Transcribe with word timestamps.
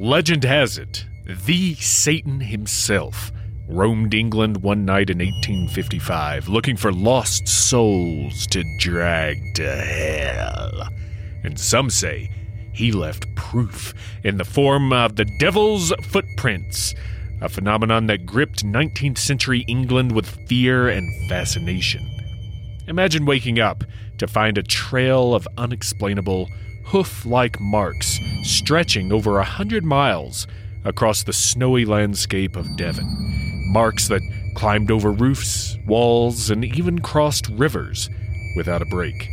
Legend 0.00 0.44
has 0.44 0.78
it, 0.78 1.04
the 1.26 1.74
Satan 1.74 2.40
himself 2.40 3.30
roamed 3.68 4.14
England 4.14 4.62
one 4.62 4.86
night 4.86 5.10
in 5.10 5.18
1855 5.18 6.48
looking 6.48 6.74
for 6.74 6.90
lost 6.90 7.46
souls 7.46 8.46
to 8.46 8.64
drag 8.78 9.36
to 9.56 9.70
hell. 9.70 10.88
And 11.44 11.60
some 11.60 11.90
say 11.90 12.30
he 12.72 12.92
left 12.92 13.26
proof 13.34 13.92
in 14.24 14.38
the 14.38 14.44
form 14.46 14.90
of 14.90 15.16
the 15.16 15.26
devil's 15.38 15.92
footprints, 16.08 16.94
a 17.42 17.50
phenomenon 17.50 18.06
that 18.06 18.24
gripped 18.24 18.64
19th 18.64 19.18
century 19.18 19.66
England 19.68 20.12
with 20.12 20.48
fear 20.48 20.88
and 20.88 21.12
fascination. 21.28 22.08
Imagine 22.88 23.26
waking 23.26 23.60
up 23.60 23.84
to 24.16 24.26
find 24.26 24.56
a 24.56 24.62
trail 24.62 25.34
of 25.34 25.46
unexplainable, 25.58 26.48
hoof 26.90 27.24
like 27.24 27.60
marks 27.60 28.18
stretching 28.42 29.12
over 29.12 29.38
a 29.38 29.44
hundred 29.44 29.84
miles 29.84 30.48
across 30.84 31.22
the 31.22 31.32
snowy 31.32 31.84
landscape 31.84 32.56
of 32.56 32.76
Devon. 32.76 33.06
Marks 33.72 34.08
that 34.08 34.22
climbed 34.56 34.90
over 34.90 35.12
roofs, 35.12 35.78
walls, 35.86 36.50
and 36.50 36.64
even 36.64 36.98
crossed 36.98 37.48
rivers 37.50 38.10
without 38.56 38.82
a 38.82 38.86
break. 38.86 39.28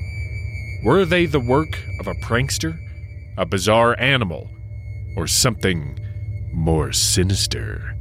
Were 0.83 1.03
they 1.03 1.25
the 1.25 1.39
work 1.39 1.79
of 1.99 2.05
a 2.05 2.13
prankster, 2.15 2.77
a 3.37 3.45
bizarre 3.45 3.99
animal, 3.99 4.47
or 5.15 5.25
something 5.25 5.97
more 6.53 6.91
sinister? 6.91 7.97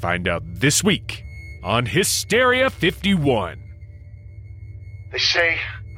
Find 0.00 0.28
out 0.28 0.42
this 0.46 0.84
week 0.84 1.24
on 1.64 1.86
Hysteria 1.86 2.70
51. 2.70 3.60
They 5.10 5.18
say 5.18 5.58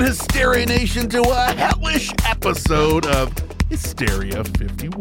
Welcome 0.00 0.16
Hysteria 0.16 0.64
Nation, 0.64 1.10
to 1.10 1.20
a 1.20 1.52
hellish 1.52 2.10
episode 2.24 3.04
of 3.04 3.34
Hysteria 3.68 4.42
51. 4.44 4.92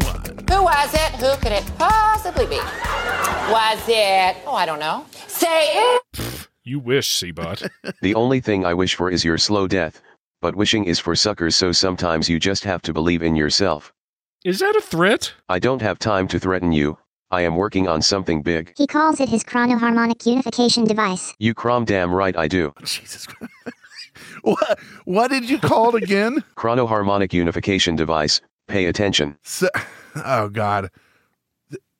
Who 0.49 0.63
was 0.63 0.93
it? 0.93 1.11
Who 1.15 1.37
could 1.37 1.53
it 1.53 1.63
possibly 1.77 2.45
be? 2.45 2.57
Was 2.57 3.79
it? 3.87 4.35
Oh, 4.45 4.55
I 4.55 4.65
don't 4.65 4.79
know. 4.79 5.05
Say 5.27 5.69
it. 5.71 6.47
You 6.65 6.79
wish, 6.79 7.17
Seabot. 7.17 7.69
The 8.01 8.13
only 8.13 8.41
thing 8.41 8.65
I 8.65 8.73
wish 8.73 8.95
for 8.95 9.09
is 9.09 9.23
your 9.23 9.37
slow 9.37 9.69
death, 9.69 10.01
but 10.41 10.57
wishing 10.57 10.83
is 10.83 10.99
for 10.99 11.15
suckers, 11.15 11.55
so 11.55 11.71
sometimes 11.71 12.27
you 12.27 12.37
just 12.37 12.65
have 12.65 12.81
to 12.81 12.91
believe 12.91 13.23
in 13.23 13.37
yourself. 13.37 13.93
Is 14.43 14.59
that 14.59 14.75
a 14.75 14.81
threat? 14.81 15.31
I 15.47 15.59
don't 15.59 15.81
have 15.81 15.97
time 15.97 16.27
to 16.27 16.39
threaten 16.39 16.73
you. 16.73 16.97
I 17.31 17.43
am 17.43 17.55
working 17.55 17.87
on 17.87 18.01
something 18.01 18.41
big. 18.41 18.73
He 18.75 18.85
calls 18.85 19.21
it 19.21 19.29
his 19.29 19.45
chronoharmonic 19.45 20.25
unification 20.25 20.83
device. 20.83 21.33
You 21.39 21.53
crom 21.53 21.85
damn 21.85 22.13
right 22.13 22.35
I 22.35 22.49
do. 22.49 22.73
Jesus 22.83 23.27
Christ. 23.27 23.53
What, 24.43 24.79
what 25.05 25.31
did 25.31 25.49
you 25.49 25.59
call 25.59 25.95
it 25.95 26.03
again? 26.03 26.43
Chronoharmonic 26.55 27.33
unification 27.33 27.95
device. 27.95 28.41
Pay 28.67 28.85
attention. 28.85 29.37
So, 29.43 29.67
oh, 30.25 30.49
God. 30.49 30.89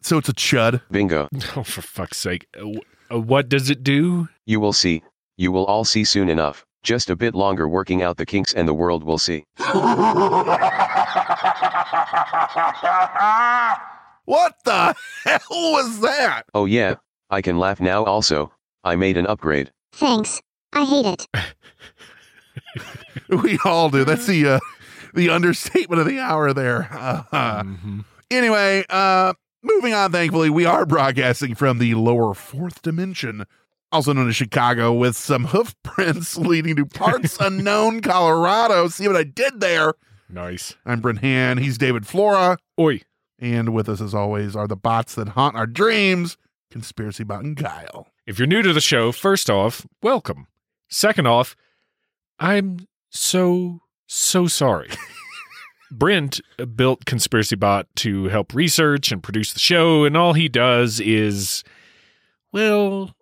So 0.02 0.18
it's 0.18 0.30
a 0.30 0.34
chud. 0.34 0.82
Bingo. 0.92 1.28
Oh, 1.56 1.64
for 1.64 1.82
fuck's 1.82 2.18
sake. 2.18 2.48
Uh, 2.58 2.66
wh- 2.66 3.14
uh, 3.16 3.20
what 3.20 3.50
does 3.50 3.70
it 3.70 3.84
do? 3.84 4.28
You 4.46 4.60
will 4.60 4.74
see. 4.74 5.02
You 5.38 5.52
will 5.52 5.66
all 5.66 5.84
see 5.84 6.04
soon 6.04 6.30
enough. 6.30 6.66
Just 6.84 7.10
a 7.10 7.16
bit 7.16 7.36
longer 7.36 7.68
working 7.68 8.02
out 8.04 8.18
the 8.18 8.26
kinks 8.26 8.54
and 8.54 8.68
the 8.68 8.74
world 8.74 9.04
will 9.04 9.18
see. 9.18 9.44
What 14.26 14.54
the 14.64 14.94
hell 15.24 15.40
was 15.50 16.02
that? 16.02 16.44
Oh 16.54 16.66
yeah, 16.66 16.96
I 17.32 17.42
can 17.42 17.58
laugh 17.58 17.80
now 17.82 18.04
also. 18.04 18.52
I 18.84 18.96
made 18.96 19.18
an 19.18 19.26
upgrade. 19.26 19.72
Thanks. 19.94 20.40
I 20.72 20.86
hate 20.86 21.06
it. 21.08 21.28
We 23.30 23.60
all 23.64 23.90
do. 23.90 24.04
That's 24.06 24.26
the 24.26 24.48
uh, 24.48 24.60
the 25.14 25.30
understatement 25.30 26.00
of 26.02 26.08
the 26.08 26.20
hour 26.20 26.54
there. 26.54 26.88
Uh, 26.92 27.64
Mhm. 27.64 28.06
Anyway, 28.32 28.84
uh, 28.90 29.34
moving 29.64 29.94
on. 29.94 30.12
Thankfully, 30.12 30.50
we 30.50 30.66
are 30.66 30.86
broadcasting 30.86 31.56
from 31.56 31.80
the 31.80 31.96
lower 31.96 32.34
fourth 32.34 32.82
dimension, 32.82 33.46
also 33.92 34.14
known 34.14 34.30
as 34.30 34.36
Chicago, 34.36 34.94
with 34.94 35.16
some 35.16 35.46
hoof 35.46 35.76
prints 35.84 36.38
leading 36.38 36.76
to 36.76 36.86
parts 36.86 37.38
unknown 37.40 38.02
Colorado. 38.02 38.88
See 38.88 39.08
what 39.08 39.16
I 39.18 39.24
did 39.24 39.60
there? 39.62 39.94
Nice. 40.30 40.76
I'm 40.86 41.02
Brent 41.02 41.20
Hand. 41.20 41.60
He's 41.60 41.78
David 41.80 42.06
Flora, 42.06 42.58
Oi. 42.80 43.02
and 43.40 43.74
with 43.74 43.90
us, 43.90 44.00
as 44.02 44.14
always, 44.14 44.56
are 44.56 44.68
the 44.68 44.76
bots 44.76 45.16
that 45.16 45.30
haunt 45.30 45.56
our 45.56 45.66
dreams. 45.68 46.38
Conspiracy 46.72 47.24
Bot 47.24 47.44
and 47.44 47.58
Kyle. 47.58 48.08
If 48.28 48.38
you're 48.38 48.48
new 48.48 48.62
to 48.62 48.74
the 48.74 48.82
show, 48.82 49.12
first 49.12 49.50
off, 49.50 49.88
welcome. 50.04 50.46
Second 50.88 51.26
off, 51.28 51.56
I'm 52.40 52.88
so, 53.10 53.82
so 54.08 54.48
sorry. 54.48 54.90
Brent 55.92 56.40
built 56.76 57.06
Conspiracy 57.06 57.56
Bot 57.56 57.88
to 57.98 58.26
help 58.26 58.54
research 58.54 59.12
and 59.12 59.24
produce 59.24 59.54
the 59.54 59.60
show, 59.60 60.06
and 60.06 60.16
all 60.16 60.34
he 60.34 60.48
does 60.48 61.00
is, 61.00 61.64
well, 62.54 63.16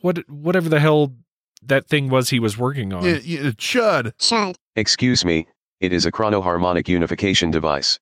what 0.00 0.28
whatever 0.28 0.68
the 0.68 0.80
hell 0.80 1.14
that 1.62 1.86
thing 1.86 2.08
was 2.08 2.30
he 2.30 2.40
was 2.40 2.58
working 2.58 2.92
on. 2.92 3.04
Yeah, 3.04 3.18
yeah, 3.22 3.40
chud. 3.52 4.12
Chud. 4.18 4.56
Excuse 4.76 5.24
me, 5.24 5.46
it 5.80 5.92
is 5.92 6.04
a 6.06 6.12
chronoharmonic 6.12 6.88
unification 6.88 7.50
device. 7.50 7.98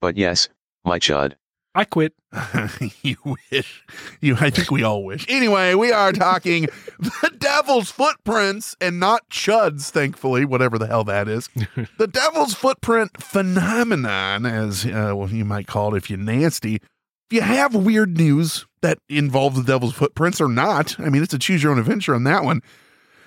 But 0.00 0.16
yes, 0.16 0.48
my 0.84 0.98
chud. 0.98 1.34
I 1.74 1.84
quit. 1.84 2.14
you 3.02 3.16
wish. 3.50 3.82
You, 4.20 4.36
I 4.40 4.50
think 4.50 4.70
we 4.70 4.84
all 4.84 5.04
wish. 5.04 5.26
Anyway, 5.28 5.74
we 5.74 5.90
are 5.90 6.12
talking 6.12 6.68
the 6.98 7.34
devil's 7.36 7.90
footprints 7.90 8.76
and 8.80 9.00
not 9.00 9.28
chuds, 9.28 9.90
thankfully, 9.90 10.44
whatever 10.44 10.78
the 10.78 10.86
hell 10.86 11.02
that 11.04 11.26
is. 11.28 11.48
the 11.98 12.06
devil's 12.06 12.54
footprint 12.54 13.20
phenomenon, 13.20 14.46
as 14.46 14.86
uh, 14.86 15.12
well, 15.16 15.28
you 15.28 15.44
might 15.44 15.66
call 15.66 15.94
it 15.94 15.98
if 15.98 16.08
you're 16.08 16.18
nasty. 16.18 16.76
If 16.76 17.32
you 17.32 17.40
have 17.40 17.74
weird 17.74 18.16
news 18.16 18.66
that 18.82 18.98
involves 19.08 19.56
the 19.56 19.64
devil's 19.64 19.94
footprints 19.94 20.40
or 20.40 20.48
not, 20.48 20.98
I 21.00 21.08
mean, 21.08 21.24
it's 21.24 21.34
a 21.34 21.38
choose 21.38 21.62
your 21.62 21.72
own 21.72 21.78
adventure 21.80 22.14
on 22.14 22.22
that 22.24 22.44
one. 22.44 22.62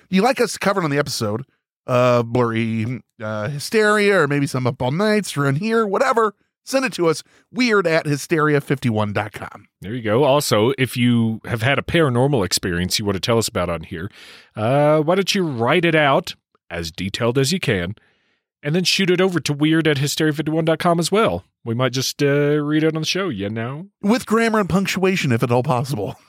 You 0.08 0.22
like 0.22 0.40
us 0.40 0.56
covered 0.56 0.84
on 0.84 0.90
the 0.90 0.98
episode, 0.98 1.44
uh, 1.86 2.22
blurry 2.22 3.02
uh, 3.20 3.48
hysteria, 3.48 4.20
or 4.20 4.26
maybe 4.26 4.46
some 4.46 4.66
up 4.66 4.80
all 4.80 4.90
nights, 4.90 5.36
or 5.36 5.52
here, 5.52 5.86
whatever. 5.86 6.34
Send 6.68 6.84
it 6.84 6.92
to 6.94 7.08
us, 7.08 7.22
weird 7.50 7.86
at 7.86 8.04
hysteria51.com. 8.04 9.68
There 9.80 9.94
you 9.94 10.02
go. 10.02 10.24
Also, 10.24 10.74
if 10.76 10.98
you 10.98 11.40
have 11.46 11.62
had 11.62 11.78
a 11.78 11.82
paranormal 11.82 12.44
experience 12.44 12.98
you 12.98 13.06
want 13.06 13.16
to 13.16 13.20
tell 13.20 13.38
us 13.38 13.48
about 13.48 13.70
on 13.70 13.84
here, 13.84 14.10
uh, 14.54 15.00
why 15.00 15.14
don't 15.14 15.34
you 15.34 15.44
write 15.44 15.86
it 15.86 15.94
out 15.94 16.34
as 16.68 16.90
detailed 16.90 17.38
as 17.38 17.52
you 17.52 17.58
can 17.58 17.94
and 18.62 18.74
then 18.74 18.84
shoot 18.84 19.10
it 19.10 19.20
over 19.20 19.40
to 19.40 19.52
weird 19.54 19.88
at 19.88 19.96
hysteria51.com 19.96 20.98
as 20.98 21.10
well. 21.10 21.44
We 21.64 21.74
might 21.74 21.92
just 21.92 22.22
uh, 22.22 22.26
read 22.60 22.84
it 22.84 22.94
on 22.94 23.00
the 23.00 23.06
show, 23.06 23.30
you 23.30 23.48
know? 23.48 23.86
With 24.02 24.26
grammar 24.26 24.60
and 24.60 24.68
punctuation, 24.68 25.32
if 25.32 25.42
at 25.42 25.50
all 25.50 25.62
possible. 25.62 26.16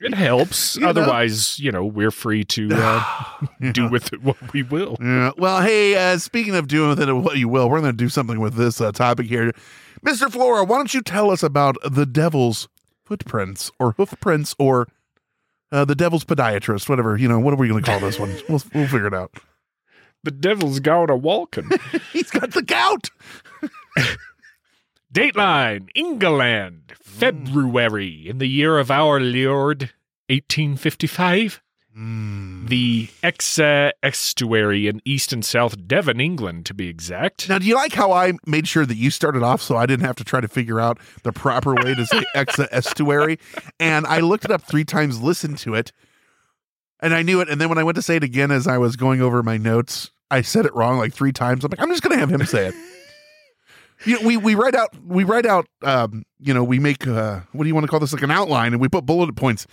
It 0.00 0.14
helps. 0.14 0.76
You 0.76 0.82
know? 0.82 0.88
Otherwise, 0.88 1.58
you 1.58 1.72
know, 1.72 1.84
we're 1.84 2.10
free 2.10 2.44
to 2.44 2.68
uh, 2.72 3.04
do 3.72 3.88
with 3.88 4.12
it 4.12 4.22
what 4.22 4.36
we 4.52 4.62
will. 4.62 4.96
Yeah. 5.00 5.32
Well, 5.36 5.60
hey, 5.62 5.96
uh, 5.96 6.18
speaking 6.18 6.54
of 6.54 6.68
doing 6.68 6.90
with 6.90 7.00
it 7.00 7.12
what 7.12 7.38
you 7.38 7.48
will, 7.48 7.68
we're 7.68 7.80
going 7.80 7.92
to 7.92 7.96
do 7.96 8.08
something 8.08 8.40
with 8.40 8.54
this 8.54 8.80
uh, 8.80 8.92
topic 8.92 9.26
here. 9.26 9.52
Mr. 10.04 10.30
Flora, 10.30 10.64
why 10.64 10.76
don't 10.76 10.94
you 10.94 11.02
tell 11.02 11.30
us 11.30 11.42
about 11.42 11.76
the 11.84 12.06
devil's 12.06 12.68
footprints 13.04 13.70
or 13.80 13.92
hoofprints 13.92 14.54
or 14.58 14.86
uh, 15.72 15.84
the 15.84 15.94
devil's 15.94 16.24
podiatrist, 16.24 16.88
whatever. 16.88 17.16
You 17.16 17.28
know, 17.28 17.38
what 17.38 17.52
are 17.54 17.56
we 17.56 17.68
going 17.68 17.82
to 17.82 17.90
call 17.90 18.00
this 18.00 18.18
one? 18.18 18.30
We'll 18.48 18.62
we'll 18.74 18.86
figure 18.86 19.06
it 19.06 19.14
out. 19.14 19.32
The 20.24 20.30
devil's 20.30 20.80
got 20.80 21.10
a 21.10 21.16
walking. 21.16 21.70
He's 22.12 22.30
got 22.30 22.52
the 22.52 22.62
gout. 22.62 23.10
Dateline, 25.18 25.88
England, 25.96 26.92
February, 27.02 28.28
in 28.28 28.38
the 28.38 28.46
year 28.46 28.78
of 28.78 28.88
our 28.88 29.18
Lord, 29.18 29.90
1855. 30.28 31.60
Hmm. 31.92 32.66
The 32.66 33.08
Exe 33.20 33.58
estuary 34.00 34.86
in 34.86 35.02
East 35.04 35.32
and 35.32 35.44
South 35.44 35.88
Devon, 35.88 36.20
England, 36.20 36.66
to 36.66 36.74
be 36.74 36.86
exact. 36.86 37.48
Now, 37.48 37.58
do 37.58 37.66
you 37.66 37.74
like 37.74 37.94
how 37.94 38.12
I 38.12 38.34
made 38.46 38.68
sure 38.68 38.86
that 38.86 38.96
you 38.96 39.10
started 39.10 39.42
off 39.42 39.60
so 39.60 39.76
I 39.76 39.86
didn't 39.86 40.06
have 40.06 40.14
to 40.14 40.24
try 40.24 40.40
to 40.40 40.46
figure 40.46 40.78
out 40.78 41.00
the 41.24 41.32
proper 41.32 41.74
way 41.74 41.96
to 41.96 42.06
say 42.06 42.22
Exa 42.36 42.68
estuary? 42.70 43.40
And 43.80 44.06
I 44.06 44.20
looked 44.20 44.44
it 44.44 44.52
up 44.52 44.62
three 44.62 44.84
times, 44.84 45.20
listened 45.20 45.58
to 45.58 45.74
it, 45.74 45.90
and 47.00 47.12
I 47.12 47.22
knew 47.22 47.40
it. 47.40 47.48
And 47.48 47.60
then 47.60 47.68
when 47.68 47.78
I 47.78 47.82
went 47.82 47.96
to 47.96 48.02
say 48.02 48.14
it 48.14 48.22
again 48.22 48.52
as 48.52 48.68
I 48.68 48.78
was 48.78 48.94
going 48.94 49.20
over 49.20 49.42
my 49.42 49.56
notes, 49.56 50.12
I 50.30 50.42
said 50.42 50.64
it 50.64 50.74
wrong 50.76 50.96
like 50.96 51.12
three 51.12 51.32
times. 51.32 51.64
I'm 51.64 51.72
like, 51.72 51.82
I'm 51.82 51.90
just 51.90 52.04
going 52.04 52.14
to 52.14 52.20
have 52.20 52.30
him 52.30 52.46
say 52.46 52.68
it. 52.68 52.74
You 54.04 54.20
know, 54.20 54.26
we 54.26 54.36
we 54.36 54.54
write 54.54 54.74
out 54.74 54.90
we 55.04 55.24
write 55.24 55.46
out 55.46 55.66
um, 55.82 56.24
you 56.38 56.54
know 56.54 56.62
we 56.64 56.78
make 56.78 57.06
uh, 57.06 57.40
what 57.52 57.64
do 57.64 57.68
you 57.68 57.74
want 57.74 57.84
to 57.84 57.88
call 57.90 58.00
this 58.00 58.12
like 58.12 58.22
an 58.22 58.30
outline 58.30 58.72
and 58.72 58.80
we 58.80 58.88
put 58.88 59.04
bullet 59.06 59.34
points. 59.34 59.66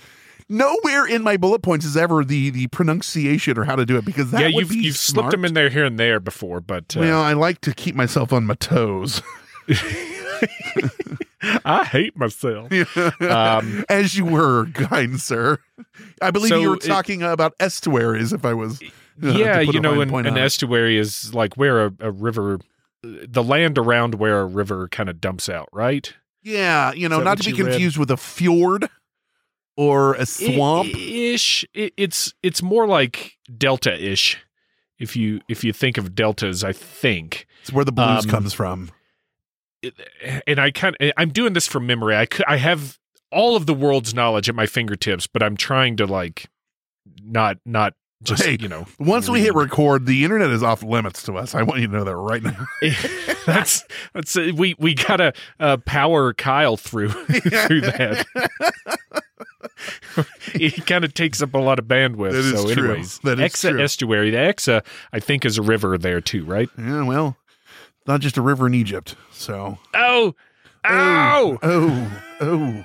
Nowhere 0.48 1.07
in 1.07 1.24
my 1.24 1.38
bullet 1.38 1.63
points 1.63 1.86
is 1.86 1.98
ever 1.98 2.24
the 2.24 2.50
the 2.51 2.68
pronunciation 2.68 3.57
or 3.57 3.63
how 3.63 3.75
to 3.75 3.86
do 3.86 3.98
it 3.98 4.06
because 4.06 4.31
that 4.31 4.42
yeah, 4.42 4.48
you've 4.48 4.72
you've 4.74 4.98
slipped 4.98 5.31
them 5.31 5.44
in 5.45 5.54
there 5.56 5.69
here 5.69 5.86
and 5.86 6.00
there 6.00 6.19
before, 6.19 6.62
but 6.62 6.95
uh, 6.95 7.00
Well, 7.00 7.22
I 7.22 7.33
like 7.33 7.62
to 7.62 7.74
keep 7.74 7.95
myself 7.95 8.31
on 8.33 8.45
my 8.45 8.54
toes. 8.56 9.22
I 11.63 11.83
hate 11.86 12.18
myself. 12.18 12.71
Um, 13.21 13.86
As 13.89 14.16
you 14.18 14.25
were, 14.25 14.68
kind 14.74 15.19
sir. 15.19 15.60
I 16.21 16.31
believe 16.31 16.50
So 16.50 16.60
you 16.60 16.69
were 16.69 16.75
it- 16.75 16.81
talking 16.83 17.21
about 17.24 17.54
estuaries. 17.60 18.33
If 18.33 18.45
I 18.45 18.54
was, 18.54 18.81
uh, 19.24 19.30
yeah, 19.30 19.60
you 19.62 19.80
know, 19.80 20.01
an, 20.01 20.13
an 20.25 20.38
estuary 20.38 20.98
is 20.98 21.33
like 21.33 21.56
where 21.56 21.86
a, 21.88 21.94
a 22.00 22.12
river, 22.12 22.60
the 23.28 23.44
land 23.44 23.78
around 23.78 24.16
where 24.16 24.42
a 24.42 24.46
river 24.46 24.88
kind 24.88 25.10
of 25.10 25.22
dumps 25.22 25.50
out, 25.50 25.69
right? 25.72 26.13
yeah, 26.46 26.94
you 26.94 27.10
know, 27.10 27.22
not 27.22 27.40
to 27.40 27.44
be 27.44 27.57
you 27.57 27.66
read? 27.66 27.72
confused 27.72 27.98
with 27.98 28.12
a 28.12 28.18
fjord 28.18 28.88
or 29.75 30.13
a 30.13 30.25
swamp. 30.25 30.90
Ish. 30.96 31.66
It, 31.74 31.94
it's 31.98 32.34
it's 32.44 32.62
more 32.62 32.88
like 32.88 33.38
delta 33.57 33.94
ish. 33.94 34.38
If 35.00 35.16
you 35.16 35.42
if 35.50 35.63
you 35.63 35.74
think 35.74 35.98
of 35.98 36.13
deltas, 36.16 36.63
I 36.63 36.72
think. 36.72 37.48
it's 37.62 37.74
where 37.74 37.84
the 37.84 37.92
blues 37.92 38.25
um, 38.25 38.31
comes 38.31 38.54
from. 38.54 38.92
and 40.48 40.60
I 40.60 40.72
kind 40.72 40.96
of 41.00 41.12
I'm 41.18 41.30
doing 41.30 41.54
this 41.54 41.68
from 41.68 41.88
memory. 41.88 42.16
I 42.16 42.28
could, 42.28 42.46
I 42.48 42.57
have 42.57 43.00
all 43.31 43.56
of 43.56 43.66
the 43.66 43.74
world's 43.74 44.13
knowledge 44.13 44.48
at 44.48 44.56
my 44.56 44.68
fingertips, 44.68 45.28
but 45.28 45.42
I'm 45.42 45.57
trying 45.57 45.98
to 45.98 46.06
like 46.06 46.48
not 47.24 47.57
not 47.66 47.96
just 48.24 48.44
Hey, 48.44 48.58
you 48.60 48.68
know 48.68 48.86
Once 49.00 49.30
we 49.30 49.42
hit 49.42 49.54
record, 49.56 50.06
the 50.06 50.24
internet 50.24 50.50
is 50.50 50.64
off 50.64 50.84
limits 50.84 51.24
to 51.24 51.34
us. 51.38 51.54
I 51.56 51.64
want 51.64 51.82
you 51.82 51.88
to 51.88 51.94
know 51.94 52.04
that 52.04 52.16
right 52.16 52.42
now. 52.44 52.66
that's 53.46 53.84
that's 54.14 54.36
uh, 54.36 54.52
we 54.56 54.76
we 54.80 54.94
gotta 54.96 55.34
uh, 55.60 55.78
power 55.86 56.34
Kyle 56.34 56.78
through 56.78 57.10
through 57.30 57.82
that. 57.82 58.26
it 60.54 60.86
kind 60.86 61.04
of 61.04 61.14
takes 61.14 61.42
up 61.42 61.54
a 61.54 61.58
lot 61.58 61.80
of 61.80 61.86
bandwidth. 61.86 62.32
That 62.32 62.40
is 62.40 62.52
so, 62.62 62.74
true. 62.74 62.90
anyways, 62.92 63.20
That 63.20 63.40
is 63.40 63.52
Exa 63.52 63.72
true. 63.72 63.82
estuary. 63.84 64.30
The 64.32 64.38
Exa, 64.38 64.86
I 65.12 65.20
think, 65.20 65.46
is 65.46 65.58
a 65.58 65.62
river 65.62 65.98
there 65.98 66.22
too, 66.22 66.46
right? 66.46 66.70
yeah, 66.78 67.04
well, 67.04 67.38
not 68.08 68.22
just 68.22 68.38
a 68.38 68.42
river 68.42 68.68
in 68.68 68.74
Egypt. 68.74 69.16
So, 69.32 69.78
Oh, 69.94 70.34
oh 70.86 71.58
oh 71.62 71.62
oh, 71.62 72.12
oh. 72.42 72.84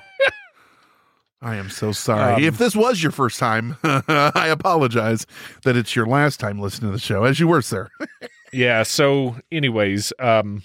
I 1.41 1.55
am 1.55 1.69
so 1.69 1.91
sorry. 1.91 2.35
Um, 2.35 2.43
if 2.43 2.57
this 2.57 2.75
was 2.75 3.01
your 3.01 3.11
first 3.11 3.39
time, 3.39 3.77
I 3.83 4.47
apologize 4.49 5.25
that 5.63 5.75
it's 5.75 5.95
your 5.95 6.05
last 6.05 6.39
time 6.39 6.59
listening 6.59 6.91
to 6.91 6.93
the 6.97 7.01
show, 7.01 7.23
as 7.23 7.39
you 7.39 7.47
were, 7.47 7.61
sir. 7.61 7.89
Yeah. 8.53 8.83
So, 8.83 9.37
anyways, 9.49 10.11
um, 10.19 10.61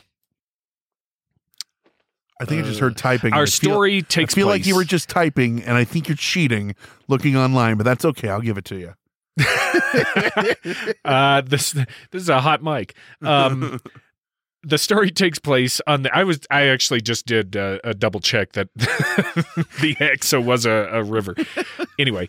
I 2.41 2.45
think 2.45 2.65
I 2.65 2.67
just 2.67 2.81
heard 2.81 2.97
typing. 2.97 3.33
our 3.33 3.43
I 3.43 3.47
feel- 3.47 3.71
story 3.71 4.03
takes 4.03 4.35
I 4.35 4.37
feel 4.37 4.49
like 4.49 4.67
you 4.67 4.75
were 4.75 4.83
just 4.83 5.09
typing, 5.09 5.63
and 5.63 5.77
I 5.77 5.85
think 5.85 6.09
you're 6.09 6.17
cheating 6.17 6.75
looking 7.07 7.37
online, 7.37 7.77
but 7.77 7.85
that's 7.85 8.05
okay. 8.05 8.29
I'll 8.29 8.41
give 8.41 8.59
it 8.59 8.65
to 8.65 8.77
you. 8.77 8.95
uh, 11.05 11.43
this 11.43 11.73
this 11.75 11.87
is 12.23 12.29
a 12.29 12.41
hot 12.41 12.61
mic. 12.61 12.97
Um, 13.23 13.79
the 14.67 14.79
story 14.79 15.11
takes 15.11 15.39
place 15.39 15.81
on 15.87 16.03
the. 16.03 16.15
I 16.15 16.25
was 16.25 16.41
I 16.51 16.67
actually 16.67 17.01
just 17.01 17.25
did 17.25 17.57
uh, 17.57 17.79
a 17.85 17.95
double 17.95 18.21
check 18.21 18.53
that 18.53 18.69
the 18.75 19.95
Exa 20.01 20.45
was 20.45 20.67
a, 20.67 20.89
a 20.93 21.03
river. 21.03 21.35
Anyway, 21.99 22.29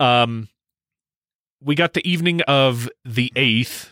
um, 0.00 0.48
we 1.60 1.74
got 1.74 1.92
the 1.92 2.08
evening 2.08 2.40
of 2.42 2.88
the 3.04 3.30
eighth 3.36 3.90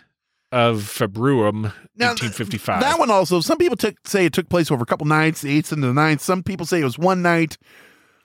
of 0.51 0.79
Februum, 0.79 1.75
Now, 1.95 2.13
eighteen 2.13 2.31
fifty 2.31 2.57
five. 2.57 2.81
That 2.81 2.99
one 2.99 3.11
also. 3.11 3.43
Some 3.43 3.59
people 3.59 3.77
took, 3.77 3.97
say 4.07 4.25
it 4.25 4.33
took 4.33 4.49
place 4.49 4.71
over 4.71 4.83
a 4.83 4.87
couple 4.87 5.07
nights, 5.07 5.43
the 5.43 5.55
eighth 5.55 5.73
and 5.73 5.83
the 5.83 5.93
ninth. 5.93 6.23
Some 6.23 6.43
people 6.43 6.65
say 6.65 6.81
it 6.81 6.85
was 6.85 6.97
one 6.97 7.21
night. 7.21 7.59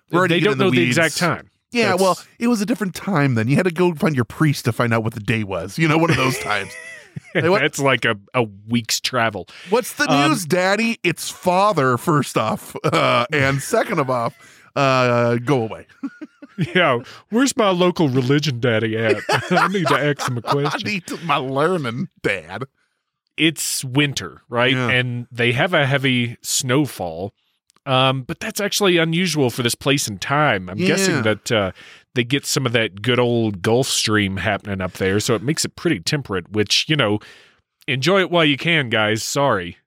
They 0.10 0.40
don't 0.40 0.58
know 0.58 0.70
the 0.70 0.84
exact 0.84 1.18
time. 1.18 1.50
Yeah, 1.72 1.92
That's- 1.92 2.00
well, 2.02 2.20
it 2.40 2.48
was 2.48 2.62
a 2.62 2.66
different 2.66 2.96
time 2.96 3.36
then. 3.36 3.50
You 3.50 3.58
had 3.58 3.66
to 3.66 3.72
go 3.72 3.94
find 3.94 4.16
your 4.16 4.26
priest 4.26 4.64
to 4.66 4.72
find 4.72 4.94
out 4.94 5.04
what 5.04 5.16
the 5.16 5.20
day 5.20 5.44
was. 5.44 5.78
You 5.78 5.90
know, 5.90 5.98
one 5.98 6.12
of 6.12 6.16
those 6.18 6.40
times. 6.40 6.72
That's 7.34 7.80
like 7.80 8.06
a, 8.06 8.16
a 8.34 8.44
week's 8.68 9.00
travel. 9.00 9.48
What's 9.70 9.94
the 9.94 10.10
Um, 10.12 10.30
news, 10.32 10.46
Daddy? 10.46 11.00
It's 11.04 11.30
father. 11.30 11.98
First 11.98 12.38
off, 12.38 12.76
uh, 12.84 13.26
and 13.32 13.62
second 13.62 14.00
of 14.00 14.10
off, 14.10 14.34
uh, 14.76 15.36
go 15.38 15.62
away. 15.64 15.88
Yeah, 16.76 17.00
where's 17.30 17.56
my 17.56 17.70
local 17.70 18.10
religion 18.10 18.60
daddy 18.60 18.98
at? 18.98 19.16
I 19.50 19.70
need 19.70 19.88
to 19.88 19.94
ask 19.98 20.28
him 20.30 20.38
a 20.40 20.42
question. 20.44 20.82
I 20.86 20.92
need 20.92 21.08
to- 21.08 21.18
my 21.24 21.38
learning, 21.38 22.10
Dad. 22.22 22.64
it's 23.38 23.82
winter, 23.86 24.42
right? 24.50 24.74
Yeah. 24.74 24.90
And 24.90 25.26
they 25.32 25.54
have 25.54 25.74
a 25.74 25.86
heavy 25.86 26.36
snowfall. 26.42 27.34
Um, 27.86 28.24
but 28.24 28.40
that's 28.40 28.60
actually 28.60 28.98
unusual 28.98 29.50
for 29.50 29.64
this 29.64 29.76
place 29.76 30.08
and 30.08 30.20
time. 30.22 30.70
I'm 30.70 30.78
Yeah. 30.78 30.88
guessing 30.88 31.22
that 31.24 31.52
uh, 31.52 31.72
they 32.14 32.24
get 32.24 32.46
some 32.46 32.66
of 32.66 32.72
that 32.74 33.02
good 33.02 33.20
old 33.20 33.62
Gulf 33.62 33.88
Stream 33.88 34.38
happening 34.38 34.82
up 34.82 34.94
there, 34.94 35.20
so 35.20 35.34
it 35.36 35.42
makes 35.42 35.66
it 35.66 35.76
pretty 35.76 36.00
temperate. 36.00 36.52
Which 36.52 36.86
you 36.88 36.96
know, 36.96 37.20
enjoy 37.88 38.20
it 38.22 38.30
while 38.32 38.46
you 38.46 38.58
can, 38.58 38.90
guys. 38.90 39.24
Sorry, 39.24 39.78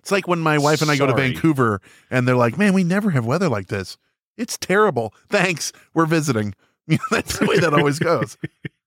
It's 0.00 0.10
like 0.12 0.28
when 0.28 0.40
my 0.40 0.58
wife 0.58 0.82
and 0.82 0.90
I 0.90 0.96
go 0.96 1.06
to 1.06 1.14
Vancouver, 1.14 1.80
and 2.10 2.26
they're 2.28 2.36
like, 2.36 2.58
"Man, 2.58 2.74
we 2.74 2.84
never 2.84 3.10
have 3.10 3.24
weather 3.24 3.48
like 3.48 3.68
this. 3.68 3.96
It's 4.36 4.58
terrible. 4.58 5.14
Thanks, 5.28 5.72
we're 5.94 6.06
visiting." 6.06 6.54
That's 7.10 7.38
the 7.38 7.46
way 7.46 7.58
that 7.58 7.72
always 7.74 7.98
goes. 7.98 8.36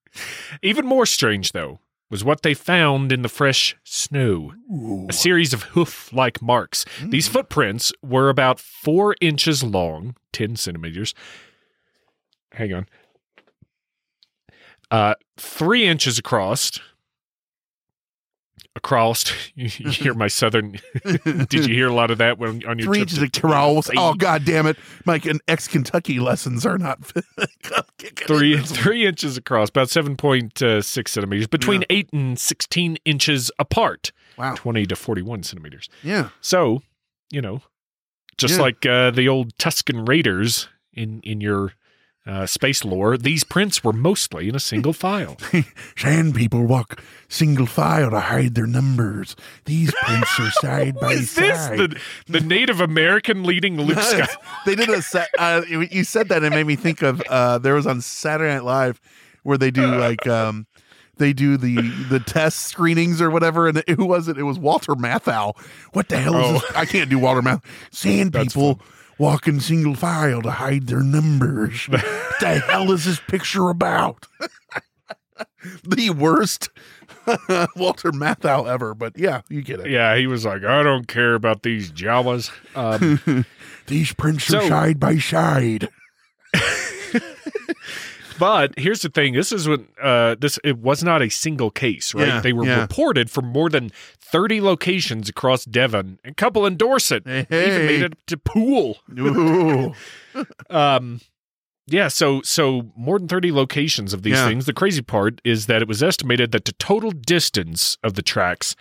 even 0.62 0.86
more 0.86 1.06
strange 1.06 1.52
though 1.52 1.78
was 2.10 2.24
what 2.24 2.42
they 2.42 2.54
found 2.54 3.12
in 3.12 3.22
the 3.22 3.28
fresh 3.28 3.76
snow. 3.84 4.52
A 5.08 5.12
series 5.12 5.52
of 5.52 5.62
hoof-like 5.62 6.42
marks. 6.42 6.84
These 7.02 7.28
footprints 7.28 7.92
were 8.02 8.28
about 8.28 8.58
four 8.58 9.14
inches 9.20 9.62
long, 9.62 10.16
ten 10.32 10.56
centimeters. 10.56 11.14
Hang 12.52 12.72
on. 12.72 12.86
Uh, 14.90 15.14
three 15.36 15.86
inches 15.86 16.18
across. 16.18 16.80
Across, 18.76 19.32
you 19.56 19.68
hear 19.90 20.14
my 20.14 20.28
southern. 20.28 20.78
did 21.48 21.52
you 21.66 21.74
hear 21.74 21.88
a 21.88 21.92
lot 21.92 22.10
of 22.12 22.18
that 22.18 22.38
when 22.38 22.64
on 22.66 22.78
your 22.78 22.86
Three 22.86 23.04
to 23.04 23.28
Carol's. 23.28 23.90
Oh 23.96 24.14
God 24.14 24.44
damn 24.44 24.66
it, 24.66 24.76
Mike! 25.04 25.26
And 25.26 25.40
ex 25.48 25.66
Kentucky 25.66 26.20
lessons 26.20 26.64
are 26.64 26.78
not 26.78 27.04
three 28.26 28.58
three 28.58 29.06
inches 29.06 29.36
across, 29.36 29.70
about 29.70 29.90
seven 29.90 30.16
point 30.16 30.62
uh, 30.62 30.82
six 30.82 31.12
centimeters, 31.12 31.48
between 31.48 31.84
eight 31.90 32.12
and 32.12 32.38
sixteen 32.38 32.96
inches 33.04 33.50
apart. 33.58 34.12
Wow. 34.38 34.54
twenty 34.54 34.86
to 34.86 34.94
forty 34.96 35.22
one 35.22 35.42
centimeters. 35.42 35.88
Yeah. 36.04 36.28
So, 36.40 36.82
you 37.30 37.42
know, 37.42 37.62
just 38.38 38.54
Yeah. 38.54 38.60
like 38.62 38.86
uh, 38.86 39.10
the 39.10 39.28
old 39.28 39.56
Tusken 39.56 40.06
Raiders 40.08 40.68
in 40.94 41.20
in 41.22 41.40
your 41.40 41.72
uh, 42.30 42.46
space 42.46 42.84
lore, 42.84 43.18
these 43.18 43.42
prints 43.44 43.82
were 43.82 43.92
mostly 43.92 44.48
in 44.48 44.54
a 44.54 44.60
single 44.60 44.92
file. 44.92 45.36
Sand 45.96 46.34
people 46.36 46.64
walk 46.64 47.02
single 47.28 47.66
file 47.66 48.10
to 48.10 48.20
hide 48.20 48.54
their 48.54 48.66
numbers. 48.66 49.34
These 49.64 49.92
prints 50.04 50.38
are 50.38 50.50
side 50.52 50.94
by 51.00 51.14
side. 51.14 51.20
Is 51.20 51.34
this 51.34 51.58
side. 51.58 51.78
the 51.78 52.00
the 52.28 52.40
Native 52.40 52.80
American 52.80 53.42
leading 53.42 53.76
Luke 53.76 53.98
Skywalker? 53.98 54.36
they 54.64 54.74
did 54.76 54.88
a. 54.90 55.02
Uh, 55.38 55.62
you 55.68 56.04
said 56.04 56.28
that 56.28 56.38
and 56.42 56.46
it 56.46 56.50
made 56.50 56.66
me 56.66 56.76
think 56.76 57.02
of 57.02 57.20
uh, 57.28 57.58
there 57.58 57.74
was 57.74 57.86
on 57.86 58.00
Saturday 58.00 58.52
Night 58.54 58.64
Live 58.64 59.00
where 59.42 59.58
they 59.58 59.70
do 59.70 59.86
like 59.96 60.26
um, 60.26 60.66
they 61.16 61.32
do 61.32 61.56
the 61.56 61.80
the 62.08 62.20
test 62.20 62.60
screenings 62.66 63.20
or 63.20 63.30
whatever. 63.30 63.68
And 63.68 63.82
who 63.88 64.06
was 64.06 64.28
it? 64.28 64.38
It 64.38 64.42
was 64.44 64.58
Walter 64.58 64.94
Matthau. 64.94 65.54
What 65.92 66.08
the 66.08 66.18
hell 66.18 66.36
is 66.36 66.46
Oh. 66.48 66.52
this? 66.52 66.76
I 66.76 66.84
can't 66.84 67.10
do 67.10 67.18
Walter 67.18 67.42
Matthau. 67.42 67.64
Sand 67.90 68.32
That's 68.32 68.54
people 68.54 68.80
walking 69.20 69.60
single 69.60 69.94
file 69.94 70.40
to 70.40 70.50
hide 70.50 70.86
their 70.86 71.02
numbers. 71.02 71.84
what 71.88 72.02
the 72.40 72.58
hell 72.66 72.90
is 72.90 73.04
this 73.04 73.20
picture 73.20 73.68
about? 73.68 74.26
the 75.84 76.10
worst 76.10 76.70
Walter 77.76 78.10
Matthau 78.12 78.66
ever. 78.66 78.94
But 78.94 79.18
yeah, 79.18 79.42
you 79.48 79.62
get 79.62 79.80
it. 79.80 79.90
Yeah, 79.90 80.16
he 80.16 80.26
was 80.26 80.44
like, 80.44 80.64
I 80.64 80.82
don't 80.82 81.06
care 81.06 81.34
about 81.34 81.62
these 81.62 81.92
Jawas. 81.92 82.50
Um, 82.74 83.44
These 83.86 84.14
prints 84.14 84.52
are 84.54 84.66
side 84.68 84.98
by 84.98 85.18
side. 85.18 85.88
But 88.40 88.76
here's 88.78 89.02
the 89.02 89.08
thing: 89.10 89.34
this 89.34 89.52
is 89.52 89.68
when 89.68 89.86
uh, 90.02 90.34
this 90.40 90.58
it 90.64 90.78
was 90.78 91.04
not 91.04 91.22
a 91.22 91.28
single 91.28 91.70
case, 91.70 92.14
right? 92.14 92.26
Yeah, 92.26 92.40
they 92.40 92.52
were 92.52 92.64
yeah. 92.64 92.80
reported 92.80 93.30
from 93.30 93.46
more 93.46 93.68
than 93.68 93.90
thirty 94.18 94.60
locations 94.60 95.28
across 95.28 95.64
Devon, 95.64 96.18
a 96.24 96.34
couple 96.34 96.66
in 96.66 96.76
Dorset, 96.76 97.22
Hey, 97.26 97.40
even 97.50 97.86
made 97.86 98.02
it 98.02 98.26
to 98.26 98.36
Poole. 98.36 98.98
Ooh. 99.18 99.92
Um, 100.70 101.20
yeah, 101.86 102.08
so 102.08 102.40
so 102.42 102.90
more 102.96 103.18
than 103.18 103.28
thirty 103.28 103.52
locations 103.52 104.12
of 104.14 104.22
these 104.22 104.34
Yeah. 104.34 104.46
things. 104.48 104.64
The 104.66 104.72
crazy 104.72 105.02
part 105.02 105.40
is 105.44 105.66
that 105.66 105.82
it 105.82 105.88
was 105.88 106.02
estimated 106.02 106.52
that 106.52 106.64
the 106.64 106.72
total 106.72 107.10
distance 107.10 107.98
of 108.02 108.14
the 108.14 108.22
tracks 108.22 108.74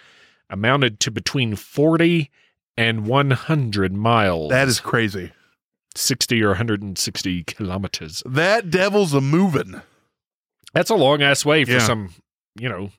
amounted 0.49 0.99
to 1.01 1.11
between 1.11 1.55
forty 1.55 2.29
and 2.77 3.05
one 3.07 3.31
hundred 3.31 3.93
miles. 3.93 4.51
that 4.51 4.67
is 4.67 4.79
crazy. 4.79 5.31
Sixty 5.95 6.41
or 6.43 6.49
one 6.49 6.57
hundred 6.57 6.81
and 6.81 6.97
sixty 6.97 7.43
kilometers. 7.43 8.23
That 8.25 8.69
devil's 8.69 9.13
a 9.13 9.21
moving. 9.21 9.81
That's 10.73 10.89
a 10.89 10.95
long 10.95 11.21
ass 11.21 11.43
way 11.45 11.65
for 11.65 11.71
Yeah. 11.71 11.79
some, 11.79 12.13
you 12.59 12.69
know, 12.69 12.91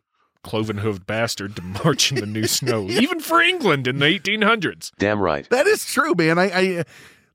cloven 0.42 0.78
hoofed 0.78 1.06
bastard 1.06 1.54
to 1.56 1.62
march 1.62 2.10
in 2.10 2.18
the 2.18 2.26
new 2.26 2.46
snow, 2.46 2.86
even 2.88 3.20
for 3.20 3.40
England 3.40 3.86
in 3.86 3.98
the 3.98 4.06
1800s. 4.06 4.90
Damn 4.98 5.20
right. 5.20 5.48
That 5.50 5.66
is 5.66 5.84
true, 5.84 6.14
man. 6.14 6.38
I, 6.38 6.44
I 6.78 6.84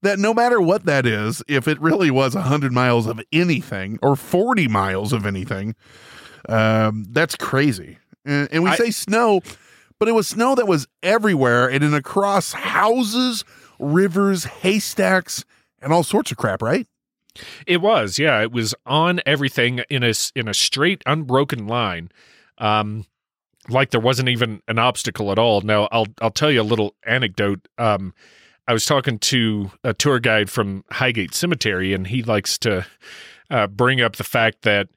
that 0.01 0.19
no 0.19 0.33
matter 0.33 0.59
what 0.62 0.85
that 0.85 1.05
is, 1.05 1.41
if 1.47 1.67
it 1.67 1.79
really 1.81 2.12
was 2.12 2.33
hundred 2.33 2.74
miles 2.74 3.07
of 3.07 3.21
anything 3.31 3.97
or 4.01 4.15
forty 4.15 4.67
miles 4.67 5.13
of 5.13 5.25
anything, 5.25 5.74
um, 6.50 7.05
that's 7.09 7.35
crazy. 7.35 7.97
And, 8.25 8.47
and 8.51 8.63
we 8.63 8.71
I- 8.71 8.75
say 8.75 8.91
snow, 8.91 9.41
but 10.00 10.07
it 10.07 10.12
was 10.13 10.27
snow 10.27 10.53
that 10.55 10.67
was 10.67 10.88
everywhere 11.01 11.69
and 11.69 11.83
in 11.83 11.93
across 11.93 12.51
houses, 12.53 13.43
rivers, 13.79 14.46
haystacks, 14.46 15.46
and 15.82 15.94
all 15.94 16.03
sorts 16.03 16.32
of 16.32 16.38
crap. 16.38 16.62
Right? 16.62 16.88
It 17.67 17.82
was, 17.82 18.17
yeah, 18.17 18.41
it 18.41 18.51
was 18.51 18.74
on 18.86 19.20
everything 19.25 19.82
in 19.89 20.03
a 20.03 20.13
in 20.36 20.48
a 20.48 20.53
straight, 20.53 21.01
unbroken 21.05 21.67
line, 21.67 22.10
um, 22.58 23.05
like 23.67 23.91
there 23.91 24.00
wasn't 24.00 24.29
even 24.29 24.62
an 24.67 24.79
obstacle 24.79 25.32
at 25.32 25.39
all. 25.39 25.62
Now, 25.62 25.88
I'll 25.91 26.08
I'll 26.22 26.32
tell 26.32 26.51
you 26.51 26.62
a 26.62 26.63
little 26.63 26.96
anecdote. 27.05 27.67
Um, 27.77 28.13
I 28.67 28.74
was 28.74 28.86
talking 28.86 29.20
to 29.20 29.72
a 29.84 29.94
tour 29.94 30.20
guide 30.20 30.50
from 30.50 30.84
Highgate 30.91 31.36
Cemetery, 31.36 31.94
and 31.94 32.08
he 32.08 32.24
likes 32.24 32.58
to 32.60 32.86
uh, 33.50 33.67
bring 33.67 34.01
up 34.01 34.15
the 34.15 34.24
fact 34.24 34.63
that 34.63 34.88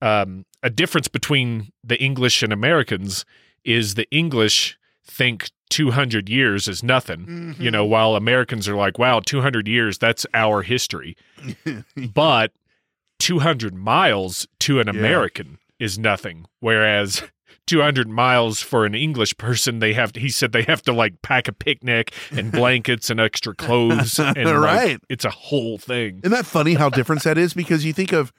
um, 0.00 0.44
a 0.62 0.70
difference 0.70 1.08
between 1.08 1.72
the 1.82 2.00
English 2.00 2.42
and 2.42 2.52
Americans 2.52 3.24
is 3.64 3.94
the 3.94 4.08
English 4.10 4.78
think 5.04 5.50
200 5.70 6.28
years 6.28 6.68
is 6.68 6.82
nothing, 6.82 7.20
mm-hmm. 7.26 7.62
you 7.62 7.70
know, 7.70 7.84
while 7.84 8.14
Americans 8.16 8.68
are 8.68 8.76
like, 8.76 8.98
wow, 8.98 9.20
200 9.20 9.68
years, 9.68 9.98
that's 9.98 10.26
our 10.34 10.62
history. 10.62 11.16
but 12.14 12.52
200 13.18 13.74
miles 13.74 14.46
to 14.60 14.80
an 14.80 14.86
Yeah. 14.86 14.92
American 14.98 15.58
is 15.78 15.98
nothing. 15.98 16.46
Whereas 16.60 17.22
200 17.66 18.08
miles 18.08 18.60
for 18.60 18.86
an 18.86 18.94
English 18.94 19.36
person, 19.36 19.78
they 19.80 19.92
have 19.92 20.12
to, 20.12 20.20
he 20.20 20.28
said 20.30 20.52
they 20.52 20.62
have 20.62 20.82
to 20.82 20.92
like 20.92 21.20
pack 21.22 21.48
a 21.48 21.52
picnic 21.52 22.12
and 22.30 22.50
blankets 22.60 23.10
and 23.10 23.20
extra 23.20 23.54
clothes. 23.54 24.18
And 24.18 24.36
like, 24.36 24.54
Right. 24.54 25.00
it's 25.08 25.24
a 25.24 25.30
whole 25.30 25.78
thing. 25.78 26.20
Isn't 26.22 26.30
that 26.32 26.46
funny 26.46 26.74
how 26.74 26.88
different 26.88 27.22
that 27.24 27.36
is? 27.38 27.54
Because 27.54 27.84
you 27.84 27.92
think 27.92 28.12
of 28.12 28.32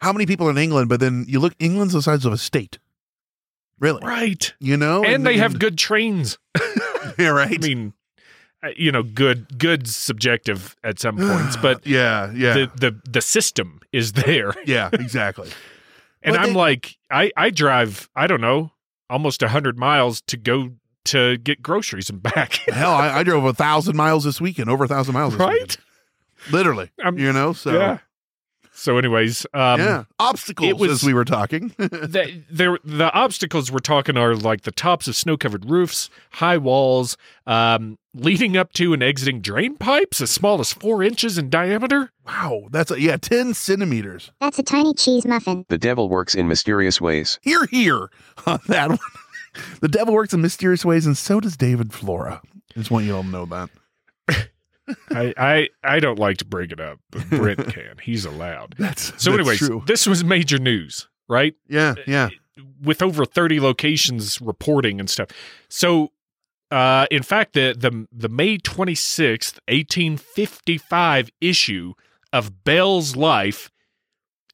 how 0.00 0.12
many 0.12 0.26
people 0.26 0.48
in 0.48 0.58
England, 0.58 0.88
but 0.88 1.00
then 1.00 1.24
you 1.28 1.38
look, 1.40 1.54
England's 1.58 1.94
the 1.94 2.02
size 2.02 2.24
of 2.24 2.32
a 2.32 2.38
state. 2.38 2.78
Really? 3.82 4.00
Right. 4.06 4.54
You 4.60 4.76
know? 4.78 5.04
And 5.04 5.26
they 5.26 5.36
have 5.38 5.58
good 5.58 5.76
trains. 5.76 6.38
yeah, 7.18 7.28
right. 7.28 7.52
I 7.52 7.66
mean, 7.66 7.92
uh, 8.62 8.68
you 8.76 8.92
know, 8.92 9.02
good, 9.02 9.58
good 9.58 9.88
subjective 9.88 10.76
at 10.84 11.00
some 11.00 11.16
points, 11.18 11.56
but 11.62 11.84
yeah, 11.84 12.30
yeah. 12.32 12.54
the, 12.54 12.70
the, 12.76 13.00
the 13.10 13.20
system 13.20 13.80
is 13.92 14.12
there. 14.12 14.54
yeah, 14.64 14.88
exactly. 14.92 15.50
And 16.24 16.36
I'm 16.36 16.50
they- 16.50 16.54
like, 16.54 16.96
I, 17.10 17.32
I 17.36 17.50
drive, 17.50 18.08
I 18.14 18.28
don't 18.28 18.40
know, 18.40 18.70
almost 19.10 19.42
100 19.42 19.76
miles 19.76 20.20
to 20.28 20.36
go 20.36 20.70
to 21.06 21.36
get 21.38 21.60
groceries 21.62 22.08
and 22.10 22.22
back. 22.22 22.60
Hell, 22.68 22.92
I, 22.92 23.08
I 23.18 23.22
drove 23.24 23.44
a 23.44 23.52
thousand 23.52 23.96
miles 23.96 24.22
this 24.22 24.40
weekend, 24.40 24.70
over 24.70 24.84
a 24.84 24.86
thousand 24.86 25.14
miles 25.14 25.32
this 25.32 25.40
right? 25.40 25.52
weekend. 25.54 25.76
Literally. 26.52 26.92
I'm- 27.02 27.18
you 27.18 27.32
know, 27.32 27.52
so 27.54 27.72
yeah. 27.72 27.98
So, 28.74 28.96
anyways, 28.96 29.44
um, 29.52 29.80
yeah. 29.80 30.04
Obstacles 30.18 30.68
it 30.70 30.78
was- 30.78 30.90
as 30.90 31.02
we 31.04 31.12
were 31.12 31.24
talking. 31.26 31.74
the, 31.78 32.42
there, 32.50 32.78
the 32.82 33.12
obstacles 33.12 33.70
we're 33.70 33.78
talking 33.80 34.16
are 34.16 34.34
like 34.34 34.62
the 34.62 34.72
tops 34.72 35.06
of 35.06 35.14
snow 35.14 35.36
covered 35.36 35.68
roofs, 35.70 36.08
high 36.32 36.56
walls, 36.56 37.16
um, 37.46 37.98
leading 38.14 38.56
up 38.56 38.72
to 38.74 38.92
and 38.94 39.02
exiting 39.02 39.40
drain 39.40 39.76
pipes 39.76 40.20
as 40.22 40.30
small 40.30 40.58
as 40.60 40.72
four 40.72 41.02
inches 41.02 41.36
in 41.36 41.50
diameter. 41.50 42.12
wow, 42.26 42.62
that's 42.70 42.90
a 42.90 42.98
yeah, 43.00 43.16
ten 43.18 43.52
centimeters. 43.54 44.32
That's 44.40 44.58
a 44.58 44.62
tiny 44.62 44.94
cheese 44.94 45.26
muffin. 45.26 45.66
The 45.68 45.78
devil 45.78 46.08
works 46.08 46.34
in 46.34 46.48
mysterious 46.48 47.00
ways. 47.00 47.38
Here, 47.42 47.66
here 47.70 48.10
on 48.46 48.60
that 48.68 48.88
one. 48.88 48.98
the 49.80 49.88
devil 49.88 50.14
works 50.14 50.32
in 50.32 50.40
mysterious 50.40 50.84
ways, 50.84 51.04
and 51.04 51.16
so 51.16 51.40
does 51.40 51.56
David 51.58 51.92
Flora. 51.92 52.40
I 52.44 52.78
Just 52.78 52.90
want 52.90 53.04
you 53.04 53.14
all 53.14 53.22
to 53.22 53.28
know 53.28 53.44
that. 53.46 53.68
I, 55.10 55.34
I, 55.36 55.68
I 55.84 56.00
don't 56.00 56.18
like 56.18 56.36
to 56.38 56.44
bring 56.44 56.70
it 56.70 56.80
up, 56.80 56.98
but 57.10 57.28
Brent 57.30 57.68
can. 57.74 57.96
He's 58.02 58.24
allowed. 58.24 58.74
That's 58.78 59.02
So, 59.22 59.30
that's 59.30 59.40
anyways, 59.40 59.58
true. 59.58 59.82
this 59.86 60.06
was 60.06 60.22
major 60.24 60.58
news, 60.58 61.08
right? 61.28 61.54
Yeah, 61.68 61.94
yeah. 62.06 62.28
with 62.82 63.02
over 63.02 63.24
30 63.24 63.60
locations 63.60 64.40
reporting 64.40 65.00
and 65.00 65.08
stuff. 65.10 65.28
So 65.68 66.12
uh 66.70 67.06
in 67.10 67.22
fact 67.22 67.52
the 67.52 67.74
the 67.78 68.06
the 68.10 68.28
May 68.30 68.56
26th, 68.58 69.58
1855 69.68 71.30
issue 71.40 71.94
of 72.32 72.64
Bell's 72.64 73.16
Life 73.16 73.70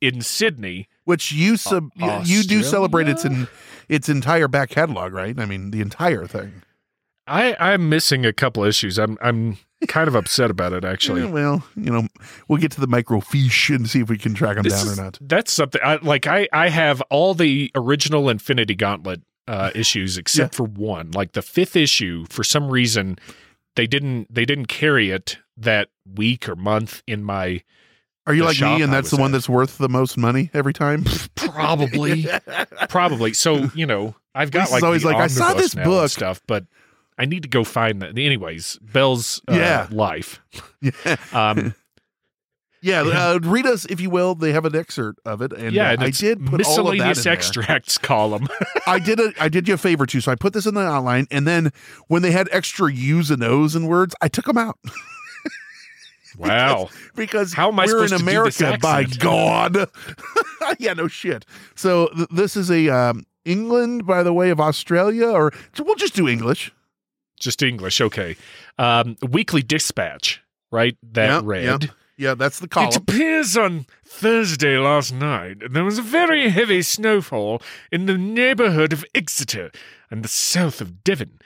in 0.01 0.21
Sydney 0.23 0.89
Which 1.05 1.33
you 1.33 1.57
sub 1.57 1.91
you, 1.97 2.11
you 2.25 2.43
do 2.43 2.63
celebrate 2.63 3.09
its 3.09 3.25
in 3.25 3.49
its 3.89 4.09
entire 4.09 4.49
back 4.49 4.71
catalog, 4.71 5.13
right? 5.13 5.39
I 5.39 5.47
mean, 5.47 5.71
the 5.71 5.81
entire 5.81 6.27
thing. 6.27 6.63
I 7.29 7.57
I'm 7.59 7.89
missing 7.89 8.25
a 8.27 8.33
couple 8.33 8.65
issues. 8.65 8.99
I'm 8.99 9.19
I'm 9.21 9.59
kind 9.87 10.09
of 10.09 10.15
upset 10.17 10.51
about 10.51 10.73
it 10.73 10.83
Yeah, 10.83 10.91
actually. 10.91 11.25
well, 11.27 11.65
you 11.77 11.91
know, 11.93 12.09
we'll 12.49 12.59
get 12.61 12.73
to 12.73 12.81
the 12.81 12.89
microfiche 12.89 13.75
and 13.75 13.89
see 13.89 14.01
if 14.01 14.09
we 14.09 14.19
can 14.19 14.35
track 14.35 14.57
them 14.57 14.65
This 14.65 14.73
down 14.83 14.93
is- 14.93 14.99
or 14.99 15.03
not. 15.05 15.19
That's 15.21 15.53
something 15.53 15.81
I 15.85 15.97
like 16.03 16.27
I 16.27 16.49
I 16.53 16.69
have 16.71 17.01
all 17.11 17.35
the 17.35 17.71
original 17.75 18.29
Infinity 18.29 18.75
Gauntlet 18.75 19.23
uh 19.47 19.71
issues 19.75 20.19
except 20.19 20.55
for 20.55 20.65
one. 20.65 21.11
Like 21.13 21.33
the 21.33 21.43
fifth 21.43 21.77
issue 21.77 22.25
for 22.29 22.43
some 22.45 22.71
reason 22.71 23.19
they 23.77 23.87
didn't 23.87 24.33
they 24.35 24.45
didn't 24.45 24.67
carry 24.67 25.11
it 25.11 25.39
that 25.57 25.89
week 26.13 26.49
or 26.49 26.57
month 26.57 27.03
in 27.07 27.23
my 27.23 27.63
Are 28.27 28.35
you 28.35 28.45
like 28.45 28.61
me, 28.61 28.83
and 28.83 28.93
that's 28.93 29.11
the 29.11 29.17
one 29.17 29.31
at. 29.31 29.33
that's 29.35 29.49
worth 29.49 29.79
the 29.79 29.89
most 29.89 30.17
money 30.17 30.51
every 30.53 30.73
time? 30.73 31.05
probably 31.37 32.27
probably 32.89 33.33
so 33.33 33.71
you 33.75 33.87
know 33.87 34.15
i've 34.35 34.51
got 34.51 34.63
Lisa's 34.71 34.73
like 34.73 34.83
always 34.85 35.05
like, 35.05 35.17
"I 35.17 35.27
saw 35.29 35.55
this 35.55 35.75
book." 35.75 36.11
stuff 36.11 36.41
but 36.47 36.65
i 37.19 37.25
need 37.25 37.43
to 37.43 37.49
go 37.49 37.65
find 37.65 38.01
that 38.03 38.11
anyways 38.19 38.79
bell's 38.81 39.41
uh, 39.49 39.55
Yeah. 39.55 39.87
life 39.91 40.41
yeah, 40.81 41.17
um 41.33 41.75
yeah. 42.81 43.01
Uh, 43.03 43.41
read 43.43 43.67
us 43.67 43.85
if 43.87 44.01
you 44.01 44.09
will. 44.09 44.37
They 44.37 44.53
have 44.53 44.65
an 44.65 44.77
excerpt 44.77 45.19
of 45.27 45.43
it, 45.43 45.53
and 45.53 45.73
yeah 45.75 45.91
uh, 45.91 45.97
I 45.99 46.11
did 46.11 46.47
put 46.47 46.65
all 46.65 46.79
of 46.79 46.97
that 46.99 47.09
miscellaneous 47.09 47.27
extracts 47.27 47.99
column 48.11 48.47
I 48.87 49.01
did 49.01 49.19
a, 49.19 49.33
I 49.41 49.49
did 49.49 49.67
you 49.67 49.75
a 49.75 49.79
favor 49.79 50.07
too. 50.07 50.21
So 50.21 50.31
I 50.31 50.37
put 50.37 50.53
this 50.53 50.65
in 50.65 50.75
the 50.75 50.81
outline, 50.83 51.27
and 51.33 51.45
then 51.45 51.73
when 52.07 52.23
they 52.23 52.31
had 52.31 52.49
extra 52.53 52.93
U's 52.93 53.33
and 53.33 53.43
O's 53.43 53.75
and 53.75 53.89
words, 53.89 54.15
I 54.23 54.29
took 54.29 54.45
them 54.45 54.57
out 54.59 54.79
wow 56.39 56.89
because 57.17 57.53
How 57.53 57.69
am 57.69 57.81
I 57.81 57.87
we're 57.87 58.03
in 58.03 58.09
supposed 58.09 58.25
to 58.27 58.31
do 58.31 58.45
this 58.45 58.61
America, 58.61 58.79
by? 58.81 59.05
God. 59.05 59.91
yeah, 60.79 60.93
no 60.93 61.09
shit. 61.09 61.45
So 61.75 62.09
th- 62.15 62.29
this 62.31 62.57
is 62.57 62.71
a 62.71 62.89
um, 62.91 63.27
England 63.45 64.07
by 64.07 64.23
the 64.23 64.33
way 64.33 64.51
of 64.51 64.61
Australia, 64.61 65.27
or 65.29 65.53
we'll 65.81 65.97
just 65.97 66.15
do 66.15 66.29
English. 66.29 66.73
Just 67.39 67.63
english 67.63 68.01
okay 68.01 68.37
um 68.79 69.17
weekly 69.29 69.63
dispatch 69.63 70.43
right 70.71 70.97
that 71.03 71.27
Yeah, 71.27 71.41
read 71.45 71.85
yeah. 71.85 71.91
Yeah, 72.21 72.35
that's 72.35 72.59
the 72.59 72.67
call. 72.67 72.89
It 72.89 72.97
appears 72.97 73.57
on 73.57 73.87
Thursday 74.05 74.77
last 74.77 75.15
night 75.15 75.59
there 75.71 75.85
was 75.85 75.99
a 75.99 76.03
very 76.03 76.49
heavy 76.49 76.83
snowfall 76.83 77.63
in 77.93 78.07
the 78.07 78.19
neighbourhood 78.19 78.93
of 78.93 79.05
Exeter 79.15 79.71
and 80.11 80.25
the 80.25 80.29
south 80.29 80.81
of 80.81 81.05
Devon. 81.05 81.39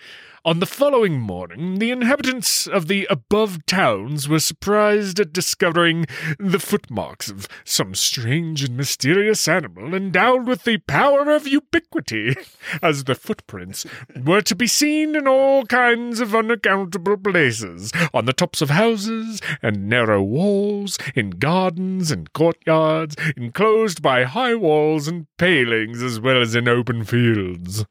On 0.45 0.59
the 0.59 0.67
following 0.67 1.21
morning, 1.21 1.79
the 1.79 1.93
inhabitants 1.93 2.67
of 2.67 2.89
the 2.89 3.07
above 3.09 3.65
towns 3.65 4.29
were 4.29 4.41
surprised 4.41 5.21
at 5.21 5.33
discovering 5.33 6.05
the 6.37 6.59
footmarks 6.59 7.31
of 7.31 7.47
some 7.65 7.95
strange 7.95 8.65
and 8.65 8.77
mysterious 8.77 9.47
animal 9.47 9.95
endowed 9.95 10.49
with 10.49 10.65
the 10.65 10.79
power 10.79 11.31
of 11.31 11.47
ubiquity, 11.47 12.35
as 12.83 13.05
the 13.05 13.15
footprints 13.15 13.87
were 14.21 14.41
to 14.41 14.57
be 14.57 14.67
seen 14.67 15.15
in 15.15 15.29
all 15.29 15.65
kinds 15.65 16.19
of 16.19 16.35
unaccountable 16.35 17.19
places, 17.19 17.93
on 18.13 18.25
the 18.25 18.33
tops 18.33 18.61
of 18.61 18.71
houses 18.71 19.41
and 19.63 19.89
narrow 19.89 20.21
walls, 20.21 20.99
in 21.15 21.31
gardens 21.31 22.11
and 22.11 22.33
courtyards, 22.33 23.15
enclosed 23.37 24.03
by 24.03 24.25
high 24.25 24.57
walls 24.57 25.07
and 25.07 25.29
palings, 25.39 26.03
as 26.03 26.19
well 26.19 26.43
as 26.43 26.57
in 26.57 26.67
open 26.67 27.05
fields. 27.05 27.87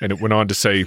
And 0.00 0.10
it 0.10 0.20
went 0.20 0.32
on 0.32 0.48
to 0.48 0.54
say, 0.54 0.86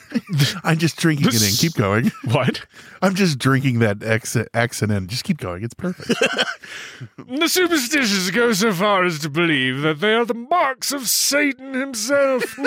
I'm 0.63 0.77
just 0.77 0.97
drinking 0.97 1.27
it 1.27 1.41
in. 1.41 1.55
Keep 1.55 1.73
going. 1.75 2.11
What? 2.31 2.65
I'm 3.01 3.15
just 3.15 3.39
drinking 3.39 3.79
that 3.79 4.03
X, 4.03 4.37
accent 4.53 4.91
in. 4.91 5.07
Just 5.07 5.23
keep 5.23 5.37
going. 5.37 5.63
It's 5.63 5.73
perfect. 5.73 6.13
The 7.17 7.47
superstitious 7.47 8.29
go 8.31 8.53
so 8.53 8.71
far 8.71 9.03
as 9.03 9.19
to 9.19 9.29
believe 9.29 9.81
that 9.81 9.99
they 9.99 10.13
are 10.13 10.25
the 10.25 10.33
marks 10.33 10.91
of 10.91 11.07
Satan 11.07 11.73
himself, 11.73 12.57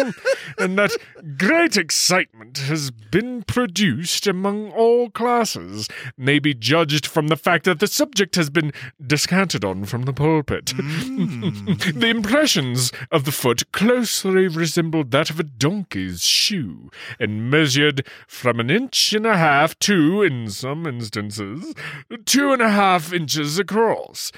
and 0.59 0.77
that 0.79 0.91
great 1.39 1.77
excitement 1.77 2.59
has 2.59 2.91
been 2.91 3.43
produced 3.45 4.27
among 4.27 4.73
all 4.73 5.11
classes, 5.11 5.89
may 6.17 6.39
be 6.39 6.55
judged 6.55 7.07
from 7.07 7.29
the 7.29 7.37
fact 7.37 7.65
that 7.65 7.79
the 7.79 7.87
subject 7.87 8.35
has 8.37 8.51
been 8.51 8.73
descanted 9.05 9.65
on 9.65 9.85
from 9.85 10.03
the 10.03 10.13
pulpit. 10.13 10.67
Mm. 10.67 12.01
the 12.01 12.09
impressions 12.09 12.93
of 13.13 13.25
the 13.25 13.33
foot 13.33 13.71
closely 13.73 14.49
resembled 14.49 15.11
that 15.13 15.31
of 15.31 15.39
a 15.39 15.45
donkey's 15.45 16.25
shoe, 16.25 16.91
and 17.21 17.34
measured 17.43 18.07
from 18.27 18.61
an 18.61 18.71
inch 18.71 19.13
and 19.13 19.27
a 19.27 19.37
half 19.37 19.79
to, 19.81 20.23
in 20.23 20.51
some 20.51 20.87
instances, 20.87 21.75
two 22.25 22.53
and 22.53 22.63
a 22.63 22.71
half 22.71 23.13
inches 23.13 23.59
across. 23.59 24.33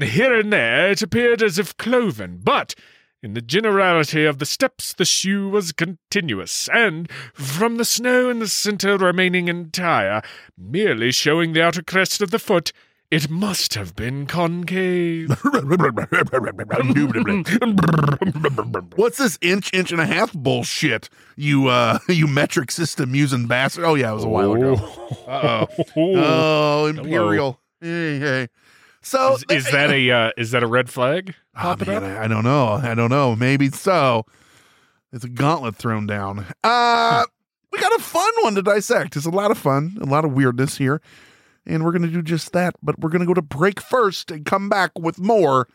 Here 0.00 0.38
and 0.38 0.52
there 0.52 0.90
it 0.90 1.02
appeared 1.02 1.42
as 1.42 1.58
if 1.58 1.76
cloven, 1.76 2.40
but 2.42 2.74
in 3.22 3.34
the 3.34 3.42
generality 3.42 4.24
of 4.24 4.38
the 4.38 4.46
steps 4.46 4.94
the 4.94 5.04
shoe 5.04 5.48
was 5.48 5.72
continuous, 5.72 6.68
and 6.72 7.10
from 7.34 7.76
the 7.76 7.84
snow 7.84 8.30
in 8.30 8.38
the 8.38 8.48
centre 8.48 8.96
remaining 8.96 9.48
entire, 9.48 10.22
merely 10.56 11.12
showing 11.12 11.52
the 11.52 11.62
outer 11.62 11.82
crest 11.82 12.22
of 12.22 12.30
the 12.30 12.38
foot, 12.38 12.72
it 13.10 13.28
must 13.28 13.74
have 13.74 13.96
been 13.96 14.26
concave. 14.26 15.30
What's 18.96 19.18
this 19.18 19.38
inch, 19.40 19.74
inch 19.74 19.90
and 19.90 20.00
a 20.00 20.06
half 20.06 20.32
bullshit? 20.32 21.08
You 21.36 21.68
uh 21.68 21.98
you 22.08 22.26
metric 22.26 22.70
system 22.70 23.14
using 23.14 23.46
bastard. 23.46 23.84
Oh 23.84 23.94
yeah, 23.94 24.12
it 24.12 24.14
was 24.14 24.24
a 24.24 24.28
while 24.28 24.52
ago. 24.54 24.74
Uh 25.26 25.66
oh. 25.66 25.84
Oh, 25.96 26.86
Imperial. 26.86 27.60
Hey, 27.80 28.18
hey. 28.18 28.48
So 29.02 29.34
Is, 29.34 29.44
is 29.48 29.70
that 29.72 29.90
a 29.90 30.10
uh, 30.10 30.30
is 30.36 30.50
that 30.52 30.62
a 30.62 30.66
red 30.66 30.90
flag? 30.90 31.34
Oh, 31.56 31.74
man, 31.76 31.96
up? 31.96 32.02
I, 32.02 32.24
I 32.24 32.28
don't 32.28 32.44
know. 32.44 32.68
I 32.74 32.94
don't 32.94 33.10
know. 33.10 33.34
Maybe 33.34 33.70
so. 33.70 34.24
It's 35.12 35.24
a 35.24 35.28
gauntlet 35.28 35.76
thrown 35.76 36.06
down. 36.06 36.46
Uh 36.62 37.24
we 37.72 37.78
got 37.80 37.92
a 37.98 38.02
fun 38.02 38.30
one 38.42 38.54
to 38.56 38.62
dissect. 38.62 39.16
It's 39.16 39.26
a 39.26 39.30
lot 39.30 39.50
of 39.50 39.58
fun, 39.58 39.98
a 40.00 40.06
lot 40.06 40.24
of 40.24 40.32
weirdness 40.32 40.76
here. 40.76 41.00
And 41.70 41.84
we're 41.84 41.92
gonna 41.92 42.08
do 42.08 42.20
just 42.20 42.52
that, 42.52 42.74
but 42.82 42.98
we're 42.98 43.10
gonna 43.10 43.26
go 43.26 43.34
to 43.34 43.42
break 43.42 43.80
first 43.80 44.32
and 44.32 44.44
come 44.44 44.68
back 44.68 44.90
with 44.98 45.20
more 45.20 45.68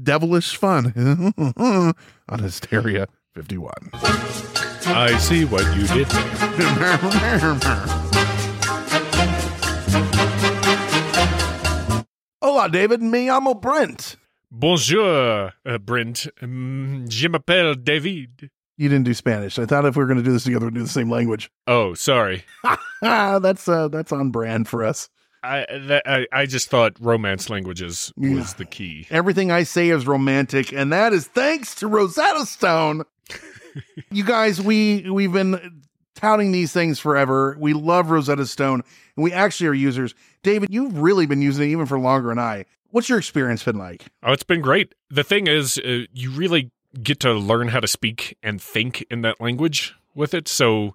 devilish 0.00 0.56
fun 0.56 1.32
on 2.28 2.38
Hysteria 2.38 3.08
51. 3.34 3.72
I 3.92 5.16
see 5.18 5.44
what 5.44 5.64
you 5.76 5.88
did. 5.88 6.06
Hola, 12.40 12.68
David. 12.68 13.02
Me 13.02 13.26
llamo 13.26 13.60
Brent. 13.60 14.14
Bonjour, 14.52 15.52
uh, 15.66 15.78
Brent. 15.78 16.28
Um, 16.40 17.06
je 17.08 17.26
m'appelle 17.26 17.74
David. 17.74 18.50
You 18.76 18.88
didn't 18.88 19.04
do 19.04 19.14
Spanish. 19.14 19.58
I 19.58 19.66
thought 19.66 19.84
if 19.84 19.96
we 19.96 20.04
were 20.04 20.06
going 20.06 20.18
to 20.18 20.24
do 20.24 20.32
this 20.32 20.44
together, 20.44 20.66
we'd 20.66 20.74
do 20.74 20.82
the 20.82 20.88
same 20.88 21.10
language. 21.10 21.50
Oh, 21.66 21.94
sorry. 21.94 22.44
That's 23.02 23.68
uh, 23.68 23.88
that's 23.88 24.12
on 24.12 24.30
brand 24.30 24.68
for 24.68 24.84
us. 24.84 25.08
I, 25.42 25.66
that, 25.86 26.02
I 26.06 26.26
I 26.32 26.46
just 26.46 26.68
thought 26.68 26.96
romance 27.00 27.48
languages 27.48 28.12
was 28.16 28.30
Yeah. 28.30 28.54
the 28.58 28.64
key. 28.64 29.06
Everything 29.10 29.50
I 29.50 29.62
say 29.62 29.88
is 29.90 30.06
romantic, 30.06 30.72
and 30.72 30.92
that 30.92 31.12
is 31.12 31.26
thanks 31.26 31.74
to 31.76 31.86
Rosetta 31.88 32.44
Stone. 32.46 33.04
you 34.10 34.24
guys, 34.24 34.60
we 34.60 35.08
we've 35.10 35.32
been 35.32 35.82
touting 36.14 36.52
these 36.52 36.72
things 36.72 36.98
forever. 36.98 37.56
We 37.58 37.72
love 37.72 38.10
Rosetta 38.10 38.46
Stone, 38.46 38.82
and 39.16 39.24
we 39.24 39.32
actually 39.32 39.68
are 39.68 39.74
users. 39.74 40.14
David, 40.42 40.68
you've 40.70 40.98
really 40.98 41.26
been 41.26 41.42
using 41.42 41.68
it 41.68 41.72
even 41.72 41.86
for 41.86 41.98
longer 41.98 42.28
than 42.28 42.38
I. 42.38 42.64
What's 42.90 43.08
your 43.08 43.18
experience 43.18 43.62
been 43.62 43.78
like? 43.78 44.06
Oh, 44.22 44.32
it's 44.32 44.42
been 44.42 44.60
great. 44.60 44.94
The 45.10 45.22
thing 45.24 45.46
is, 45.46 45.78
uh, 45.78 46.06
you 46.12 46.30
really 46.32 46.70
get 47.02 47.20
to 47.20 47.32
learn 47.32 47.68
how 47.68 47.78
to 47.80 47.86
speak 47.86 48.36
and 48.42 48.60
think 48.60 49.06
in 49.10 49.22
that 49.22 49.40
language 49.40 49.94
with 50.14 50.34
it. 50.34 50.48
So 50.48 50.94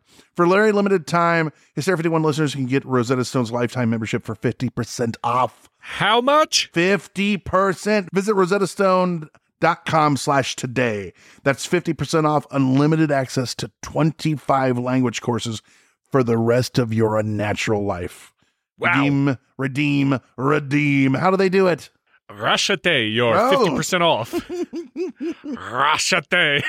For 0.35 0.45
very 0.45 0.71
limited 0.71 1.07
time, 1.07 1.51
Hysteria 1.75 1.97
51 1.97 2.23
listeners 2.23 2.55
can 2.55 2.65
get 2.65 2.85
Rosetta 2.85 3.25
Stone's 3.25 3.51
lifetime 3.51 3.89
membership 3.89 4.23
for 4.23 4.35
50% 4.35 5.17
off. 5.23 5.69
How 5.79 6.21
much? 6.21 6.71
50%. 6.71 8.07
Visit 8.13 8.35
rosettastone.com 8.35 10.17
slash 10.17 10.55
today. 10.55 11.13
That's 11.43 11.67
50% 11.67 12.25
off 12.25 12.45
unlimited 12.51 13.11
access 13.11 13.55
to 13.55 13.71
25 13.81 14.77
language 14.77 15.21
courses 15.21 15.61
for 16.09 16.23
the 16.23 16.37
rest 16.37 16.77
of 16.77 16.93
your 16.93 17.17
unnatural 17.17 17.83
life. 17.83 18.33
Wow. 18.77 18.93
Redeem, 18.93 19.37
redeem, 19.57 20.19
redeem. 20.37 21.13
How 21.13 21.31
do 21.31 21.37
they 21.37 21.49
do 21.49 21.67
it? 21.67 21.89
Rashate, 22.37 23.13
you're 23.13 23.35
Oh. 23.37 23.65
50% 23.67 24.01
off. 24.01 24.31
Rashate. 25.45 26.63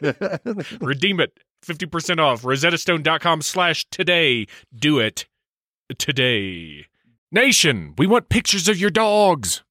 Redeem 0.80 1.20
it. 1.20 1.38
50% 1.64 2.18
off. 2.18 2.42
RosettaStone.com 2.42 3.42
slash 3.42 3.86
today. 3.90 4.46
Do 4.74 4.98
it 4.98 5.26
today. 5.98 6.86
Nation, 7.32 7.94
we 7.98 8.06
want 8.06 8.28
pictures 8.28 8.68
of 8.68 8.78
your 8.78 8.90
dogs. 8.90 9.62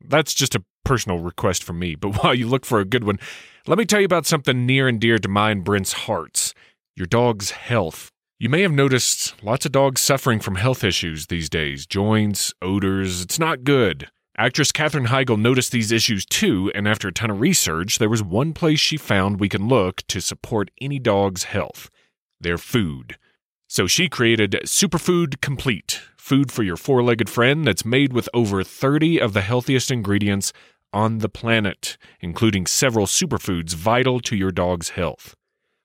That's 0.00 0.32
just 0.34 0.54
a 0.54 0.64
personal 0.84 1.18
request 1.18 1.62
from 1.62 1.78
me, 1.78 1.94
but 1.94 2.14
while 2.22 2.34
you 2.34 2.46
look 2.48 2.64
for 2.64 2.80
a 2.80 2.84
good 2.84 3.04
one, 3.04 3.18
let 3.66 3.78
me 3.78 3.84
tell 3.84 4.00
you 4.00 4.06
about 4.06 4.26
something 4.26 4.64
near 4.66 4.88
and 4.88 5.00
dear 5.00 5.18
to 5.18 5.28
mine 5.28 5.60
Brent's 5.60 5.92
hearts 5.92 6.54
your 6.96 7.06
dog's 7.06 7.52
health. 7.52 8.10
You 8.38 8.48
may 8.50 8.60
have 8.62 8.72
noticed 8.72 9.42
lots 9.42 9.64
of 9.64 9.72
dogs 9.72 10.00
suffering 10.02 10.38
from 10.40 10.56
health 10.56 10.82
issues 10.84 11.26
these 11.28 11.48
days 11.48 11.86
joints, 11.86 12.52
odors. 12.60 13.22
It's 13.22 13.38
not 13.38 13.64
good. 13.64 14.08
Actress 14.36 14.72
Katherine 14.72 15.06
Heigl 15.06 15.38
noticed 15.38 15.72
these 15.72 15.92
issues 15.92 16.24
too, 16.24 16.70
and 16.74 16.88
after 16.88 17.08
a 17.08 17.12
ton 17.12 17.30
of 17.30 17.40
research, 17.40 17.98
there 17.98 18.08
was 18.08 18.22
one 18.22 18.52
place 18.52 18.80
she 18.80 18.96
found 18.96 19.38
we 19.38 19.48
can 19.48 19.68
look 19.68 20.02
to 20.06 20.20
support 20.20 20.70
any 20.80 20.98
dog's 20.98 21.44
health 21.44 21.90
their 22.40 22.58
food. 22.58 23.18
So 23.68 23.86
she 23.86 24.08
created 24.08 24.52
Superfood 24.64 25.40
Complete, 25.40 26.00
food 26.16 26.50
for 26.50 26.62
your 26.62 26.76
four 26.76 27.02
legged 27.02 27.28
friend 27.28 27.66
that's 27.66 27.84
made 27.84 28.12
with 28.12 28.28
over 28.32 28.64
30 28.64 29.20
of 29.20 29.32
the 29.32 29.42
healthiest 29.42 29.90
ingredients 29.90 30.52
on 30.92 31.18
the 31.18 31.28
planet, 31.28 31.96
including 32.20 32.66
several 32.66 33.06
superfoods 33.06 33.74
vital 33.74 34.20
to 34.20 34.36
your 34.36 34.50
dog's 34.50 34.90
health. 34.90 35.36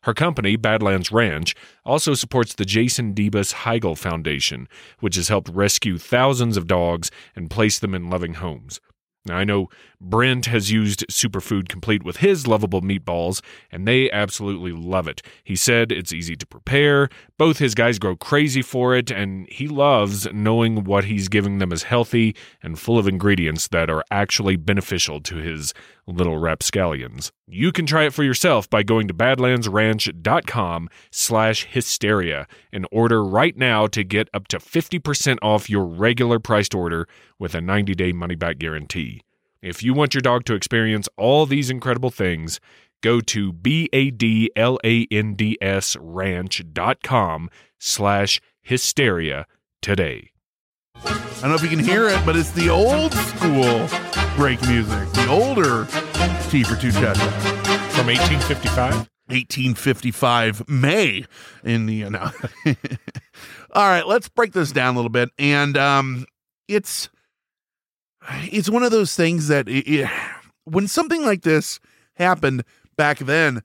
Her 0.06 0.14
company, 0.14 0.56
Badlands 0.56 1.12
Ranch, 1.12 1.56
also 1.84 2.14
supports 2.14 2.54
the 2.54 2.64
Jason 2.64 3.16
Debus 3.16 3.54
Heigl 3.54 3.98
Foundation, 3.98 4.68
which 5.00 5.16
has 5.16 5.30
helped 5.30 5.50
rescue 5.50 5.98
thousands 5.98 6.58
of 6.58 6.68
dogs 6.68 7.10
and 7.36 7.50
place 7.50 7.80
them 7.80 7.96
in 7.96 8.08
loving 8.08 8.36
homes. 8.36 8.80
Now, 9.26 9.38
I 9.38 9.44
know 9.44 9.70
Brent 10.00 10.46
has 10.46 10.72
used 10.72 11.06
Superfood 11.10 11.68
Complete 11.68 12.04
with 12.04 12.18
his 12.18 12.46
lovable 12.46 12.82
meatballs, 12.82 13.42
and 13.72 13.88
they 13.88 14.12
absolutely 14.12 14.72
love 14.72 15.08
it. 15.08 15.24
He 15.44 15.56
said 15.56 15.92
it's 15.92 16.14
easy 16.14 16.36
to 16.36 16.46
prepare, 16.46 17.10
both 17.38 17.58
his 17.58 17.74
guys 17.74 17.98
grow 17.98 18.16
crazy 18.16 18.62
for 18.62 18.96
it, 18.96 19.10
and 19.10 19.48
he 19.50 19.68
loves 19.68 20.28
knowing 20.32 20.84
what 20.84 21.06
he's 21.06 21.28
giving 21.28 21.58
them 21.58 21.72
is 21.72 21.84
healthy 21.84 22.36
and 22.62 22.78
full 22.78 23.00
of 23.00 23.08
ingredients 23.08 23.68
that 23.70 23.90
are 23.90 24.04
actually 24.12 24.58
beneficial 24.58 25.20
to 25.22 25.38
his 25.38 25.74
little 26.08 26.38
rapscallions. 26.38 27.32
You 27.48 27.72
can 27.72 27.86
try 27.86 28.06
it 28.06 28.14
for 28.14 28.24
yourself 28.24 28.70
by 28.70 28.84
going 28.84 29.08
to 29.08 29.14
badlandsranch.com 29.14 30.90
slash 31.12 31.66
hysteria 31.66 32.48
and 32.72 32.88
order 32.92 33.24
right 33.24 33.58
now 33.58 33.88
to 33.88 34.04
get 34.04 34.30
up 34.34 34.48
to 34.50 34.60
50% 34.60 35.38
off 35.42 35.70
your 35.70 35.86
regular 35.86 36.40
priced 36.40 36.76
order 36.76 37.08
with 37.40 37.56
a 37.56 37.60
90-day 37.60 38.12
money-back 38.12 38.60
guarantee. 38.60 39.15
If 39.66 39.82
you 39.82 39.96
want 39.96 40.14
your 40.14 40.22
dog 40.22 40.46
to 40.46 40.54
experience 40.54 41.10
all 41.18 41.48
these 41.48 41.72
incredible 41.72 42.12
things, 42.12 42.60
go 43.02 43.20
to 43.22 43.52
B-A-D-L-A-N-D-S 43.52 43.98
ranch.com 46.00 47.50
slash 47.80 48.40
hysteria 48.62 49.48
today. 49.82 50.30
I 51.04 51.40
don't 51.42 51.50
know 51.50 51.56
if 51.56 51.64
you 51.64 51.70
can 51.70 51.80
hear 51.80 52.08
it, 52.10 52.24
but 52.24 52.36
it's 52.36 52.52
the 52.52 52.70
old 52.70 53.12
school 53.14 53.88
break 54.36 54.62
music, 54.68 55.10
the 55.14 55.28
older 55.30 55.86
T 56.52 56.62
for 56.64 56.76
Two 56.76 56.92
Chat 56.92 57.18
From 57.18 58.06
1855? 58.06 58.94
1855 59.28 60.70
May 60.70 61.26
in 61.64 61.88
the 61.88 62.08
no. 62.12 62.30
All 63.74 63.90
right, 63.90 64.06
let's 64.06 64.30
break 64.30 64.54
this 64.54 64.72
down 64.72 64.94
a 64.94 64.98
little 65.00 65.10
bit, 65.10 65.32
and 65.40 65.76
um, 65.76 66.28
it's 66.68 67.10
it's 68.30 68.70
one 68.70 68.84
of 68.84 68.92
those 68.92 69.16
things 69.16 69.48
that 69.48 69.68
it, 69.68 69.88
it, 69.88 70.10
when 70.64 70.88
something 70.88 71.24
like 71.24 71.42
this 71.42 71.80
happened 72.16 72.64
back 72.98 73.20
then 73.20 73.62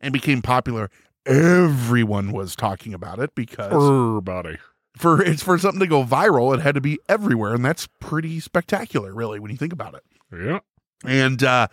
and 0.00 0.12
became 0.12 0.42
popular, 0.42 0.90
everyone 1.26 2.32
was 2.32 2.54
talking 2.54 2.94
about 2.94 3.18
it 3.18 3.34
because 3.34 3.72
Everybody. 3.72 4.58
for 4.96 5.22
it's 5.22 5.42
for 5.42 5.58
something 5.58 5.80
to 5.80 5.86
go 5.86 6.04
viral, 6.04 6.54
it 6.54 6.60
had 6.60 6.74
to 6.74 6.80
be 6.80 6.98
everywhere, 7.08 7.54
and 7.54 7.64
that's 7.64 7.88
pretty 8.00 8.40
spectacular, 8.40 9.12
really, 9.14 9.40
when 9.40 9.50
you 9.50 9.56
think 9.56 9.72
about 9.72 9.94
it. 9.94 10.02
Yeah. 10.32 10.60
And 11.04 11.42
uh 11.42 11.68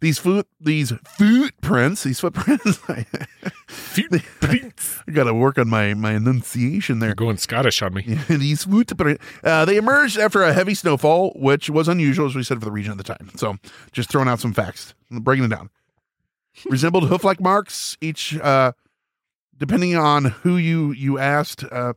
these 0.00 0.18
foot 0.18 0.46
these 0.60 0.92
footprints, 1.06 2.02
these 2.02 2.20
footprints. 2.20 2.78
I 4.42 5.12
got 5.12 5.24
to 5.24 5.34
work 5.34 5.58
on 5.58 5.68
my 5.68 5.94
my 5.94 6.12
enunciation 6.12 6.98
there. 6.98 7.10
You're 7.10 7.14
going 7.14 7.36
Scottish 7.36 7.82
on 7.82 7.94
me. 7.94 8.02
these. 8.28 8.66
Uh, 9.44 9.64
they 9.64 9.76
emerged 9.76 10.18
after 10.18 10.42
a 10.42 10.52
heavy 10.52 10.74
snowfall, 10.74 11.32
which 11.36 11.70
was 11.70 11.88
unusual, 11.88 12.26
as 12.26 12.34
we 12.34 12.42
said, 12.42 12.58
for 12.58 12.64
the 12.64 12.72
region 12.72 12.92
at 12.92 12.98
the 12.98 13.04
time. 13.04 13.30
So, 13.36 13.56
just 13.92 14.10
throwing 14.10 14.28
out 14.28 14.40
some 14.40 14.52
facts, 14.52 14.94
breaking 15.10 15.44
it 15.44 15.50
down. 15.50 15.70
Resembled 16.66 17.08
hoof-like 17.08 17.40
marks, 17.40 17.96
each 18.00 18.36
uh, 18.38 18.72
depending 19.56 19.96
on 19.96 20.24
who 20.26 20.56
you 20.56 20.92
you 20.92 21.18
asked, 21.18 21.64
uh, 21.64 21.94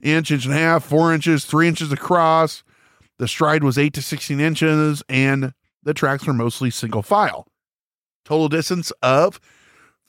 inch, 0.00 0.30
inch 0.30 0.44
and 0.44 0.54
a 0.54 0.58
half, 0.58 0.84
four 0.84 1.12
inches, 1.12 1.44
three 1.44 1.68
inches 1.68 1.92
across. 1.92 2.62
The 3.18 3.28
stride 3.28 3.62
was 3.62 3.76
eight 3.78 3.92
to 3.94 4.02
sixteen 4.02 4.40
inches, 4.40 5.02
and 5.08 5.52
the 5.82 5.94
tracks 5.94 6.26
were 6.26 6.32
mostly 6.32 6.70
single 6.70 7.02
file. 7.02 7.46
Total 8.24 8.48
distance 8.48 8.90
of 9.02 9.40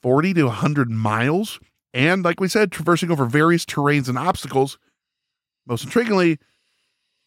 40 0.02 0.34
to 0.36 0.44
100 0.46 0.90
miles. 0.90 1.60
And 1.94 2.24
like 2.24 2.40
we 2.40 2.48
said, 2.48 2.72
traversing 2.72 3.12
over 3.12 3.26
various 3.26 3.66
terrains 3.66 4.08
and 4.08 4.18
obstacles. 4.18 4.78
Most 5.68 5.86
intriguingly, 5.88 6.40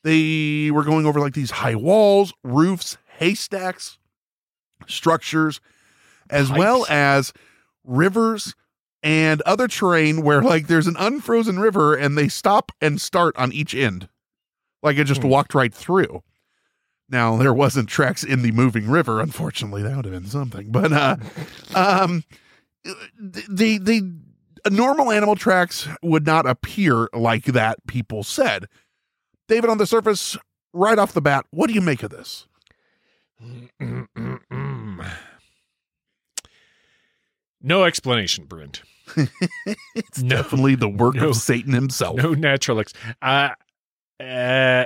they 0.02 0.70
were 0.70 0.84
going 0.84 1.06
over 1.06 1.20
like 1.20 1.34
these 1.34 1.50
high 1.50 1.74
walls, 1.74 2.32
roofs, 2.42 2.96
haystacks, 3.18 3.98
structures, 4.86 5.60
as 6.30 6.50
well 6.50 6.86
as 6.88 7.32
rivers 7.84 8.54
and 9.02 9.40
other 9.42 9.68
terrain 9.68 10.22
where 10.22 10.42
like 10.42 10.66
there's 10.66 10.86
an 10.86 10.96
unfrozen 10.98 11.58
river 11.58 11.94
and 11.94 12.16
they 12.16 12.28
stop 12.28 12.72
and 12.80 13.00
start 13.00 13.36
on 13.36 13.52
each 13.52 13.74
end. 13.74 14.08
Like 14.82 14.96
it 14.96 15.04
just 15.04 15.22
Hmm. 15.22 15.28
walked 15.28 15.54
right 15.54 15.72
through. 15.72 16.22
Now 17.08 17.36
there 17.36 17.52
wasn't 17.54 17.88
tracks 17.90 18.24
in 18.24 18.42
the 18.42 18.52
moving 18.52 18.88
river, 18.90 19.20
unfortunately. 19.20 19.82
That 19.82 19.96
would 19.96 20.06
have 20.06 20.14
been 20.14 20.26
something. 20.30 20.70
But 20.72 20.92
uh 20.92 21.16
um 21.74 22.24
the 23.18 23.78
the 23.78 24.70
normal 24.70 25.10
animal 25.10 25.36
tracks 25.36 25.88
would 26.02 26.26
not 26.26 26.46
appear 26.46 27.08
like 27.12 27.44
that, 27.46 27.84
people 27.86 28.22
said. 28.22 28.66
David, 29.48 29.68
on 29.70 29.78
the 29.78 29.86
surface, 29.86 30.36
right 30.72 30.98
off 30.98 31.12
the 31.12 31.20
bat, 31.20 31.44
what 31.50 31.66
do 31.68 31.74
you 31.74 31.80
make 31.82 32.02
of 32.02 32.10
this? 32.10 32.46
No 37.66 37.84
explanation, 37.84 38.44
Brent. 38.44 38.82
it's 39.94 40.22
No. 40.22 40.28
definitely 40.36 40.74
the 40.74 40.88
work 40.88 41.14
No. 41.14 41.30
of 41.30 41.36
Satan 41.36 41.72
himself. 41.72 42.16
No 42.16 42.34
natural 42.34 42.80
ex. 42.80 42.92
Uh, 43.22 43.50
uh, 44.20 44.84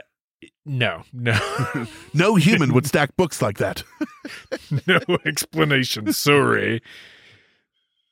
no, 0.65 1.03
no, 1.13 1.37
No 2.15 2.37
human 2.37 2.73
would 2.75 2.87
stack 2.87 3.17
books 3.17 3.43
like 3.43 3.59
that. 3.59 3.83
no 4.87 5.01
explanation. 5.27 6.13
Sorry. 6.13 6.81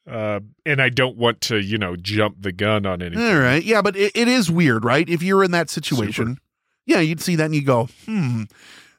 Uh, 0.06 0.40
and 0.64 0.80
I 0.80 0.88
don't 0.88 1.16
want 1.16 1.40
to, 1.42 1.58
you 1.58 1.78
know, 1.78 1.96
jump 1.96 2.36
the 2.40 2.52
gun 2.52 2.86
on 2.86 3.02
anything. 3.02 3.24
All 3.24 3.38
right. 3.38 3.62
Yeah, 3.62 3.82
but 3.82 3.96
it, 3.96 4.12
it 4.14 4.28
is 4.28 4.50
weird, 4.50 4.84
right? 4.84 5.08
If 5.08 5.22
you're 5.22 5.42
in 5.42 5.50
that 5.50 5.68
situation, 5.68 6.38
yeah, 6.86 7.00
you'd 7.00 7.20
see 7.20 7.34
that 7.36 7.46
and 7.46 7.54
you 7.54 7.64
go, 7.64 7.88
hmm. 8.04 8.44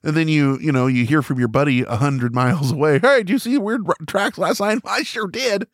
And 0.04 0.15
then 0.15 0.28
you, 0.28 0.58
you 0.60 0.72
know, 0.72 0.88
you 0.88 1.06
hear 1.06 1.22
from 1.22 1.39
your 1.39 1.48
buddy 1.48 1.82
a 1.82 1.96
hundred 1.96 2.34
miles 2.34 2.72
away. 2.72 3.00
Hey, 3.08 3.20
did 3.20 3.30
you 3.30 3.39
see 3.39 3.58
weird 3.58 3.88
r- 3.88 3.96
tracks 4.06 4.38
last 4.38 4.60
night? 4.60 4.80
I 4.86 5.04
sure 5.04 5.28
did. 5.28 5.67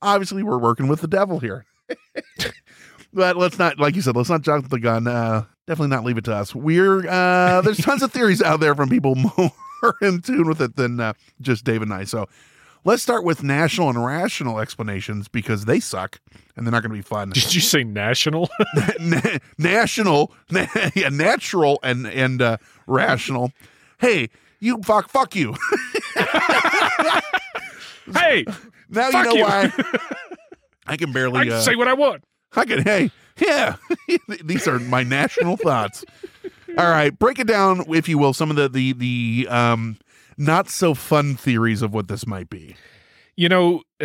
Obviously, 0.00 0.42
we're 0.42 0.58
working 0.58 0.88
with 0.88 1.00
the 1.00 1.08
devil 1.08 1.38
here. 1.38 1.64
but 3.12 3.36
let's 3.36 3.58
not, 3.58 3.78
like 3.78 3.94
you 3.94 4.02
said, 4.02 4.16
let's 4.16 4.30
not 4.30 4.42
jump 4.42 4.68
the 4.68 4.80
gun. 4.80 5.06
Uh, 5.06 5.44
definitely 5.66 5.94
not 5.94 6.04
leave 6.04 6.18
it 6.18 6.24
to 6.24 6.34
us. 6.34 6.54
We're 6.54 7.06
uh, 7.08 7.60
there's 7.60 7.78
tons 7.78 8.02
of 8.02 8.12
theories 8.12 8.42
out 8.42 8.60
there 8.60 8.74
from 8.74 8.88
people 8.88 9.14
more 9.14 9.52
in 10.00 10.22
tune 10.22 10.48
with 10.48 10.60
it 10.60 10.76
than 10.76 10.98
uh, 10.98 11.12
just 11.40 11.64
Dave 11.64 11.82
and 11.82 11.92
I. 11.92 12.04
So 12.04 12.28
let's 12.84 13.02
start 13.02 13.24
with 13.24 13.42
national 13.42 13.88
and 13.88 14.04
rational 14.04 14.58
explanations 14.58 15.28
because 15.28 15.64
they 15.64 15.80
suck 15.80 16.20
and 16.56 16.66
they're 16.66 16.72
not 16.72 16.82
going 16.82 16.90
to 16.90 16.96
be 16.96 17.02
fun. 17.02 17.30
Did 17.30 17.54
you 17.54 17.60
say 17.60 17.84
national? 17.84 18.50
Na- 19.00 19.38
national, 19.58 20.32
na- 20.50 20.66
yeah, 20.94 21.08
natural, 21.08 21.78
and 21.82 22.06
and 22.06 22.42
uh, 22.42 22.56
rational. 22.86 23.52
Hey, 23.98 24.28
you 24.60 24.80
fuck, 24.82 25.08
fuck 25.08 25.34
you. 25.34 25.54
hey, 28.14 28.44
now 28.88 29.08
you 29.08 29.24
know 29.24 29.32
you. 29.34 29.42
why. 29.42 29.72
I 30.86 30.96
can 30.96 31.12
barely 31.12 31.40
I 31.40 31.44
can 31.44 31.52
uh, 31.54 31.60
say 31.60 31.76
what 31.76 31.88
I 31.88 31.94
want. 31.94 32.24
I 32.54 32.64
can. 32.64 32.82
Hey, 32.82 33.10
yeah, 33.40 33.76
these 34.44 34.68
are 34.68 34.78
my 34.78 35.02
national 35.02 35.56
thoughts. 35.56 36.04
All 36.76 36.90
right, 36.90 37.16
break 37.16 37.38
it 37.38 37.46
down, 37.46 37.84
if 37.94 38.08
you 38.08 38.18
will, 38.18 38.32
some 38.32 38.50
of 38.50 38.56
the 38.56 38.68
the 38.68 38.92
the 38.92 39.46
um 39.48 39.96
not 40.36 40.68
so 40.68 40.94
fun 40.94 41.36
theories 41.36 41.82
of 41.82 41.92
what 41.94 42.08
this 42.08 42.26
might 42.26 42.48
be. 42.50 42.76
You 43.36 43.48
know, 43.48 43.82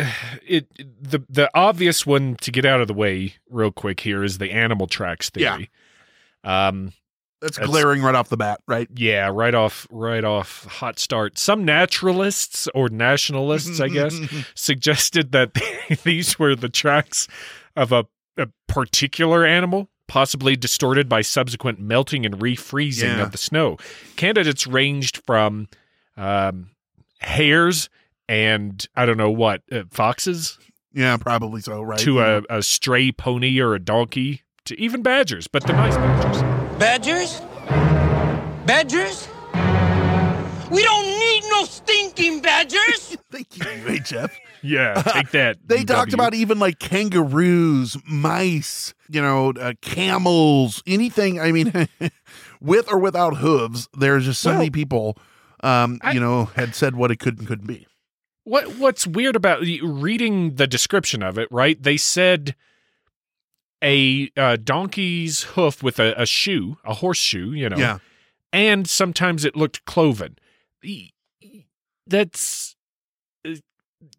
it 0.46 0.66
the 0.76 1.22
the 1.28 1.50
obvious 1.54 2.06
one 2.06 2.36
to 2.40 2.50
get 2.50 2.64
out 2.64 2.80
of 2.80 2.88
the 2.88 2.94
way 2.94 3.34
real 3.50 3.70
quick 3.72 4.00
here 4.00 4.24
is 4.24 4.38
the 4.38 4.50
animal 4.52 4.86
tracks 4.86 5.30
theory. 5.30 5.70
Um 6.44 6.92
That's, 7.40 7.56
That's- 7.56 7.70
glaring 7.70 8.02
right 8.02 8.14
off 8.14 8.28
the 8.30 8.36
bat, 8.36 8.60
right? 8.66 8.88
yeah, 8.94 9.30
right 9.32 9.54
off 9.54 9.86
right 9.90 10.24
off 10.24 10.64
hot 10.64 10.98
start. 10.98 11.38
Some 11.38 11.64
naturalists 11.64 12.68
or 12.74 12.88
nationalists, 12.88 13.80
I 13.80 13.88
guess, 13.88 14.18
suggested 14.54 15.32
that 15.32 15.52
these 16.04 16.38
were 16.38 16.54
the 16.56 16.68
tracks 16.68 17.28
of 17.76 17.92
a, 17.92 18.06
a 18.36 18.48
particular 18.66 19.44
animal, 19.44 19.88
possibly 20.08 20.56
distorted 20.56 21.08
by 21.08 21.20
subsequent 21.20 21.78
melting 21.80 22.24
and 22.26 22.38
refreezing 22.40 23.16
Yeah. 23.16 23.22
of 23.22 23.32
the 23.32 23.38
snow. 23.38 23.76
Candidates 24.16 24.66
ranged 24.66 25.20
from 25.26 25.68
um, 26.18 26.70
hares 27.20 27.88
and 28.28 28.86
I 28.94 29.06
don't 29.06 29.16
know 29.16 29.30
what 29.30 29.62
uh, 29.72 29.84
foxes 29.90 30.58
Yeah, 30.92 31.16
probably 31.16 31.60
so, 31.62 31.80
right? 31.80 31.98
to 32.00 32.20
a, 32.20 32.42
a 32.50 32.62
stray 32.62 33.10
pony 33.12 33.58
or 33.60 33.74
a 33.74 33.78
donkey 33.78 34.42
to 34.66 34.78
even 34.78 35.02
badgers, 35.02 35.46
but 35.48 35.66
the 35.66 35.72
nice 35.72 35.96
badgers. 35.96 36.42
Badgers? 36.78 37.40
Badgers? 38.66 39.28
We 40.70 40.82
don't 40.82 41.06
need 41.06 41.42
no 41.50 41.64
stinking 41.64 42.42
badgers! 42.42 43.16
Thank 43.32 43.56
you, 43.56 43.64
UHF. 43.64 44.30
Yeah, 44.60 45.00
take 45.02 45.30
that. 45.30 45.58
They 45.66 45.84
talked 45.84 46.12
about 46.12 46.34
even 46.34 46.58
like 46.58 46.80
kangaroos, 46.80 47.96
mice, 48.04 48.92
you 49.08 49.22
know, 49.22 49.52
uh, 49.52 49.74
camels, 49.82 50.82
anything. 50.84 51.40
I 51.40 51.52
mean, 51.52 51.88
with 52.60 52.90
or 52.90 52.98
without 52.98 53.36
hooves, 53.36 53.88
there's 53.96 54.24
just 54.24 54.42
so 54.42 54.50
Well, 54.50 54.58
many 54.58 54.70
people, 54.70 55.16
um, 55.60 55.98
I- 56.02 56.12
you 56.12 56.20
know, 56.20 56.46
had 56.46 56.74
said 56.74 56.94
what 56.96 57.10
it 57.10 57.16
could 57.18 57.38
and 57.38 57.46
couldn't 57.46 57.66
be. 57.66 57.86
What 58.44 58.76
what's 58.76 59.06
weird 59.06 59.36
about 59.36 59.60
reading 59.82 60.54
the 60.54 60.66
description 60.66 61.22
of 61.22 61.36
it, 61.38 61.48
right? 61.50 61.80
They 61.82 61.96
said 61.98 62.54
a 63.84 64.30
uh, 64.36 64.56
donkey's 64.56 65.42
hoof 65.42 65.82
with 65.82 65.98
a, 65.98 66.14
a 66.20 66.24
shoe, 66.26 66.78
a 66.84 66.94
horseshoe, 66.94 67.50
you 67.52 67.68
know, 67.68 67.76
Yeah. 67.76 67.98
and 68.52 68.88
sometimes 68.88 69.44
it 69.44 69.54
looked 69.54 69.84
cloven. 69.84 70.36
That's 72.06 72.74
uh, 73.46 73.56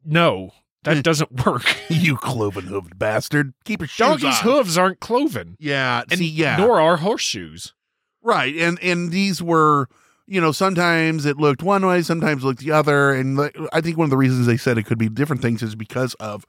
no, 0.06 0.52
that 0.84 1.04
doesn't 1.04 1.46
work. 1.46 1.64
you 1.90 2.16
cloven 2.18 2.66
hooved 2.66 2.98
bastard. 3.00 3.54
Keep 3.66 3.82
your 3.82 3.88
shoes 3.88 3.98
Doggy's 3.98 4.26
on. 4.40 4.44
hooves 4.44 4.78
aren't 4.78 5.00
cloven. 5.00 5.58
Yeah, 5.60 6.04
and 6.10 6.20
see, 6.20 6.28
yeah. 6.28 6.58
nor 6.58 6.80
are 6.80 6.98
horseshoes. 6.98 7.74
Right, 8.22 8.56
and 8.56 8.78
and 8.84 9.12
these 9.12 9.42
were, 9.42 9.90
you 10.30 10.40
know, 10.40 10.52
sometimes 10.52 11.26
it 11.26 11.38
looked 11.38 11.64
one 11.64 11.86
way, 11.86 12.02
sometimes 12.04 12.44
it 12.44 12.46
looked 12.46 12.60
the 12.60 12.72
other, 12.72 13.12
and 13.12 13.36
like, 13.36 13.58
I 13.74 13.82
think 13.82 13.98
one 13.98 14.06
of 14.06 14.12
the 14.12 14.18
reasons 14.18 14.46
they 14.46 14.58
said 14.58 14.78
it 14.78 14.84
could 14.84 15.00
be 15.00 15.10
different 15.10 15.42
things 15.42 15.64
is 15.64 15.76
because 15.76 16.14
of 16.16 16.46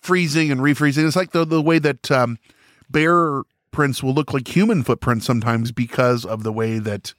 freezing 0.00 0.50
and 0.50 0.60
refreezing. 0.60 1.06
It's 1.06 1.16
like 1.16 1.32
the 1.32 1.44
the 1.44 1.62
way 1.62 1.78
that 1.78 2.10
um, 2.10 2.38
bear 2.90 3.42
prints 3.70 4.02
will 4.02 4.14
look 4.14 4.32
like 4.32 4.54
human 4.54 4.82
footprints 4.82 5.26
sometimes 5.26 5.72
because 5.72 6.24
of 6.24 6.42
the 6.42 6.52
way 6.52 6.78
that 6.78 7.14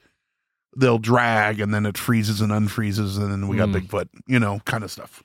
they'll 0.75 0.99
drag 0.99 1.59
and 1.59 1.73
then 1.73 1.85
it 1.85 1.97
freezes 1.97 2.39
and 2.39 2.51
unfreezes, 2.51 3.17
and 3.17 3.31
then 3.31 3.47
we 3.47 3.57
got 3.57 3.69
Mm. 3.69 3.81
Bigfoot, 3.81 4.09
you 4.27 4.39
know, 4.39 4.59
kind 4.65 4.83
of 4.83 4.91
stuff. 4.91 5.23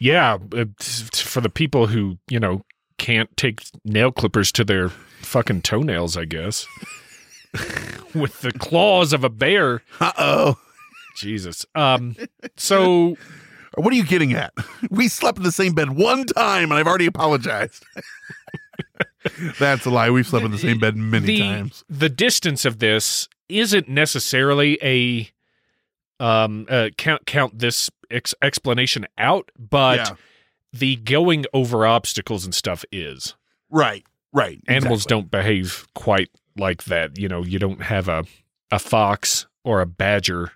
Yeah, 0.00 0.38
uh, 0.56 0.64
for 1.12 1.40
the 1.40 1.48
people 1.48 1.86
who 1.86 2.18
you 2.28 2.40
know 2.40 2.64
can't 2.98 3.34
take 3.36 3.62
nail 3.84 4.10
clippers 4.10 4.50
to 4.52 4.64
their 4.64 4.88
fucking 5.20 5.62
toenails, 5.62 6.16
I 6.16 6.24
guess. 6.24 6.66
With 8.14 8.40
the 8.40 8.52
claws 8.52 9.12
of 9.12 9.22
a 9.24 9.28
bear. 9.28 9.82
Uh 10.00 10.12
oh. 10.18 10.58
Jesus. 11.16 11.66
Um. 11.74 12.16
So, 12.56 13.16
what 13.74 13.92
are 13.92 13.96
you 13.96 14.04
getting 14.04 14.32
at? 14.32 14.52
We 14.90 15.08
slept 15.08 15.38
in 15.38 15.44
the 15.44 15.52
same 15.52 15.74
bed 15.74 15.90
one 15.90 16.24
time, 16.24 16.70
and 16.70 16.74
I've 16.74 16.86
already 16.86 17.06
apologized. 17.06 17.84
That's 19.58 19.84
a 19.84 19.90
lie. 19.90 20.10
We've 20.10 20.26
slept 20.26 20.44
in 20.46 20.52
the 20.52 20.58
same 20.58 20.78
bed 20.78 20.96
many 20.96 21.26
the 21.26 21.38
times. 21.40 21.84
the 21.88 22.08
distance 22.08 22.64
of 22.64 22.78
this 22.78 23.28
isn't 23.48 23.88
necessarily 23.88 24.78
a 24.82 25.28
um 26.22 26.66
uh, 26.68 26.88
count 26.96 27.26
count 27.26 27.58
this 27.58 27.90
ex- 28.10 28.34
explanation 28.42 29.06
out, 29.18 29.50
but 29.58 29.98
Yeah. 29.98 30.14
the 30.72 30.96
going 30.96 31.44
over 31.52 31.86
obstacles 31.86 32.44
and 32.44 32.54
stuff 32.54 32.84
is. 32.92 33.34
Right. 33.70 34.04
Right. 34.32 34.60
Animals 34.68 35.00
exactly. 35.04 35.14
don't 35.22 35.30
behave 35.30 35.86
quite 35.94 36.30
like 36.58 36.84
that. 36.84 37.18
You 37.18 37.28
know, 37.28 37.42
you 37.42 37.58
don't 37.58 37.82
have 37.82 38.08
a 38.08 38.24
a 38.70 38.78
fox 38.78 39.46
or 39.64 39.80
a 39.80 39.86
badger 39.86 40.52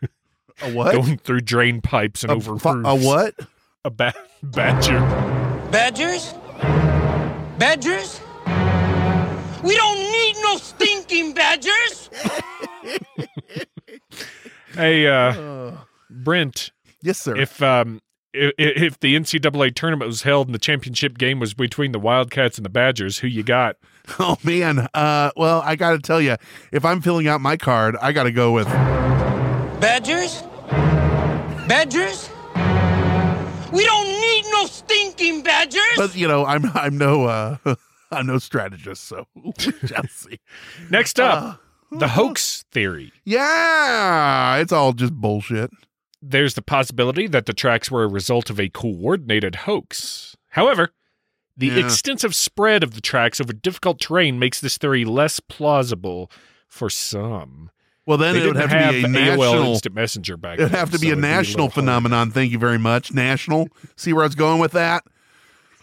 A 0.62 0.72
what? 0.72 0.92
going 0.94 1.18
through 1.18 1.40
drain 1.42 1.80
pipes 1.80 2.22
and 2.22 2.32
A 2.32 2.36
over 2.36 2.58
fo- 2.58 2.82
a 2.84 2.96
what? 2.96 3.34
A 3.84 3.90
ba- 3.90 4.14
badger. 4.42 5.00
Badgers? 5.70 6.32
Badgers? 7.58 8.20
We 9.62 9.74
don't 9.76 9.98
need 9.98 10.36
no 10.42 10.56
stinking 10.56 11.34
badgers! 11.34 12.10
Hey, 14.74 15.06
uh, 15.06 15.72
Brent. 16.10 16.70
Yes, 17.00 17.18
sir. 17.18 17.34
If 17.36 17.62
um 17.62 18.00
if, 18.36 18.82
if 18.82 19.00
the 19.00 19.16
NCAA 19.16 19.74
tournament 19.74 20.08
was 20.08 20.22
held 20.22 20.48
and 20.48 20.54
the 20.54 20.58
championship 20.58 21.18
game 21.18 21.40
was 21.40 21.54
between 21.54 21.92
the 21.92 21.98
Wildcats 21.98 22.58
and 22.58 22.64
the 22.64 22.70
Badgers, 22.70 23.18
who 23.18 23.26
you 23.28 23.42
got? 23.42 23.76
Oh 24.20 24.36
man. 24.44 24.86
Uh 24.94 25.32
well, 25.36 25.62
I 25.64 25.74
got 25.74 25.90
to 25.90 25.98
tell 25.98 26.20
you, 26.20 26.36
if 26.70 26.84
I'm 26.84 27.00
filling 27.00 27.26
out 27.26 27.40
my 27.40 27.56
card, 27.56 27.96
I 28.00 28.12
got 28.12 28.22
to 28.22 28.30
go 28.30 28.52
with 28.52 28.68
Badgers? 29.80 30.42
Badgers? 31.66 32.30
We 33.72 33.84
don't 33.84 34.06
need 34.20 34.44
no 34.52 34.66
stinking 34.66 35.42
badgers! 35.42 35.96
but 35.96 36.14
you 36.14 36.28
know, 36.28 36.46
I'm 36.46 36.70
I'm 36.74 36.96
no 36.96 37.24
uh 37.24 37.56
I'm 38.12 38.26
no 38.26 38.38
strategist, 38.38 39.04
so 39.04 39.26
we 39.34 39.52
shall 39.86 40.06
see. 40.08 40.38
Next 40.88 41.18
up, 41.18 41.60
the 41.90 42.06
hoax 42.06 42.64
theory. 42.70 43.12
Yeah, 43.24 44.56
it's 44.58 44.72
all 44.72 44.92
just 44.92 45.14
bullshit. 45.14 45.70
There's 46.28 46.54
the 46.54 46.62
possibility 46.62 47.26
that 47.28 47.46
the 47.46 47.52
tracks 47.52 47.90
were 47.90 48.02
a 48.04 48.08
result 48.08 48.50
of 48.50 48.58
a 48.58 48.68
coordinated 48.68 49.54
hoax. 49.56 50.36
However, 50.50 50.90
the 51.56 51.68
Yeah. 51.68 51.84
extensive 51.84 52.34
spread 52.34 52.82
of 52.82 52.94
the 52.94 53.00
tracks 53.00 53.40
over 53.40 53.52
difficult 53.52 54.00
terrain 54.00 54.38
makes 54.38 54.60
this 54.60 54.76
theory 54.76 55.04
less 55.04 55.40
plausible 55.40 56.30
for 56.68 56.90
some. 56.90 57.70
Well, 58.06 58.18
then 58.18 58.34
They 58.34 58.42
it 58.42 58.46
would 58.46 58.54
didn't 58.56 58.70
have 58.70 58.92
to 58.92 58.92
be 58.92 59.04
a 59.04 59.08
AOL 59.08 59.36
national 59.36 59.72
Instant 59.72 59.94
Messenger 59.94 60.36
back 60.36 60.58
It 60.58 60.62
would 60.62 60.72
then, 60.72 60.78
have 60.78 60.90
to 60.92 60.98
be 60.98 61.06
so 61.06 61.10
a 61.10 61.12
it'd 61.12 61.22
be 61.22 61.28
a 61.28 61.30
national 61.36 61.70
phenomenon. 61.70 62.30
Thank 62.30 62.52
you 62.52 62.58
very 62.58 62.78
much. 62.78 63.12
National. 63.12 63.68
See 63.96 64.12
where 64.12 64.22
I 64.22 64.26
was 64.26 64.34
going 64.34 64.60
with 64.60 64.72
that? 64.72 65.04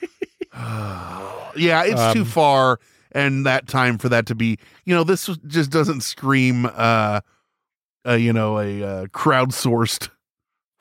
yeah, 0.53 1.83
it's 1.83 2.13
too 2.13 2.21
Um, 2.21 2.25
far 2.25 2.79
and 3.11 3.45
that 3.45 3.67
time 3.67 3.97
for 3.97 4.09
that 4.09 4.25
to 4.27 4.35
be, 4.35 4.57
you 4.85 4.93
know, 4.95 5.03
this 5.03 5.29
just 5.47 5.69
doesn't 5.71 6.01
scream 6.01 6.65
uh 6.65 7.21
uh 8.07 8.13
you 8.13 8.33
know, 8.33 8.59
a 8.59 8.83
uh, 8.83 9.05
crowdsourced 9.07 10.09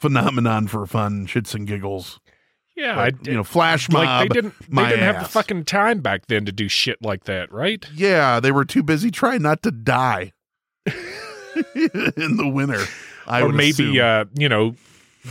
phenomenon 0.02 0.66
for 0.66 0.84
fun 0.86 1.26
shits 1.26 1.54
and 1.54 1.66
giggles. 1.66 2.20
Yeah, 2.76 2.96
Like, 2.96 3.14
I, 3.14 3.30
you 3.30 3.36
know, 3.36 3.44
flash 3.44 3.88
mob. 3.88 4.04
like 4.04 4.28
they 4.28 4.34
didn't 4.34 4.54
they 4.70 4.84
didn't 4.84 5.00
have 5.00 5.22
the 5.22 5.28
fucking 5.28 5.64
time 5.64 6.00
back 6.00 6.26
then 6.26 6.44
to 6.46 6.52
do 6.52 6.68
shit 6.68 6.98
like 7.02 7.24
that, 7.24 7.52
right? 7.52 7.86
Yeah, 7.94 8.40
they 8.40 8.50
were 8.50 8.64
too 8.64 8.82
busy 8.82 9.10
trying 9.10 9.42
not 9.42 9.62
to 9.62 9.70
die 9.70 10.32
in 11.74 12.36
the 12.36 12.50
winter. 12.52 12.82
I 13.26 13.42
or 13.42 13.50
maybe 13.50 14.00
uh, 14.00 14.24
you 14.36 14.48
know, 14.48 14.74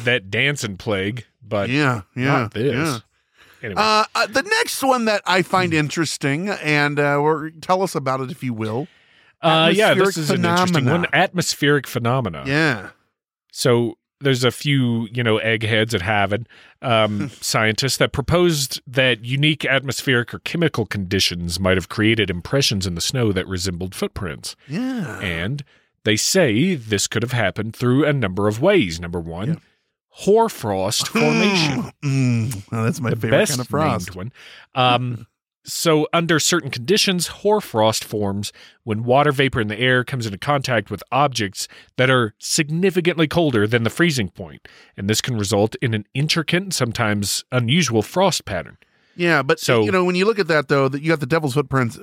that 0.03 0.29
dancing 0.29 0.77
plague, 0.77 1.25
but 1.45 1.69
yeah, 1.69 2.01
yeah, 2.15 2.25
not 2.25 2.53
this. 2.53 2.73
yeah. 2.73 2.97
Anyway. 3.63 3.81
Uh, 3.81 4.05
uh, 4.15 4.27
the 4.27 4.41
next 4.43 4.81
one 4.83 5.05
that 5.05 5.21
I 5.25 5.41
find 5.41 5.73
interesting, 5.73 6.49
and 6.49 6.99
uh, 6.99 7.17
or 7.17 7.51
tell 7.61 7.81
us 7.83 7.95
about 7.95 8.21
it 8.21 8.31
if 8.31 8.43
you 8.43 8.53
will. 8.53 8.87
Uh, 9.41 9.71
yeah, 9.73 9.93
this 9.95 10.17
is 10.17 10.29
an 10.29 10.45
interesting 10.45 10.85
one. 10.85 11.05
Atmospheric 11.13 11.87
phenomena. 11.87 12.43
Yeah. 12.45 12.89
So 13.51 13.97
there's 14.21 14.43
a 14.43 14.51
few, 14.51 15.07
you 15.11 15.23
know, 15.23 15.37
eggheads 15.37 15.93
at 15.93 16.01
Harvard, 16.03 16.47
um, 16.81 17.29
scientists 17.29 17.97
that 17.97 18.11
proposed 18.11 18.81
that 18.87 19.23
unique 19.25 19.65
atmospheric 19.65 20.33
or 20.33 20.39
chemical 20.39 20.85
conditions 20.85 21.59
might 21.59 21.77
have 21.77 21.89
created 21.89 22.29
impressions 22.29 22.87
in 22.87 22.95
the 22.95 23.01
snow 23.01 23.31
that 23.31 23.47
resembled 23.47 23.93
footprints. 23.95 24.55
Yeah. 24.67 25.19
And 25.19 25.63
they 26.03 26.15
say 26.15 26.75
this 26.75 27.07
could 27.07 27.23
have 27.23 27.33
happened 27.33 27.75
through 27.75 28.05
a 28.05 28.13
number 28.13 28.47
of 28.47 28.61
ways. 28.61 28.99
Number 28.99 29.19
one, 29.19 29.61
hoarfrost 30.09 31.07
formation. 31.09 31.91
Mm, 32.03 32.71
well, 32.71 32.83
that's 32.83 32.99
my 32.99 33.11
the 33.11 33.15
favorite 33.15 33.37
best 33.37 33.51
kind 33.51 33.61
of 33.61 33.67
frost. 33.67 34.07
named 34.07 34.15
one. 34.15 34.31
Um, 34.75 35.27
so, 35.63 36.07
under 36.11 36.39
certain 36.39 36.71
conditions, 36.71 37.27
hoarfrost 37.27 38.03
forms 38.03 38.51
when 38.83 39.03
water 39.03 39.31
vapor 39.31 39.61
in 39.61 39.67
the 39.67 39.79
air 39.79 40.03
comes 40.03 40.25
into 40.25 40.37
contact 40.37 40.89
with 40.89 41.03
objects 41.11 41.67
that 41.97 42.09
are 42.09 42.33
significantly 42.39 43.27
colder 43.27 43.67
than 43.67 43.83
the 43.83 43.89
freezing 43.89 44.29
point, 44.29 44.67
and 44.97 45.09
this 45.09 45.21
can 45.21 45.37
result 45.37 45.75
in 45.81 45.93
an 45.93 46.05
intricate 46.13 46.63
and 46.63 46.73
sometimes 46.73 47.43
unusual 47.51 48.01
frost 48.01 48.45
pattern. 48.45 48.77
Yeah, 49.15 49.43
but 49.43 49.59
So- 49.59 49.83
you 49.83 49.91
know 49.91 50.03
when 50.03 50.15
you 50.15 50.25
look 50.25 50.39
at 50.39 50.47
that 50.47 50.67
though, 50.67 50.87
that 50.87 51.01
you 51.01 51.09
got 51.09 51.19
the 51.19 51.25
devil's 51.25 51.53
footprints. 51.53 51.99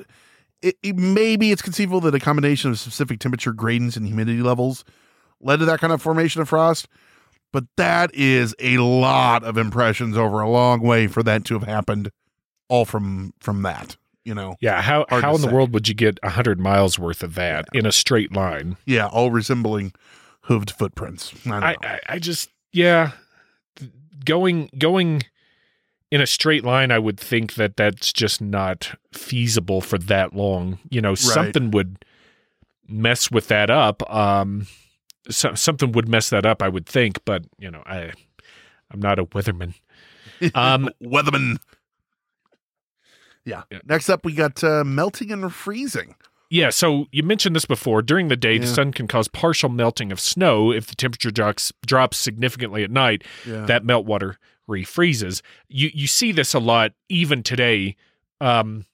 It, 0.63 0.77
it- 0.83 0.97
maybe 0.97 1.51
it's 1.51 1.63
conceivable 1.63 2.01
that 2.03 2.15
a 2.15 2.21
combination 2.21 2.71
of 2.71 2.79
specific 2.79 3.19
temperature 3.19 3.53
gradients 3.53 3.97
and 3.97 4.07
humidity 4.07 4.43
levels 4.43 4.85
led 5.41 5.59
to 5.61 5.65
that 5.65 5.81
kind 5.81 5.93
of 5.93 6.03
formation 6.03 6.41
of 6.43 6.49
frost. 6.49 6.87
But 7.53 7.65
that 7.77 8.15
is 8.15 8.55
a 8.61 8.77
lot 8.79 9.43
of 9.43 9.57
impressions 9.57 10.17
over 10.17 10.41
a 10.41 10.51
long 10.51 10.81
way 10.81 11.07
for 11.07 11.23
that 11.23 11.45
to 11.47 11.55
have 11.59 11.67
happened, 11.67 12.11
all 12.69 12.85
from 12.85 13.35
from 13.41 13.63
that. 13.63 13.97
You 14.25 14.35
know, 14.35 14.57
Yeah, 14.61 14.83
how 14.83 15.07
how 15.09 15.35
in 15.35 15.41
the 15.41 15.49
world 15.49 15.73
would 15.73 15.89
you 15.89 15.95
get 15.95 16.19
hundred 16.23 16.61
miles 16.61 16.99
worth 16.99 17.23
of 17.23 17.35
that 17.37 17.67
in 17.73 17.87
a 17.87 17.93
straight 17.93 18.33
line? 18.33 18.77
yeah, 18.85 19.07
all 19.07 19.31
resembling 19.31 19.93
hooved 20.49 20.71
footprints. 20.71 21.33
I 21.47 21.77
I. 21.83 22.01
I, 22.09 22.19
just 22.19 22.51
yeah, 22.73 23.13
going 24.25 24.69
going 24.77 25.23
in 26.11 26.21
a 26.21 26.27
straight 26.27 26.65
line, 26.65 26.91
I 26.91 26.99
would 26.99 27.19
think 27.19 27.55
that 27.55 27.77
that's 27.77 28.13
just 28.13 28.41
not 28.43 28.99
feasible 29.13 29.81
for 29.81 29.97
that 29.99 30.35
long. 30.35 30.79
You 30.91 31.01
know, 31.01 31.15
something 31.15 31.71
would 31.71 32.05
mess 32.87 33.31
with 33.31 33.49
that 33.49 33.71
up. 33.71 34.03
Um, 34.13 34.67
so, 35.31 35.55
something 35.55 35.93
would 35.93 36.09
mess 36.09 36.31
that 36.31 36.45
up, 36.47 36.63
I 36.63 36.69
would 36.69 36.87
think. 36.87 37.25
But 37.25 37.45
you 37.59 37.71
know, 37.71 37.83
I 37.87 38.13
I'm 38.91 39.01
not 39.01 39.19
a 39.19 39.25
weatherman. 39.25 39.75
Um, 40.55 40.89
Weatherman. 41.03 41.59
Yeah. 43.49 43.63
Next 43.85 44.09
up, 44.11 44.25
we 44.25 44.33
got 44.35 44.63
uh, 44.63 44.85
melting 44.85 45.31
and 45.33 45.53
freezing. 45.53 46.15
Yeah, 46.51 46.71
so 46.71 47.07
you 47.13 47.23
mentioned 47.23 47.55
this 47.55 47.67
before. 47.67 48.01
During 48.01 48.29
the 48.29 48.37
day, 48.37 48.57
the 48.59 48.67
sun 48.67 48.93
can 48.93 49.07
cause 49.07 49.29
partial 49.29 49.69
melting 49.69 50.11
of 50.11 50.19
snow 50.19 50.73
if 50.73 50.87
the 50.87 50.95
temperature 50.95 51.31
drops 51.31 51.73
drops 51.85 52.17
significantly 52.17 52.83
at 52.85 52.91
night. 52.91 53.23
Yeah. 53.47 53.67
That 53.67 53.85
meltwater 53.85 54.37
refreezes. 54.69 55.43
You 55.69 55.91
you 55.93 56.07
see 56.07 56.33
this 56.33 56.55
a 56.55 56.59
lot 56.59 56.93
even 57.09 57.43
today. 57.43 57.97
Um, 58.41 58.87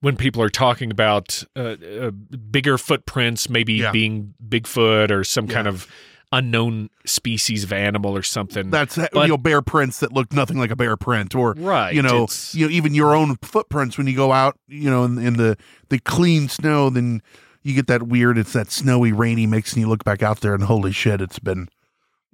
when 0.00 0.16
people 0.16 0.42
are 0.42 0.50
talking 0.50 0.90
about 0.90 1.42
uh, 1.56 1.76
uh, 2.00 2.10
bigger 2.10 2.76
footprints, 2.76 3.48
maybe 3.48 3.74
Yeah. 3.74 3.92
being 3.92 4.34
Bigfoot 4.46 5.10
or 5.10 5.24
some 5.24 5.48
kind 5.48 5.66
of 5.66 5.86
unknown 6.32 6.90
species 7.04 7.62
of 7.64 7.72
animal 7.72 8.16
or 8.16 8.22
something. 8.22 8.70
That's 8.70 8.96
But- 8.96 9.14
you 9.14 9.28
know 9.28 9.36
bear 9.36 9.62
prints 9.62 10.00
that 10.00 10.12
look 10.12 10.32
nothing 10.32 10.58
like 10.58 10.70
a 10.70 10.76
bear 10.76 10.96
print, 10.96 11.34
or 11.34 11.54
Right, 11.56 11.94
You 11.94 12.02
know, 12.02 12.26
you 12.52 12.66
know 12.66 12.72
even 12.72 12.94
your 12.94 13.14
own 13.14 13.36
footprints 13.42 13.96
when 13.96 14.06
you 14.06 14.16
go 14.16 14.32
out, 14.32 14.58
you 14.68 14.90
know, 14.90 15.04
in, 15.04 15.18
in 15.18 15.34
the 15.36 15.56
the 15.88 15.98
clean 16.00 16.48
snow. 16.48 16.90
Then 16.90 17.22
you 17.62 17.74
get 17.74 17.86
that 17.88 18.04
weird. 18.04 18.38
It's 18.38 18.52
that 18.52 18.70
snowy, 18.70 19.12
rainy 19.12 19.46
mix, 19.46 19.72
and 19.72 19.80
you 19.80 19.88
look 19.88 20.04
back 20.04 20.22
out 20.22 20.40
there, 20.40 20.54
and 20.54 20.64
holy 20.64 20.92
shit, 20.92 21.20
it's 21.20 21.38
been, 21.38 21.68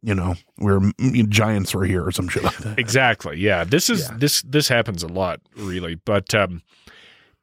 you 0.02 0.14
know, 0.14 0.34
where 0.56 0.80
giants 1.28 1.74
were 1.74 1.84
here 1.84 2.04
or 2.06 2.12
some 2.12 2.28
shit 2.28 2.42
like 2.44 2.58
that. 2.58 2.78
Exactly. 2.78 3.38
Yeah. 3.38 3.64
This 3.64 3.88
is 3.90 4.08
this 4.10 4.42
this 4.42 4.68
happens 4.68 5.02
a 5.02 5.08
lot, 5.08 5.40
really. 5.56 5.94
But 5.96 6.34
um, 6.34 6.62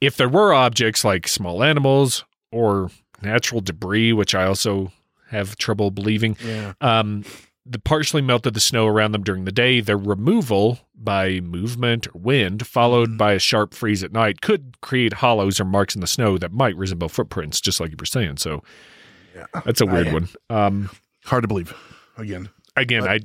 if 0.02 0.18
there 0.18 0.30
were 0.30 0.54
objects 0.54 1.04
like 1.04 1.28
small 1.28 1.64
animals 1.64 2.26
or 2.52 2.90
natural 3.22 3.62
debris, 3.62 4.14
which 4.14 4.34
I 4.34 4.46
also 4.46 4.92
have 5.30 5.56
trouble 5.58 5.92
believing, 5.92 6.38
Yeah. 6.44 6.74
um, 6.82 7.24
the 7.66 7.80
partially 7.80 8.22
melted 8.22 8.54
the 8.56 8.60
snow 8.60 8.88
around 8.88 9.12
them 9.12 9.22
during 9.24 9.46
the 9.46 9.52
day. 9.52 9.80
Their 9.80 9.98
removal 9.98 10.80
by 10.96 11.40
movement 11.40 12.08
or 12.08 12.12
wind, 12.16 12.66
followed 12.66 13.18
by 13.18 13.34
a 13.34 13.40
sharp 13.40 13.74
freeze 13.74 14.04
at 14.04 14.12
night, 14.12 14.42
could 14.42 14.76
create 14.82 15.14
hollows 15.14 15.60
or 15.60 15.66
marks 15.66 15.94
in 15.96 16.02
the 16.02 16.08
snow 16.08 16.38
that 16.40 16.52
might 16.52 16.76
resemble 16.76 17.10
footprints, 17.10 17.62
just 17.62 17.80
like 17.80 17.92
you 17.92 17.98
were 18.00 18.06
saying. 18.06 18.38
So 18.38 18.64
yeah. 19.36 19.46
that's 19.66 19.82
a 19.82 19.86
weird 19.86 20.08
I- 20.08 20.14
one. 20.14 20.30
Um, 20.50 20.90
Hard 21.26 21.44
to 21.44 21.48
believe. 21.48 21.74
Again, 22.18 22.50
again, 22.76 23.08
I 23.08 23.20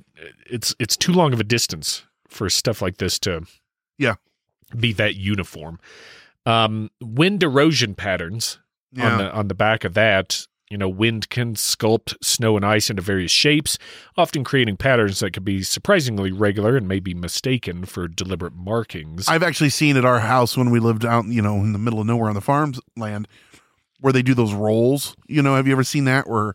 it's 0.51 0.75
it's 0.79 0.97
too 0.97 1.13
long 1.13 1.33
of 1.33 1.41
a 1.41 1.45
distance 1.45 2.05
for 2.29 2.51
stuff 2.51 2.83
like 2.83 2.99
this 2.99 3.19
to 3.21 3.47
Yeah. 3.99 4.17
be 4.79 4.93
that 4.95 5.15
uniform. 5.15 5.79
Um, 6.45 6.91
wind 7.01 7.43
erosion 7.43 7.95
patterns 7.95 8.59
Yeah. 8.93 9.11
on 9.13 9.19
the 9.19 9.33
on 9.33 9.49
the 9.49 9.55
back 9.55 9.85
of 9.85 9.95
that. 9.95 10.47
You 10.71 10.79
know, 10.79 10.89
wind 10.89 11.29
can 11.29 11.55
sculpt 11.55 12.15
snow 12.23 12.57
and 12.57 12.65
ice 12.65 12.89
into 12.89 13.03
various 13.03 13.31
shapes, 13.31 13.79
often 14.17 14.45
creating 14.45 14.77
patterns 14.79 15.21
that 15.21 15.33
could 15.33 15.45
be 15.45 15.63
surprisingly 15.63 16.33
regular 16.33 16.77
and 16.77 16.89
may 16.89 17.01
be 17.01 17.13
mistaken 17.15 17.85
for 17.85 18.09
deliberate 18.09 18.55
markings. 18.55 19.29
I've 19.29 19.43
actually 19.43 19.71
seen 19.71 19.97
at 19.97 20.05
our 20.07 20.21
house 20.21 20.57
when 20.57 20.71
we 20.71 20.81
lived 20.81 21.05
out, 21.05 21.27
you 21.27 21.43
know, 21.43 21.57
in 21.57 21.73
the 21.75 21.79
middle 21.79 22.01
of 22.01 22.07
nowhere 22.07 22.29
on 22.29 22.35
the 22.35 22.41
farms 22.41 22.81
land, 22.97 23.29
where 24.01 24.13
they 24.13 24.23
do 24.23 24.33
those 24.35 24.55
rolls. 24.55 25.15
You 25.29 25.43
know, 25.43 25.55
have 25.55 25.67
you 25.67 25.73
ever 25.73 25.85
seen 25.85 26.05
that 26.07 26.29
where 26.29 26.55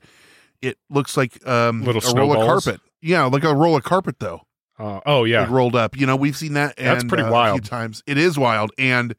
it 0.61 0.77
looks 0.89 1.15
like 1.15 1.45
um, 1.47 1.83
Little 1.83 2.01
a 2.03 2.13
roll 2.15 2.31
of 2.33 2.45
carpet? 2.63 2.81
Yeah, 3.01 3.25
like 3.25 3.43
a 3.43 3.53
roll 3.55 3.75
of 3.77 3.83
carpet 3.83 4.15
though. 4.19 4.41
Uh, 4.79 5.01
oh 5.05 5.23
yeah, 5.23 5.41
like 5.41 5.49
rolled 5.51 5.75
up. 5.75 5.95
You 5.95 6.07
know, 6.07 6.15
we've 6.15 6.35
seen 6.35 6.53
that. 6.53 6.77
That's 6.77 7.03
pretty 7.03 7.23
uh, 7.23 7.29
A 7.29 7.31
wild. 7.31 7.61
few 7.61 7.69
times 7.69 8.01
it 8.07 8.17
is 8.17 8.39
wild 8.39 8.71
and 8.77 9.13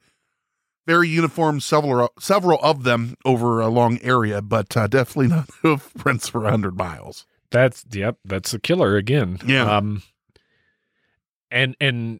very 0.90 1.08
uniform. 1.08 1.60
Several 1.60 2.12
several 2.18 2.58
of 2.62 2.82
them 2.82 3.14
over 3.24 3.60
a 3.60 3.68
long 3.68 4.00
area, 4.02 4.42
but 4.42 4.76
uh, 4.76 4.88
definitely 4.88 5.28
not 5.28 5.46
footprints 5.62 6.28
for 6.28 6.48
hundred 6.48 6.76
miles. 6.76 7.26
That's 7.52 7.84
yep, 7.92 8.18
that's 8.24 8.52
a 8.52 8.58
killer 8.58 8.96
again. 8.96 9.38
Yeah. 9.46 9.76
Um 9.76 10.02
and 11.48 11.76
and 11.80 12.18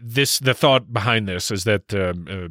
this 0.00 0.40
the 0.40 0.54
thought 0.54 0.92
behind 0.92 1.28
this 1.28 1.52
is 1.52 1.62
that 1.62 1.94
um, 1.94 2.26
uh, 2.28 2.48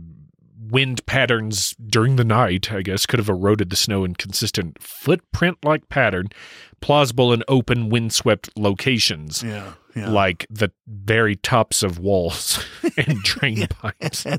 wind 0.71 1.05
patterns 1.05 1.75
during 1.85 2.15
the 2.15 2.23
night, 2.23 2.71
I 2.71 2.81
guess, 2.81 3.05
could 3.05 3.19
have 3.19 3.29
eroded 3.29 3.69
the 3.69 3.75
snow 3.75 4.05
in 4.05 4.15
consistent 4.15 4.81
footprint-like 4.81 5.89
pattern, 5.89 6.27
plausible 6.79 7.33
in 7.33 7.43
open 7.49 7.89
windswept 7.89 8.49
locations. 8.55 9.43
Yeah, 9.43 9.73
yeah. 9.95 10.09
Like 10.09 10.45
the 10.49 10.69
very 10.87 11.35
tops 11.35 11.83
of 11.83 11.99
walls 11.99 12.63
and 12.97 13.19
drain 13.23 13.67
pipes. 13.67 14.25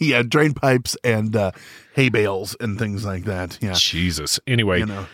Yeah, 0.00 0.22
drain 0.22 0.54
pipes 0.54 0.96
and 1.04 1.34
uh, 1.36 1.50
hay 1.94 2.08
bales 2.08 2.56
and 2.60 2.78
things 2.78 3.04
like 3.04 3.24
that. 3.24 3.58
Yeah, 3.60 3.74
Jesus. 3.74 4.40
Anyway, 4.46 4.80
you 4.80 4.86
know. 4.86 5.06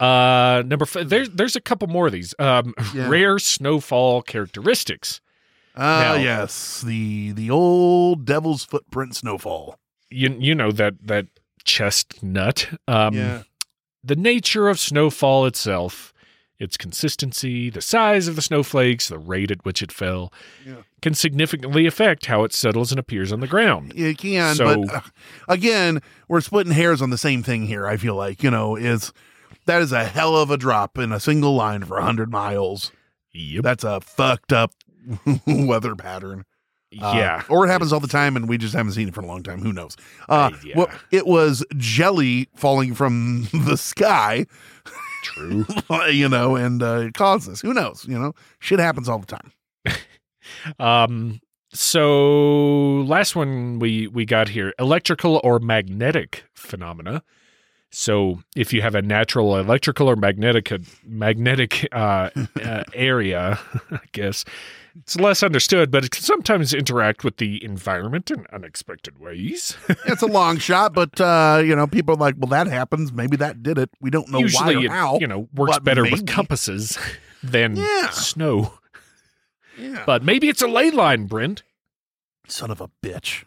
Uh, 0.00 0.62
number 0.66 0.84
five. 0.86 1.08
There's 1.08 1.30
there's 1.30 1.54
a 1.56 1.60
couple 1.60 1.86
more 1.88 2.06
of 2.06 2.12
these. 2.12 2.34
Um, 2.38 2.74
Yeah. 2.94 3.08
rare 3.08 3.38
snowfall 3.38 4.22
characteristics. 4.22 5.20
Ah, 5.76 6.14
Now- 6.16 6.22
yes, 6.22 6.82
the 6.82 7.32
the 7.32 7.50
old 7.50 8.24
devil's 8.24 8.64
footprint 8.64 9.14
snowfall. 9.16 9.78
You 10.10 10.36
you 10.38 10.54
know 10.54 10.70
that 10.72 10.94
that 11.06 11.26
chestnut. 11.64 12.68
Um, 12.88 13.14
Yeah. 13.14 13.42
The 14.04 14.16
nature 14.16 14.68
of 14.68 14.80
snowfall 14.80 15.46
itself, 15.46 16.12
its 16.62 16.76
consistency, 16.76 17.68
the 17.68 17.80
size 17.82 18.28
of 18.28 18.36
the 18.36 18.42
snowflakes, 18.42 19.08
the 19.08 19.18
rate 19.18 19.50
at 19.50 19.64
which 19.64 19.82
it 19.82 19.90
fell, 19.92 20.32
Yeah. 20.66 20.76
can 21.02 21.14
significantly 21.14 21.86
affect 21.86 22.26
how 22.26 22.44
it 22.44 22.52
settles 22.52 22.92
and 22.92 22.98
appears 22.98 23.32
on 23.32 23.40
the 23.40 23.46
ground. 23.46 23.92
You 23.96 24.14
can, 24.14 24.54
So- 24.54 24.84
but 24.84 24.94
uh, 24.94 25.00
again, 25.48 26.00
we're 26.28 26.40
splitting 26.40 26.72
hairs 26.72 27.02
on 27.02 27.10
the 27.10 27.18
same 27.18 27.42
thing 27.42 27.66
here. 27.66 27.86
I 27.86 27.96
feel 27.96 28.14
like 28.14 28.42
you 28.42 28.50
know 28.50 28.76
is 28.76 29.12
that 29.66 29.82
is 29.82 29.92
a 29.92 30.04
hell 30.04 30.36
of 30.36 30.50
a 30.50 30.56
drop 30.56 30.98
in 30.98 31.12
a 31.12 31.20
single 31.20 31.54
line 31.54 31.84
for 31.84 32.00
hundred 32.00 32.30
miles. 32.30 32.92
Yep. 33.32 33.62
That's 33.64 33.84
a 33.84 34.00
fucked 34.00 34.52
up 34.52 34.72
weather 35.46 35.94
pattern. 35.96 36.44
Uh, 37.00 37.14
Yeah. 37.16 37.42
or 37.48 37.64
it 37.66 37.70
happens 37.70 37.90
all 37.92 38.00
the 38.00 38.06
time, 38.06 38.36
and 38.36 38.46
we 38.48 38.58
just 38.58 38.74
haven't 38.74 38.92
seen 38.92 39.08
it 39.08 39.14
for 39.14 39.22
a 39.22 39.26
long 39.26 39.42
time. 39.42 39.62
Who 39.62 39.72
knows? 39.72 39.96
Uh, 40.28 40.50
yeah. 40.62 40.74
Well, 40.76 40.88
it 41.10 41.26
was 41.26 41.64
jelly 41.78 42.48
falling 42.54 42.94
from 42.94 43.48
the 43.54 43.76
sky. 43.78 44.44
True. 45.22 45.64
you 46.10 46.28
know, 46.28 46.56
and 46.56 46.82
uh, 46.82 47.04
it 47.06 47.14
caused 47.14 47.48
this. 47.50 47.60
Who 47.62 47.72
knows? 47.72 48.04
You 48.06 48.18
know, 48.18 48.34
shit 48.58 48.78
happens 48.78 49.08
all 49.08 49.18
the 49.18 49.26
time. 49.26 49.52
Um. 50.80 51.40
So 51.72 53.02
last 53.06 53.36
one 53.36 53.78
we 53.78 54.08
we 54.08 54.26
got 54.26 54.48
here: 54.48 54.74
electrical 54.78 55.40
or 55.44 55.60
magnetic 55.60 56.44
phenomena. 56.52 57.22
So 57.90 58.42
if 58.56 58.72
you 58.72 58.82
have 58.82 58.94
a 58.94 59.02
natural 59.02 59.56
electrical 59.56 60.08
or 60.10 60.16
magnetic 60.16 60.72
magnetic 61.06 61.86
uh, 61.92 62.30
uh, 62.62 62.84
area, 62.92 63.60
I 63.92 64.00
guess 64.10 64.44
it's 64.96 65.16
less 65.16 65.42
understood, 65.42 65.90
but 65.90 66.04
it 66.04 66.10
can 66.10 66.22
sometimes 66.22 66.74
interact 66.74 67.24
with 67.24 67.38
the 67.38 67.62
environment 67.64 68.30
in 68.30 68.46
unexpected 68.52 69.18
ways. 69.18 69.76
it's 70.06 70.22
a 70.22 70.26
long 70.26 70.58
shot, 70.58 70.92
but 70.92 71.20
uh, 71.20 71.62
you 71.64 71.74
know, 71.74 71.86
people 71.86 72.14
are 72.14 72.18
like, 72.18 72.34
well, 72.38 72.48
that 72.48 72.66
happens. 72.66 73.12
Maybe 73.12 73.36
that 73.38 73.62
did 73.62 73.78
it. 73.78 73.90
We 74.00 74.10
don't 74.10 74.28
know 74.28 74.38
Usually, 74.38 74.76
why 74.76 74.82
or 74.82 74.84
it 74.86 74.90
how. 74.90 75.18
you 75.20 75.26
know 75.26 75.48
works 75.54 75.78
better 75.80 76.02
maybe. 76.02 76.14
with 76.16 76.26
compasses 76.26 76.98
than 77.42 77.76
Yeah. 77.76 78.10
snow. 78.10 78.74
Yeah. 79.78 80.02
But 80.04 80.22
maybe 80.22 80.48
it's 80.48 80.62
a 80.62 80.68
ley 80.68 80.90
line, 80.90 81.26
Brent. 81.26 81.62
Son 82.46 82.70
of 82.70 82.80
a 82.80 82.88
bitch! 83.02 83.44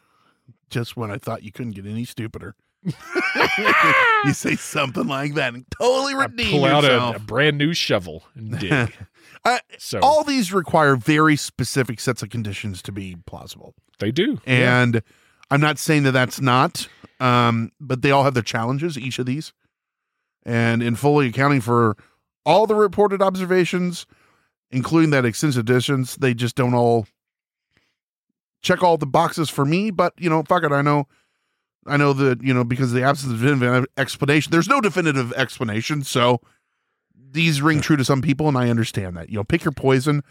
Just 0.69 0.97
when 0.97 1.11
I 1.11 1.17
thought 1.17 1.43
you 1.43 1.51
couldn't 1.51 1.73
get 1.73 1.85
any 1.85 2.05
stupider, 2.05 2.55
you 4.25 4.33
say 4.33 4.55
something 4.55 5.07
like 5.07 5.35
that 5.35 5.53
and 5.53 5.65
totally 5.79 6.15
redeem 6.15 6.51
Pull 6.51 6.65
out 6.65 6.83
a, 6.85 7.15
a 7.15 7.19
brand 7.19 7.57
new 7.57 7.73
shovel 7.73 8.23
and 8.35 8.57
dig. 8.59 8.93
Uh, 9.45 9.59
So- 9.77 9.99
all 10.01 10.23
these 10.23 10.51
require 10.51 10.95
very 10.95 11.35
specific 11.35 11.99
sets 11.99 12.23
of 12.23 12.29
conditions 12.29 12.81
to 12.81 12.91
be 12.91 13.15
plausible. 13.27 13.75
they 13.99 14.11
do, 14.11 14.41
yeah. 14.45 14.81
And 14.81 15.01
I'm 15.49 15.61
not 15.61 15.77
saying 15.79 16.03
that 16.03 16.11
that's 16.11 16.41
not, 16.41 16.89
um, 17.21 17.71
but 17.79 18.01
they 18.01 18.11
all 18.11 18.23
have 18.25 18.33
their 18.33 18.43
challenges, 18.43 18.97
each 18.97 19.19
of 19.19 19.25
these. 19.25 19.53
And 20.45 20.83
in 20.83 20.95
fully 20.95 21.27
accounting 21.27 21.61
for 21.61 21.95
all 22.45 22.67
the 22.67 22.75
reported 22.75 23.21
observations, 23.21 24.05
including 24.71 25.11
that 25.11 25.23
extensive 25.25 25.63
distance, 25.65 26.15
they 26.17 26.33
just 26.33 26.55
don't 26.55 26.73
all 26.73 27.07
check 28.61 28.83
all 28.83 28.97
the 28.97 29.05
boxes 29.05 29.49
for 29.49 29.63
me. 29.63 29.91
But, 29.91 30.13
you 30.17 30.29
know, 30.29 30.43
fuck 30.43 30.63
it. 30.63 30.71
I 30.71 30.81
know. 30.81 31.07
I 31.87 31.97
know 31.97 32.13
that, 32.13 32.41
you 32.43 32.53
know, 32.53 32.63
because 32.63 32.91
of 32.91 32.95
the 32.95 33.03
absence 33.03 33.31
of 33.31 33.39
definitive 33.39 33.85
explanation, 33.95 34.51
there's 34.51 34.67
no 34.67 34.81
definitive 34.81 35.31
explanation. 35.33 36.03
So 36.03 36.41
these 37.35 37.61
ring 37.61 37.81
true 37.81 37.97
to 37.97 38.05
some 38.05 38.21
people, 38.21 38.47
and 38.47 38.57
I 38.57 38.69
understand 38.69 39.15
that. 39.17 39.29
You 39.29 39.37
know, 39.37 39.43
pick 39.43 39.63
your 39.63 39.71
poison 39.71 40.23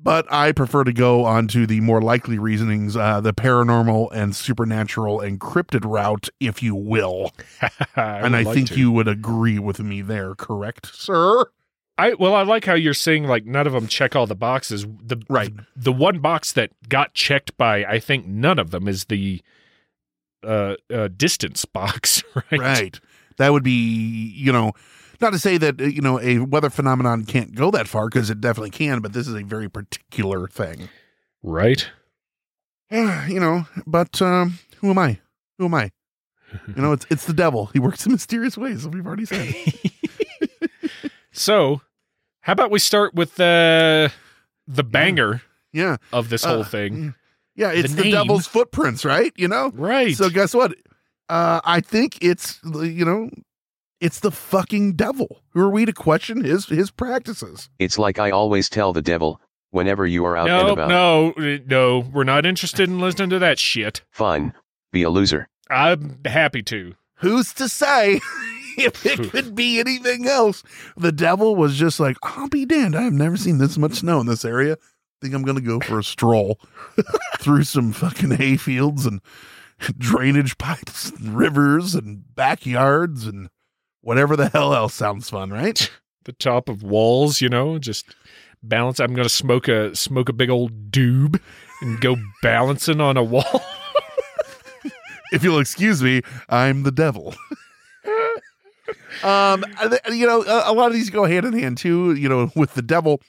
but 0.00 0.30
I 0.32 0.52
prefer 0.52 0.84
to 0.84 0.92
go 0.92 1.24
on 1.24 1.48
to 1.48 1.66
the 1.66 1.80
more 1.80 2.00
likely 2.00 2.38
reasonings, 2.38 2.96
uh, 2.96 3.20
the 3.20 3.34
paranormal 3.34 4.10
and 4.12 4.34
supernatural 4.34 5.20
and 5.20 5.40
cryptid 5.40 5.84
route, 5.84 6.28
if 6.38 6.62
you 6.62 6.74
will. 6.74 7.32
I 7.96 8.20
and 8.20 8.36
I 8.36 8.42
like 8.42 8.54
think 8.54 8.68
to. 8.68 8.78
you 8.78 8.92
would 8.92 9.08
agree 9.08 9.58
with 9.58 9.80
me 9.80 10.02
there, 10.02 10.34
correct, 10.34 10.94
sir? 10.94 11.46
I 11.96 12.14
well, 12.14 12.34
I 12.34 12.42
like 12.42 12.64
how 12.64 12.74
you're 12.74 12.94
saying 12.94 13.24
like 13.24 13.44
none 13.44 13.66
of 13.66 13.72
them 13.72 13.88
check 13.88 14.14
all 14.14 14.26
the 14.26 14.36
boxes. 14.36 14.86
The 15.02 15.20
Right. 15.28 15.52
the 15.74 15.92
one 15.92 16.20
box 16.20 16.52
that 16.52 16.70
got 16.88 17.14
checked 17.14 17.56
by 17.56 17.84
I 17.84 17.98
think 17.98 18.26
none 18.26 18.60
of 18.60 18.70
them 18.70 18.86
is 18.86 19.06
the 19.06 19.42
uh, 20.44 20.76
uh 20.94 21.08
distance 21.08 21.64
box, 21.64 22.22
right? 22.34 22.60
Right. 22.60 23.00
That 23.38 23.52
would 23.52 23.64
be, 23.64 24.32
you 24.36 24.52
know, 24.52 24.72
not 25.20 25.32
to 25.32 25.38
say 25.38 25.58
that, 25.58 25.80
uh, 25.80 25.84
you 25.84 26.00
know, 26.02 26.20
a 26.20 26.38
weather 26.40 26.70
phenomenon 26.70 27.24
can't 27.24 27.54
go 27.54 27.70
that 27.70 27.88
far 27.88 28.08
because 28.08 28.30
it 28.30 28.40
definitely 28.40 28.70
can, 28.70 29.00
but 29.00 29.12
this 29.12 29.26
is 29.28 29.34
a 29.34 29.42
very 29.42 29.68
particular 29.68 30.46
thing. 30.48 30.88
Right. 31.42 31.88
you 32.90 33.40
know, 33.40 33.66
but 33.86 34.20
um, 34.22 34.58
who 34.78 34.90
am 34.90 34.98
I? 34.98 35.18
Who 35.58 35.66
am 35.66 35.74
I? 35.74 35.90
You 36.74 36.80
know, 36.82 36.92
it's 36.92 37.04
it's 37.10 37.26
the 37.26 37.34
devil. 37.34 37.66
He 37.74 37.78
works 37.78 38.06
in 38.06 38.12
mysterious 38.12 38.56
ways, 38.56 38.86
as 38.86 38.88
we've 38.88 39.06
already 39.06 39.26
said. 39.26 39.54
So, 41.32 41.82
how 42.40 42.52
about 42.54 42.70
we 42.70 42.78
start 42.78 43.14
with 43.14 43.36
the 43.36 44.10
the 44.66 44.82
banger 44.82 45.42
Yeah. 45.72 45.96
of 46.12 46.30
this 46.30 46.44
Uh, 46.44 46.48
whole 46.54 46.64
thing? 46.64 47.14
Yeah, 47.54 47.70
it's 47.72 47.94
the, 47.94 48.02
name. 48.04 48.12
devil's 48.12 48.46
footprints, 48.46 49.04
right? 49.04 49.32
You 49.36 49.48
know? 49.48 49.70
Right. 49.74 50.16
So 50.16 50.30
guess 50.30 50.54
what? 50.54 50.74
Uh 51.28 51.60
I 51.64 51.80
think 51.80 52.18
it's 52.22 52.58
you 52.64 53.04
know, 53.04 53.30
it's 54.00 54.20
the 54.20 54.30
fucking 54.30 54.94
devil. 54.94 55.42
Who 55.50 55.60
are 55.60 55.70
we 55.70 55.84
to 55.84 55.92
question 55.92 56.44
his 56.44 56.66
his 56.66 56.90
practices? 56.90 57.68
It's 57.78 57.98
like 57.98 58.18
I 58.18 58.30
always 58.30 58.68
tell 58.68 58.92
the 58.92 59.02
devil, 59.02 59.40
whenever 59.70 60.06
you 60.06 60.24
are 60.24 60.36
out 60.36 60.48
and 60.48 60.68
about. 60.70 60.88
no, 60.88 61.32
no. 61.66 62.00
We're 62.00 62.24
not 62.24 62.46
interested 62.46 62.88
in 62.88 63.00
listening 63.00 63.30
to 63.30 63.38
that 63.40 63.58
shit. 63.58 64.02
Fine, 64.10 64.52
be 64.92 65.02
a 65.02 65.10
loser. 65.10 65.48
I'm 65.70 66.20
happy 66.24 66.62
to. 66.64 66.94
who's 67.16 67.52
to 67.54 67.68
say 67.68 68.20
if 68.78 69.04
it 69.04 69.30
could 69.30 69.54
be 69.54 69.80
anything 69.80 70.26
else? 70.26 70.62
The 70.96 71.12
devil 71.12 71.56
was 71.56 71.76
just 71.76 71.98
like, 72.00 72.16
I'll 72.22 72.48
be 72.48 72.64
damned. 72.64 72.96
I've 72.96 73.12
never 73.12 73.36
seen 73.36 73.58
this 73.58 73.76
much 73.76 73.94
snow 73.96 74.20
in 74.20 74.26
this 74.26 74.44
area. 74.44 74.74
I 74.74 74.76
think 75.20 75.34
I'm 75.34 75.42
going 75.42 75.56
to 75.58 75.62
go 75.62 75.80
for 75.80 75.98
a 75.98 76.04
stroll 76.04 76.60
through 77.40 77.64
some 77.64 77.92
fucking 77.92 78.30
hay 78.30 78.56
fields 78.56 79.04
and 79.04 79.20
drainage 79.98 80.56
pipes 80.58 81.10
and 81.10 81.36
rivers 81.36 81.94
and 81.96 82.34
backyards 82.36 83.26
and 83.26 83.48
whatever 84.00 84.36
the 84.36 84.48
hell 84.48 84.74
else 84.74 84.94
sounds 84.94 85.30
fun, 85.30 85.50
right? 85.50 85.90
The 86.24 86.32
top 86.32 86.68
of 86.68 86.82
walls, 86.82 87.40
you 87.40 87.48
know, 87.48 87.78
just 87.78 88.04
balance. 88.62 89.00
I'm 89.00 89.14
gonna 89.14 89.30
smoke 89.30 89.66
a 89.66 89.96
smoke 89.96 90.28
a 90.28 90.34
big 90.34 90.50
old 90.50 90.90
doob 90.90 91.40
and 91.80 91.98
go 92.02 92.16
balancing 92.42 93.00
on 93.00 93.16
a 93.16 93.22
wall. 93.22 93.62
if 95.32 95.42
you'll 95.42 95.58
excuse 95.58 96.02
me, 96.02 96.20
I'm 96.50 96.82
the 96.82 96.90
devil. 96.90 97.34
um, 99.22 99.64
you 100.12 100.26
know, 100.26 100.42
a, 100.42 100.70
a 100.70 100.74
lot 100.74 100.88
of 100.88 100.92
these 100.92 101.08
go 101.08 101.24
hand 101.24 101.46
in 101.46 101.54
hand 101.54 101.78
too. 101.78 102.12
You 102.12 102.28
know, 102.28 102.50
with 102.54 102.74
the 102.74 102.82
devil, 102.82 103.22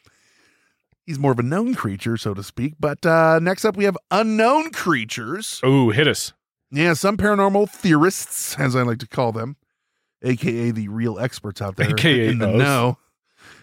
he's 1.05 1.19
more 1.19 1.31
of 1.31 1.39
a 1.39 1.43
known 1.43 1.75
creature, 1.75 2.17
so 2.17 2.33
to 2.33 2.43
speak. 2.43 2.73
But 2.81 3.05
uh, 3.05 3.39
next 3.39 3.63
up, 3.63 3.77
we 3.77 3.85
have 3.85 3.97
unknown 4.11 4.71
creatures. 4.71 5.61
Oh, 5.63 5.91
hit 5.91 6.07
us! 6.07 6.33
Yeah, 6.71 6.93
some 6.93 7.15
paranormal 7.17 7.69
theorists, 7.69 8.59
as 8.59 8.75
I 8.75 8.81
like 8.81 8.99
to 8.99 9.07
call 9.07 9.31
them, 9.31 9.55
aka 10.21 10.71
the 10.71 10.87
real 10.87 11.19
experts 11.19 11.61
out 11.61 11.75
there 11.75 11.91
AKA 11.91 12.27
in 12.27 12.39
the 12.39 12.47
know. 12.47 12.97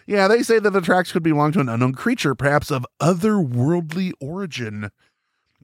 Yeah, 0.05 0.27
they 0.27 0.41
say 0.41 0.59
that 0.59 0.71
the 0.71 0.81
tracks 0.81 1.11
could 1.11 1.23
belong 1.23 1.51
to 1.51 1.59
an 1.59 1.69
unknown 1.69 1.93
creature, 1.93 2.33
perhaps 2.33 2.71
of 2.71 2.85
otherworldly 3.01 4.13
origin. 4.21 4.89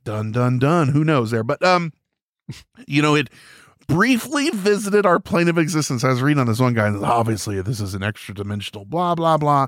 Dun 0.04 0.34
dun 0.34 0.60
dun. 0.60 0.90
Who 0.90 1.04
knows 1.04 1.32
there? 1.32 1.44
But 1.44 1.64
um, 1.64 1.94
you 2.86 3.02
know, 3.02 3.16
it 3.16 3.30
briefly 3.88 4.50
visited 4.50 5.06
our 5.06 5.20
plane 5.20 5.48
of 5.48 5.58
existence. 5.58 6.04
I 6.04 6.10
was 6.10 6.22
reading 6.22 6.42
on 6.42 6.48
this 6.48 6.60
one 6.60 6.74
guy, 6.74 6.88
and 6.88 7.04
obviously 7.04 7.62
this 7.62 7.80
is 7.80 7.94
an 7.96 8.04
extra 8.04 8.36
dimensional, 8.36 8.86
blah 8.86 9.16
blah 9.16 9.38
blah. 9.38 9.68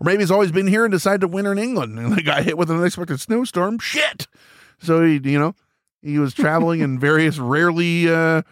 Or 0.00 0.04
maybe 0.04 0.22
he's 0.22 0.30
always 0.30 0.50
been 0.50 0.66
here 0.66 0.84
and 0.84 0.92
decided 0.92 1.20
to 1.20 1.28
winter 1.28 1.52
in 1.52 1.58
England, 1.58 1.98
and 1.98 2.16
they 2.16 2.22
got 2.22 2.42
hit 2.42 2.58
with 2.58 2.70
an 2.70 2.78
unexpected 2.78 3.20
snowstorm. 3.20 3.78
Shit. 3.78 4.26
So 4.80 5.04
he, 5.04 5.20
you 5.22 5.38
know, 5.38 5.54
he 6.02 6.18
was 6.18 6.34
traveling 6.34 6.80
in 6.80 6.98
various 7.00 7.38
rarely 7.38 8.08
uh 8.08 8.42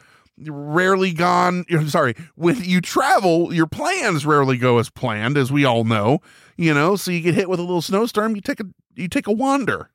rarely 0.47 1.13
gone 1.13 1.65
sorry 1.89 2.15
when 2.37 2.63
you 2.63 2.81
travel 2.81 3.53
your 3.53 3.67
plans 3.67 4.25
rarely 4.25 4.57
go 4.57 4.79
as 4.79 4.89
planned 4.91 5.37
as 5.37 5.51
we 5.51 5.65
all 5.65 5.85
know 5.85 6.21
you 6.57 6.73
know 6.73 6.95
so 6.97 7.11
you 7.11 7.21
get 7.21 7.35
hit 7.35 7.49
with 7.49 7.59
a 7.59 7.63
little 7.63 7.83
snowstorm 7.83 8.35
you 8.37 8.41
take 8.41 8.61
a 8.61 8.65
you 8.95 9.09
take 9.09 9.27
a 9.27 9.33
wander 9.33 9.91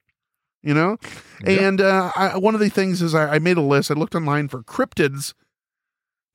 you 0.61 0.73
know 0.73 0.97
and 1.45 1.79
uh 1.81 2.11
I, 2.15 2.37
one 2.37 2.53
of 2.53 2.59
the 2.59 2.69
things 2.69 3.01
is 3.01 3.15
I, 3.15 3.35
I 3.35 3.39
made 3.39 3.57
a 3.57 3.61
list 3.61 3.89
i 3.91 3.93
looked 3.93 4.15
online 4.15 4.47
for 4.49 4.63
cryptids 4.63 5.33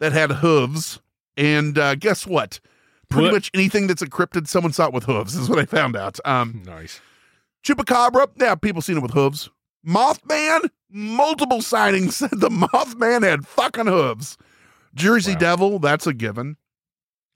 that 0.00 0.12
had 0.12 0.30
hooves 0.32 1.00
and 1.36 1.78
uh 1.78 1.94
guess 1.94 2.26
what 2.26 2.60
pretty 3.10 3.24
What? 3.28 3.32
much 3.34 3.50
anything 3.54 3.86
that's 3.88 4.02
a 4.02 4.06
cryptid 4.06 4.48
someone 4.48 4.72
saw 4.72 4.86
it 4.86 4.92
with 4.94 5.04
hooves 5.04 5.34
is 5.34 5.48
what 5.48 5.58
i 5.58 5.64
found 5.64 5.96
out 5.96 6.18
um 6.24 6.62
Nice. 6.64 7.00
Chupacabra, 7.64 8.28
yeah, 8.38 8.54
people 8.54 8.80
seen 8.80 8.96
it 8.98 9.02
with 9.02 9.10
hooves. 9.10 9.50
Mothman, 9.88 10.68
multiple 10.90 11.62
sightings 11.62 12.16
said 12.16 12.30
the 12.32 12.50
Mothman 12.50 13.22
had 13.22 13.46
fucking 13.46 13.86
hooves. 13.86 14.36
Jersey 14.94 15.34
Devil, 15.34 15.78
that's 15.78 16.06
a 16.06 16.12
given. 16.12 16.56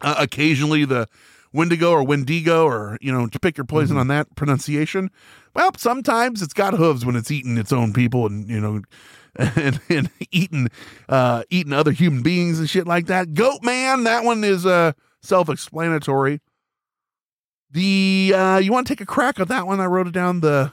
Uh, 0.00 0.16
occasionally 0.18 0.84
the 0.84 1.08
Wendigo 1.52 1.90
or 1.90 2.02
Wendigo, 2.02 2.64
or 2.64 2.98
you 3.00 3.12
know, 3.12 3.26
to 3.26 3.38
pick 3.38 3.56
your 3.56 3.64
poison 3.64 3.96
on 3.96 4.08
that 4.08 4.34
pronunciation. 4.34 5.10
Well, 5.54 5.70
sometimes 5.76 6.42
it's 6.42 6.54
got 6.54 6.74
hooves 6.74 7.04
when 7.04 7.14
it's 7.14 7.30
eating 7.30 7.56
its 7.56 7.72
own 7.72 7.92
people, 7.92 8.26
and 8.26 8.48
you 8.48 8.60
know, 8.60 8.82
and, 9.36 9.80
and 9.88 10.10
eating 10.30 10.68
uh, 11.08 11.44
eating 11.50 11.72
other 11.72 11.92
human 11.92 12.22
beings 12.22 12.58
and 12.58 12.68
shit 12.68 12.86
like 12.86 13.06
that. 13.06 13.34
Goat 13.34 13.62
Man, 13.62 14.04
that 14.04 14.24
one 14.24 14.44
is 14.44 14.66
uh, 14.66 14.92
self-explanatory. 15.22 16.40
The 17.70 18.32
uh, 18.34 18.58
you 18.58 18.72
want 18.72 18.86
to 18.86 18.92
take 18.92 19.00
a 19.00 19.06
crack 19.06 19.38
at 19.38 19.48
that 19.48 19.66
one? 19.66 19.80
I 19.80 19.86
wrote 19.86 20.06
it 20.06 20.14
down. 20.14 20.40
The 20.40 20.72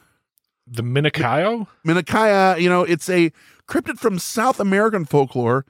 The 0.72 0.84
Minakayo? 0.84 1.67
Minakaya, 1.86 2.59
you 2.61 2.70
know, 2.70 2.84
it's 2.84 3.09
a 3.09 3.32
cryptid 3.67 3.97
from 3.97 4.20
South 4.20 4.59
American 4.59 5.05
folklore 5.05 5.65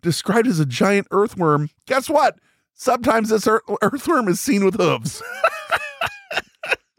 described 0.00 0.46
as 0.46 0.60
a 0.60 0.66
giant 0.66 1.08
earthworm. 1.10 1.70
Guess 1.86 2.08
what? 2.08 2.38
Sometimes 2.74 3.30
this 3.30 3.48
earthworm 3.82 4.28
is 4.28 4.40
seen 4.40 4.64
with 4.64 4.74
hooves. 4.74 5.22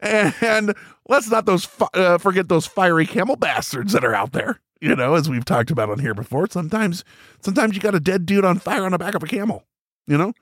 and 0.00 0.74
let's 1.08 1.30
not 1.30 1.46
those 1.46 1.68
uh, 1.94 2.18
forget 2.18 2.48
those 2.48 2.66
fiery 2.66 3.06
camel 3.06 3.36
bastards 3.36 3.92
that 3.92 4.04
are 4.04 4.14
out 4.14 4.32
there. 4.32 4.60
You 4.80 4.94
know, 4.94 5.14
as 5.14 5.28
we've 5.28 5.44
talked 5.44 5.70
about 5.70 5.88
on 5.88 5.98
here 5.98 6.14
before. 6.14 6.48
Sometimes, 6.50 7.02
sometimes 7.40 7.74
you 7.74 7.80
got 7.80 7.94
a 7.94 8.00
dead 8.00 8.26
dude 8.26 8.44
on 8.44 8.58
fire 8.58 8.84
on 8.84 8.92
the 8.92 8.98
back 8.98 9.14
of 9.14 9.22
a 9.22 9.26
camel. 9.26 9.64
You 10.06 10.18
know, 10.18 10.32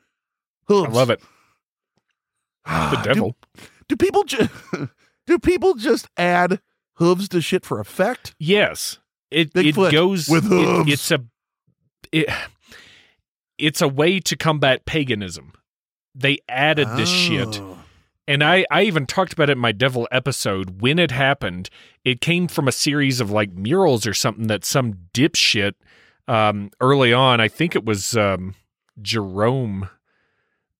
hooves. 0.66 0.88
I 0.88 0.92
love 0.92 1.10
it. 1.10 1.20
Ah, 2.66 2.90
The 2.96 3.14
devil. 3.14 3.36
Do, 3.56 3.62
do 3.88 3.96
people 3.96 4.24
just 4.24 4.50
do 5.26 5.38
people 5.38 5.74
just 5.74 6.08
add 6.16 6.60
hooves 6.94 7.28
to 7.30 7.40
shit 7.40 7.64
for 7.64 7.80
effect? 7.80 8.34
Yes. 8.38 8.98
It 9.30 9.50
it 9.54 9.74
goes 9.74 10.28
with 10.28 10.44
it- 10.44 10.48
hooves. 10.50 10.92
it's 10.92 11.10
a 11.10 11.24
it, 12.12 12.28
it's 13.58 13.80
a 13.82 13.88
way 13.88 14.20
to 14.20 14.36
combat 14.36 14.84
paganism. 14.84 15.52
They 16.14 16.38
added 16.48 16.88
this 16.96 17.08
shit. 17.08 17.60
Oh. 17.60 17.78
And 18.26 18.42
I, 18.42 18.64
I 18.70 18.82
even 18.82 19.04
talked 19.04 19.32
about 19.34 19.50
it 19.50 19.52
in 19.52 19.58
my 19.58 19.72
devil 19.72 20.08
episode. 20.10 20.80
When 20.80 20.98
it 20.98 21.10
happened, 21.10 21.68
it 22.04 22.20
came 22.22 22.48
from 22.48 22.68
a 22.68 22.72
series 22.72 23.20
of 23.20 23.30
like 23.30 23.52
murals 23.52 24.06
or 24.06 24.14
something 24.14 24.46
that 24.46 24.64
some 24.64 24.94
dipshit 25.12 25.72
um, 26.26 26.70
early 26.80 27.12
on, 27.12 27.40
I 27.40 27.48
think 27.48 27.76
it 27.76 27.84
was 27.84 28.16
um, 28.16 28.54
Jerome. 29.02 29.90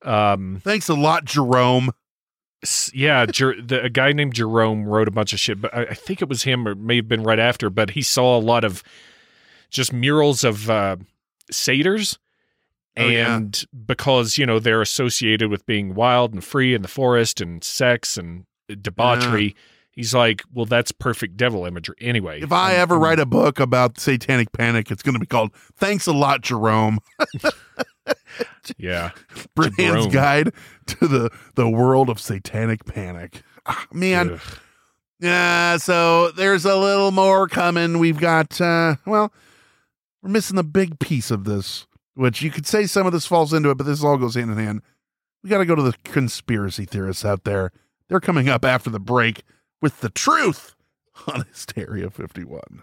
Um, 0.02 0.60
Thanks 0.64 0.88
a 0.88 0.94
lot, 0.94 1.24
Jerome. 1.26 1.90
Yeah, 2.94 3.26
Jer- 3.26 3.60
the, 3.60 3.82
a 3.82 3.90
guy 3.90 4.12
named 4.12 4.34
Jerome 4.34 4.84
wrote 4.86 5.08
a 5.08 5.10
bunch 5.10 5.32
of 5.32 5.40
shit, 5.40 5.60
but 5.60 5.74
I, 5.74 5.82
I 5.82 5.94
think 5.94 6.22
it 6.22 6.28
was 6.28 6.42
him 6.44 6.66
or 6.66 6.72
it 6.72 6.78
may 6.78 6.96
have 6.96 7.08
been 7.08 7.22
right 7.22 7.38
after. 7.38 7.70
But 7.70 7.90
he 7.90 8.02
saw 8.02 8.36
a 8.36 8.40
lot 8.40 8.64
of 8.64 8.82
just 9.70 9.92
murals 9.92 10.44
of 10.44 10.70
uh, 10.70 10.96
satyrs. 11.50 12.18
Oh, 12.96 13.06
yeah. 13.08 13.36
and 13.36 13.64
because 13.86 14.38
you 14.38 14.46
know 14.46 14.60
they're 14.60 14.80
associated 14.80 15.50
with 15.50 15.66
being 15.66 15.94
wild 15.94 16.32
and 16.32 16.44
free 16.44 16.74
in 16.74 16.82
the 16.82 16.88
forest 16.88 17.40
and 17.40 17.64
sex 17.64 18.16
and 18.16 18.44
debauchery, 18.80 19.56
he's 19.90 20.14
like, 20.14 20.42
"Well, 20.52 20.64
that's 20.64 20.92
perfect 20.92 21.36
devil 21.36 21.66
imagery." 21.66 21.96
Anyway, 22.00 22.40
If 22.40 22.52
I 22.52 22.70
I'm- 22.70 22.80
ever 22.82 22.94
I'm- 22.94 23.02
write 23.02 23.18
a 23.18 23.26
book 23.26 23.58
about 23.58 23.98
satanic 23.98 24.52
panic, 24.52 24.92
it's 24.92 25.02
going 25.02 25.14
to 25.14 25.18
be 25.18 25.26
called 25.26 25.50
"Thanks 25.76 26.06
a 26.06 26.12
Lot, 26.12 26.42
Jerome." 26.42 26.98
yeah, 28.76 29.10
Brian's 29.54 30.06
guide 30.12 30.52
to 30.86 31.08
the 31.08 31.30
the 31.54 31.68
world 31.68 32.08
of 32.10 32.20
satanic 32.20 32.84
panic. 32.84 33.42
Ah, 33.66 33.86
man, 33.92 34.32
Ugh. 34.32 34.40
yeah. 35.20 35.76
So 35.76 36.30
there's 36.32 36.64
a 36.64 36.76
little 36.76 37.10
more 37.10 37.48
coming. 37.48 37.98
We've 37.98 38.18
got 38.18 38.60
uh 38.60 38.96
well, 39.06 39.32
we're 40.22 40.30
missing 40.30 40.56
the 40.56 40.64
big 40.64 40.98
piece 40.98 41.30
of 41.30 41.44
this, 41.44 41.86
which 42.14 42.42
you 42.42 42.50
could 42.50 42.66
say 42.66 42.86
some 42.86 43.06
of 43.06 43.12
this 43.12 43.26
falls 43.26 43.52
into 43.52 43.70
it, 43.70 43.78
but 43.78 43.84
this 43.84 44.02
all 44.02 44.16
goes 44.16 44.34
hand 44.34 44.50
in 44.50 44.58
hand. 44.58 44.82
We 45.42 45.50
got 45.50 45.58
to 45.58 45.66
go 45.66 45.74
to 45.74 45.82
the 45.82 45.94
conspiracy 46.04 46.86
theorists 46.86 47.24
out 47.24 47.44
there. 47.44 47.70
They're 48.08 48.20
coming 48.20 48.48
up 48.48 48.64
after 48.64 48.88
the 48.88 49.00
break 49.00 49.42
with 49.82 50.00
the 50.00 50.08
truth 50.08 50.74
on 51.26 51.44
Hysteria 51.50 52.08
51. 52.08 52.82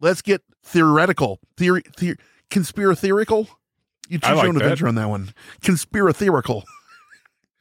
Let's 0.00 0.22
get 0.22 0.42
theoretical. 0.62 1.40
Theory, 1.56 1.82
theor- 1.98 2.18
conspiratorical. 2.50 3.48
You 4.08 4.18
choose 4.18 4.30
like 4.30 4.42
your 4.42 4.48
own 4.48 4.54
that. 4.56 4.62
adventure 4.62 4.86
on 4.86 4.94
that 4.96 5.08
one. 5.08 5.32
Conspiratorical. 5.62 6.62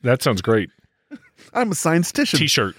That 0.03 0.21
sounds 0.21 0.41
great. 0.43 0.69
I'm 1.53 1.71
a 1.71 1.75
scientistician. 1.75 2.37
T-shirt. 2.37 2.75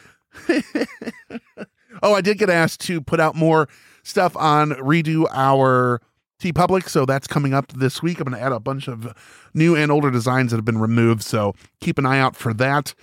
Oh, 2.03 2.13
I 2.13 2.21
did 2.21 2.37
get 2.37 2.51
asked 2.51 2.83
to 2.83 3.01
put 3.01 3.21
out 3.21 3.35
more 3.35 3.71
stuff 4.03 4.37
on 4.37 4.73
redo 4.73 5.27
our 5.33 6.03
TeePublic, 6.41 6.89
so 6.89 7.07
that's 7.07 7.27
coming 7.27 7.55
up 7.55 7.73
this 7.73 8.03
week. 8.03 8.19
I'm 8.21 8.27
going 8.27 8.39
to 8.39 8.45
add 8.45 8.53
a 8.53 8.61
bunch 8.61 8.89
of 8.89 9.15
new 9.55 9.75
and 9.75 9.91
older 9.91 10.11
designs 10.11 10.51
that 10.51 10.59
have 10.59 10.65
been 10.65 10.79
removed, 10.79 11.23
so 11.23 11.55
keep 11.81 11.99
an 11.99 12.07
eye 12.07 12.19
out 12.19 12.37
for 12.37 12.53
that. 12.55 12.95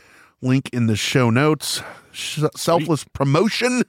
Link 0.42 0.70
in 0.74 0.88
the 0.88 0.96
show 0.96 1.30
notes. 1.30 1.82
Sh- 2.12 2.44
selfless 2.56 3.06
promotion. 3.06 3.84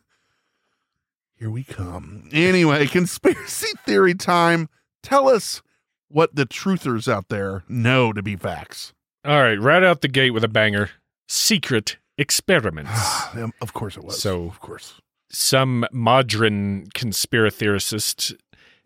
Here 1.36 1.50
we 1.50 1.64
come. 1.64 2.28
Anyway, 2.32 2.86
conspiracy 2.88 3.68
theory 3.84 4.14
time. 4.14 4.68
Tell 5.02 5.28
us 5.28 5.60
what 6.08 6.34
the 6.36 6.46
truthers 6.46 7.06
out 7.12 7.28
there 7.28 7.64
know 7.68 8.12
to 8.12 8.22
be 8.22 8.36
facts. 8.36 8.94
All 9.24 9.42
right, 9.42 9.60
right 9.60 9.82
out 9.82 10.00
the 10.00 10.08
gate 10.08 10.30
with 10.30 10.44
a 10.44 10.48
banger. 10.48 10.90
Secret 11.28 11.98
experiments. 12.16 12.92
Of 13.60 13.72
course 13.72 13.96
it 13.96 14.04
was. 14.04 14.22
So, 14.22 14.44
of 14.44 14.60
course. 14.60 15.00
Some 15.28 15.84
modern 15.90 16.86
conspiratorists 16.94 18.32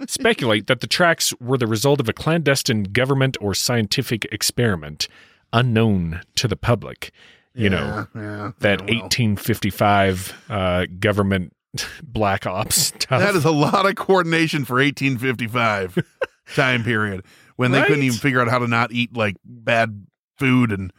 speculate 0.07 0.66
that 0.66 0.80
the 0.80 0.86
tracks 0.86 1.34
were 1.40 1.59
the 1.59 1.66
result 1.66 2.01
of 2.01 2.09
a 2.09 2.12
clandestine 2.12 2.84
government 2.84 3.36
or 3.40 3.55
scientific 3.55 4.26
experiment 4.32 5.09
unknown 5.53 6.20
to 6.36 6.49
the 6.49 6.57
public. 6.57 7.12
You 7.55 7.70
know, 7.70 8.07
Yeah, 8.14 8.20
yeah, 8.20 8.53
that 8.61 8.80
1855 8.82 10.44
uh, 10.49 10.86
government 11.01 11.53
black 12.03 12.46
ops 12.46 12.76
stuff. 12.76 13.20
That 13.20 13.34
is 13.34 13.44
a 13.44 13.51
lot 13.51 13.86
of 13.86 13.96
coordination 13.96 14.64
for 14.64 14.74
1855 14.74 15.99
time 16.55 16.84
period 16.84 17.24
when 17.57 17.72
they 17.72 17.82
couldn't 17.82 18.05
even 18.05 18.18
figure 18.18 18.40
out 18.40 18.49
how 18.49 18.59
to 18.61 18.68
not 18.68 18.92
eat 18.92 19.16
like 19.16 19.36
bad 19.44 20.07
food 20.38 20.70
and 20.70 20.92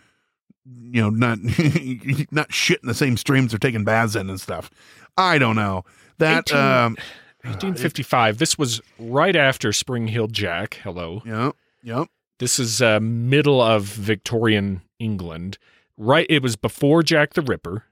you 0.66 1.02
know 1.02 1.10
not 1.10 1.40
not 2.32 2.52
shit 2.52 2.80
in 2.84 2.88
the 2.88 2.94
same 2.94 3.16
streams 3.16 3.52
they're 3.52 3.60
taking 3.60 3.86
baths 3.86 4.16
in 4.16 4.30
and 4.30 4.42
stuff. 4.42 4.70
I 5.18 5.38
don't 5.38 5.56
know 5.56 5.86
that. 6.18 6.50
18 6.50 6.58
um, 6.58 6.98
1855. 7.44 8.38
This 8.38 8.58
was 8.58 8.82
right 8.98 9.36
after 9.36 9.72
Spring-heeled 9.72 10.34
Jack. 10.34 10.80
Hello. 10.84 11.22
Yep. 11.26 11.56
Yep. 11.84 12.08
This 12.40 12.60
is 12.60 12.82
uh, 12.82 13.00
middle 13.02 13.62
of 13.62 13.84
Victorian 13.84 14.82
England. 15.00 15.58
Right. 15.98 16.26
It 16.30 16.44
was 16.44 16.56
before 16.56 17.04
Jack 17.04 17.34
the 17.34 17.42
Ripper. 17.42 17.86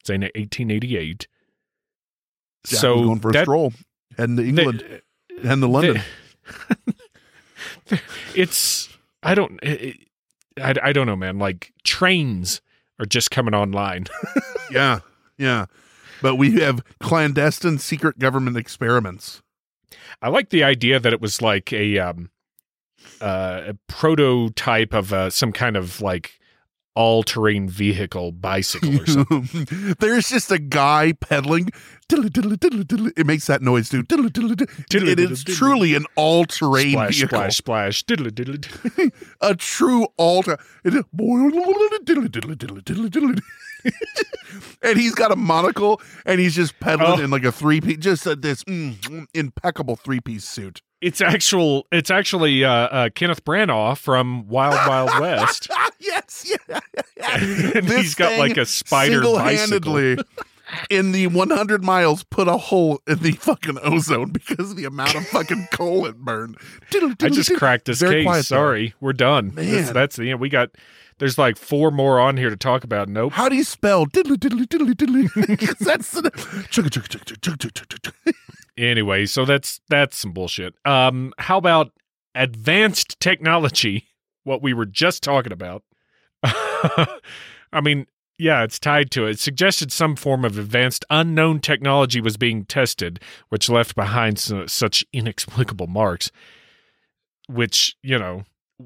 It's 0.00 0.10
in 0.10 0.22
1888. 0.22 1.26
Jack 2.66 2.80
so 2.80 3.04
going 3.04 3.20
for 3.20 3.30
a 3.30 3.32
that- 3.32 3.44
stroll 3.44 3.72
heading 4.16 4.36
to 4.36 4.44
England 4.46 5.02
and 5.42 5.62
to 5.62 5.68
London. 5.68 6.02
it's 8.34 8.88
I 9.22 9.34
don't 9.34 9.58
it, 9.62 9.96
I, 10.60 10.74
I 10.82 10.92
don't 10.92 11.06
know, 11.06 11.16
man. 11.16 11.38
Like 11.38 11.72
trains 11.84 12.60
are 12.98 13.06
just 13.06 13.30
coming 13.30 13.54
online. 13.54 14.06
yeah, 14.70 15.00
yeah. 15.38 15.66
But 16.22 16.36
we 16.36 16.60
have 16.60 16.82
clandestine 17.00 17.78
secret 17.78 18.18
government 18.18 18.56
experiments. 18.56 19.42
I 20.22 20.28
like 20.28 20.50
the 20.50 20.64
idea 20.64 21.00
that 21.00 21.12
it 21.12 21.20
was 21.20 21.40
like 21.40 21.72
a 21.72 21.98
um 21.98 22.30
uh, 23.20 23.62
a 23.68 23.74
prototype 23.88 24.92
of 24.92 25.12
uh, 25.12 25.30
some 25.30 25.52
kind 25.52 25.76
of 25.76 26.00
like 26.00 26.38
all-terrain 26.94 27.68
vehicle 27.68 28.32
bicycle 28.32 29.00
or 29.00 29.06
something. 29.06 29.94
There's 30.00 30.28
just 30.28 30.50
a 30.50 30.58
guy 30.58 31.12
pedaling. 31.12 31.70
It 32.10 33.26
makes 33.26 33.46
that 33.46 33.62
noise. 33.62 33.88
Diddle, 33.88 34.26
It 34.90 35.20
is 35.20 35.44
truly 35.44 35.94
an 35.94 36.04
all-terrain 36.16 36.98
vehicle. 37.08 37.28
splash, 37.28 37.56
splash, 37.56 38.02
diddle. 38.02 38.26
A 39.40 39.54
true 39.54 40.08
all. 40.16 40.44
It 40.84 40.94
and 44.82 44.98
he's 44.98 45.14
got 45.14 45.32
a 45.32 45.36
monocle, 45.36 46.00
and 46.26 46.40
he's 46.40 46.54
just 46.54 46.78
pedaling 46.80 47.20
Oh. 47.20 47.24
in 47.24 47.30
like 47.30 47.44
a 47.44 47.52
three-piece, 47.52 47.98
just 47.98 48.26
a, 48.26 48.36
this 48.36 48.64
mm, 48.64 48.96
mm, 49.00 49.26
impeccable 49.34 49.96
three-piece 49.96 50.44
suit. 50.44 50.82
It's 51.00 51.20
actual. 51.22 51.86
It's 51.90 52.10
actually 52.10 52.62
uh, 52.64 52.70
uh, 52.70 53.08
Kenneth 53.14 53.42
Branagh 53.44 53.96
from 53.96 54.46
Wild 54.48 54.74
Wild 54.86 55.10
West. 55.20 55.68
yes, 55.98 56.44
yeah. 56.46 56.80
yeah. 57.16 57.36
and 57.74 57.86
This 57.88 58.00
he's 58.02 58.14
got 58.14 58.38
like 58.38 58.56
a 58.58 58.66
spider 58.66 59.14
single-handedly. 59.22 60.18
in 60.90 61.10
the 61.12 61.26
100 61.26 61.82
miles 61.82 62.22
put 62.24 62.46
a 62.48 62.56
hole 62.56 63.00
in 63.08 63.18
the 63.20 63.32
fucking 63.32 63.78
ozone 63.82 64.30
because 64.30 64.70
of 64.72 64.76
the 64.76 64.84
amount 64.84 65.14
of 65.14 65.26
fucking 65.28 65.66
coal 65.72 66.06
it 66.06 66.16
burned. 66.18 66.56
I 66.94 67.28
just 67.30 67.56
cracked 67.56 67.86
this 67.86 68.00
Very 68.00 68.16
case. 68.16 68.24
quiet, 68.24 68.36
though. 68.50 68.56
Sorry, 68.56 68.94
we're 69.00 69.12
done. 69.14 69.52
That's, 69.54 69.90
that's 69.92 70.16
the 70.16 70.30
end. 70.30 70.38
We 70.40 70.48
got. 70.50 70.70
There's 71.20 71.36
like 71.36 71.58
four 71.58 71.90
more 71.90 72.18
on 72.18 72.38
here 72.38 72.48
to 72.48 72.56
talk 72.56 72.82
about. 72.82 73.06
Nope. 73.06 73.34
How 73.34 73.50
do 73.50 73.54
you 73.54 73.62
spell 73.62 74.06
diddly 74.06 74.36
diddly 74.36 74.64
diddly 74.64 74.94
diddly? 74.94 75.78
that's 75.78 76.12
the 76.12 76.30
chugga 76.30 76.88
chugga 76.88 77.08
chugga 77.08 77.36
chugga 77.36 77.70
chugga 77.70 78.12
chugga. 78.24 78.34
Anyway, 78.78 79.26
so 79.26 79.44
that's 79.44 79.82
that's 79.90 80.16
some 80.16 80.32
bullshit. 80.32 80.74
Um, 80.86 81.34
how 81.38 81.58
about 81.58 81.92
advanced 82.34 83.20
technology? 83.20 84.06
What 84.44 84.62
we 84.62 84.72
were 84.72 84.86
just 84.86 85.22
talking 85.22 85.52
about. 85.52 85.82
I 86.42 87.10
mean, 87.82 88.06
yeah, 88.38 88.62
it's 88.62 88.78
tied 88.78 89.10
to 89.10 89.26
it. 89.26 89.32
It 89.32 89.38
suggested 89.40 89.92
some 89.92 90.16
form 90.16 90.46
of 90.46 90.58
advanced 90.58 91.04
unknown 91.10 91.60
technology 91.60 92.22
was 92.22 92.38
being 92.38 92.64
tested, 92.64 93.20
which 93.50 93.68
left 93.68 93.94
behind 93.94 94.38
su- 94.38 94.66
such 94.68 95.04
inexplicable 95.12 95.86
marks. 95.86 96.32
Which 97.46 97.96
you 98.02 98.18
know, 98.18 98.44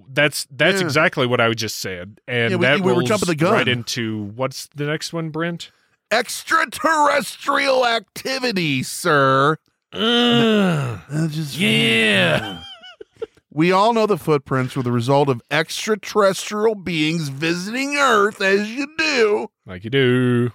that's 0.08 0.46
that's 0.50 0.80
Yeah. 0.80 0.86
exactly 0.86 1.26
what 1.26 1.40
I 1.40 1.48
was 1.48 1.56
just 1.56 1.78
said, 1.78 2.20
and 2.28 2.50
Yeah, 2.52 2.56
we- 2.56 2.66
that 2.66 2.80
we 2.80 2.92
were 2.92 3.02
jumping 3.02 3.26
the 3.28 3.34
gun. 3.36 3.52
right 3.52 3.68
into 3.68 4.24
what's 4.34 4.68
the 4.74 4.84
next 4.86 5.12
one, 5.12 5.30
Brent? 5.30 5.70
Extraterrestrial 6.10 7.86
activity, 7.86 8.82
sir. 8.82 9.56
Uh, 9.92 10.98
just- 11.28 11.56
yeah. 11.58 12.62
We 13.56 13.70
all 13.70 13.92
know 13.92 14.06
the 14.06 14.18
footprints 14.18 14.74
were 14.74 14.82
the 14.82 14.90
result 14.90 15.28
of 15.28 15.40
extraterrestrial 15.48 16.74
beings 16.74 17.28
visiting 17.28 17.94
Earth, 17.96 18.40
as 18.40 18.68
you 18.68 18.88
do. 18.98 19.46
Like 19.64 19.84
you 19.84 19.90
do. 19.90 20.50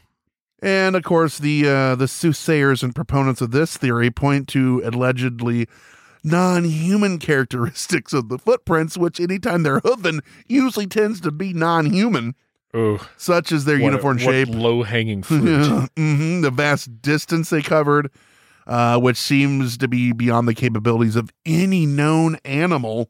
And 0.62 0.98
of 0.98 1.04
course, 1.04 1.38
the 1.38 1.66
uh, 1.66 1.96
the 1.96 2.10
soothsayers 2.10 2.84
and 2.84 2.94
proponents 2.94 3.40
of 3.40 3.52
this 3.52 3.78
theory 3.78 4.12
point 4.12 4.50
to 4.50 4.82
allegedly 4.84 5.70
non-human 6.24 7.20
characteristics 7.20 8.14
of 8.14 8.30
the 8.30 8.38
footprints, 8.38 8.98
which 8.98 9.20
anytime 9.20 9.64
they're 9.64 9.80
hoofing 9.80 10.22
usually 10.48 10.88
tends 10.88 11.22
to 11.22 11.32
be 11.32 11.54
non-human, 11.54 12.36
Oh, 12.74 13.00
such 13.18 13.52
as 13.52 13.66
their 13.66 13.78
what- 13.80 13.86
uniform 13.86 14.18
what 14.18 14.24
shape, 14.26 14.50
low-hanging 14.50 15.24
fruit. 15.24 15.90
hmm 15.98 16.42
the 16.42 16.52
vast 16.52 17.02
distance 17.02 17.50
they 17.50 17.62
covered, 17.64 18.12
uh, 18.68 19.00
which 19.00 19.18
seems 19.18 19.78
to 19.80 19.88
be 19.88 20.12
beyond 20.14 20.48
the 20.48 20.54
capabilities 20.54 21.16
of 21.16 21.32
any 21.46 21.86
known 21.88 22.38
animal. 22.46 23.10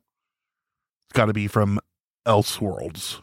It's 1.09 1.13
got 1.17 1.25
to 1.25 1.33
be 1.33 1.47
from 1.47 1.79
Elseworlds. 2.25 3.21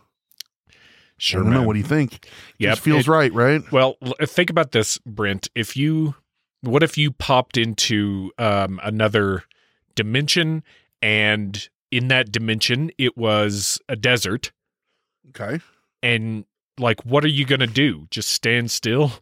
Sure, 1.19 1.41
I 1.41 1.45
don't 1.45 1.53
know. 1.53 1.59
man. 1.61 1.67
What 1.67 1.73
do 1.75 1.79
you 1.79 1.87
think? 1.87 2.29
Just 2.61 2.83
feels 2.83 3.07
it- 3.07 3.11
right, 3.11 3.33
right? 3.33 3.63
Well, 3.73 3.97
think 4.23 4.51
about 4.51 4.73
this, 4.73 4.99
Brent. 5.07 5.49
If 5.55 5.75
you, 5.77 6.15
what 6.61 6.83
if 6.83 6.99
you 6.99 7.11
popped 7.13 7.57
into 7.57 8.31
um, 8.37 8.79
another 8.83 9.45
dimension, 9.97 10.63
and 11.03 11.69
in 11.91 12.07
that 12.09 12.31
dimension 12.31 12.91
it 12.99 13.17
was 13.17 13.81
a 13.89 13.97
desert, 13.97 14.53
Okay. 15.31 15.59
and 16.03 16.45
like, 16.79 17.05
what 17.05 17.25
are 17.25 17.29
you 17.29 17.45
gonna 17.45 17.67
do? 17.67 18.07
Just 18.11 18.31
stand 18.31 18.71
still? 18.71 19.13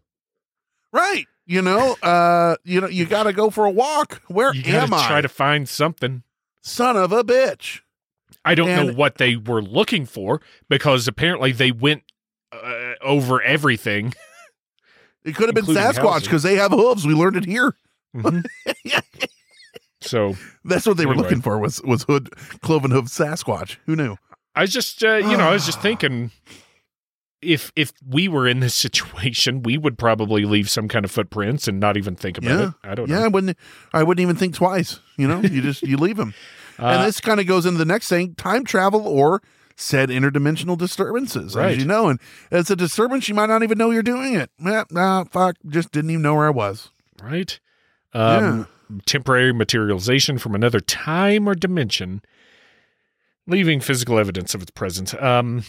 Right. 0.93 1.27
You 1.47 1.61
know, 1.63 1.97
uh, 2.03 2.57
you 2.65 2.81
know, 2.81 2.89
you 2.89 3.05
got 3.07 3.25
to 3.25 3.33
go 3.33 3.51
for 3.51 3.65
a 3.67 3.71
walk. 3.71 4.23
Where 4.29 4.55
You 4.55 4.63
gotta 4.63 4.83
am 4.83 4.95
I? 4.95 5.07
try 5.07 5.21
to 5.21 5.29
find 5.29 5.69
something. 5.69 6.23
Son 6.63 6.97
of 6.97 7.13
a 7.13 7.23
bitch. 7.25 7.81
I 8.45 8.55
don't 8.55 8.69
know 8.69 8.93
what 8.93 9.17
they 9.17 9.37
were 9.37 9.63
looking 9.63 10.05
for 10.07 10.41
because 10.69 11.07
apparently 11.09 11.53
they 11.53 11.71
went 11.73 12.03
uh, 12.53 12.93
over 13.03 13.41
everything. 13.43 14.15
It 15.25 15.35
could 15.35 15.47
have 15.47 15.55
been 15.55 15.65
Sasquatch 15.75 16.23
because 16.25 16.43
they 16.43 16.57
have 16.57 16.71
hooves. 16.73 17.07
We 17.07 17.15
learned 17.15 17.37
it 17.37 17.45
here. 17.47 17.75
Mhm. 18.15 18.45
so 20.05 20.37
That's 20.65 20.87
what 20.87 20.97
they 20.97 21.07
were 21.07 21.17
looking 21.17 21.41
for 21.41 21.59
was 21.59 21.83
was 21.83 22.05
hood 22.05 22.31
cloven 22.63 22.91
hoof 22.91 23.07
Sasquatch. 23.07 23.77
Who 23.87 23.97
knew? 23.97 24.17
I 24.55 24.61
was 24.63 24.73
just, 24.73 25.03
uh, 25.03 25.17
you 25.17 25.37
know, 25.37 25.49
I 25.49 25.53
was 25.53 25.67
just 25.67 25.81
thinking 25.89 26.31
if 27.43 27.73
if 27.77 27.93
we 28.07 28.29
were 28.29 28.47
in 28.49 28.61
this 28.61 28.75
situation, 28.87 29.63
we 29.63 29.77
would 29.79 29.99
probably 29.99 30.45
leave 30.45 30.71
some 30.71 30.89
kind 30.89 31.05
of 31.05 31.11
footprints 31.11 31.69
and 31.69 31.79
not 31.81 31.97
even 31.97 32.17
think 32.17 32.39
about 32.39 32.51
Yeah. 32.59 32.69
it. 32.69 32.75
I 32.85 32.95
don't 32.95 33.09
Yeah, 33.09 33.25
I 33.25 33.29
wouldn't. 33.29 33.57
I 33.93 34.03
wouldn't 34.03 34.23
even 34.23 34.37
think 34.37 34.55
twice. 34.55 35.01
You 35.17 35.29
know, 35.29 35.41
you 35.41 35.61
just 35.63 35.83
you 35.83 35.97
leave 35.97 36.17
them. 36.17 36.35
Uh, 36.77 36.87
and 36.87 37.07
this 37.07 37.21
kind 37.21 37.39
of 37.39 37.47
goes 37.47 37.67
into 37.67 37.79
the 37.79 37.85
next 37.85 38.09
thing: 38.09 38.35
time 38.35 38.65
travel 38.65 39.07
or 39.07 39.41
said 39.77 40.09
interdimensional 40.09 40.77
disturbances. 40.77 41.55
Right. 41.55 41.71
As 41.71 41.77
you 41.77 41.85
know, 41.85 42.09
and 42.09 42.19
it's 42.51 42.69
a 42.69 42.75
disturbance 42.75 43.29
you 43.29 43.35
might 43.37 43.47
not 43.47 43.63
even 43.63 43.79
know 43.79 43.93
you're 43.93 44.03
doing 44.03 44.35
it. 44.35 44.51
Eh, 44.67 44.83
nah, 44.91 45.23
fuck, 45.23 45.55
just 45.69 45.93
didn't 45.93 46.11
even 46.11 46.23
know 46.23 46.35
where 46.35 46.49
I 46.49 46.51
was. 46.51 46.91
right? 47.23 47.61
Um, 48.15 48.69
Temporary 49.07 49.53
materialization 49.53 50.39
from 50.39 50.55
another 50.55 50.79
time 50.79 51.49
or 51.49 51.55
dimension, 51.55 52.21
leaving 53.47 53.81
physical 53.81 54.19
evidence 54.19 54.55
of 54.55 54.63
its 54.63 54.71
presence. 54.71 55.15
Um, 55.15 55.65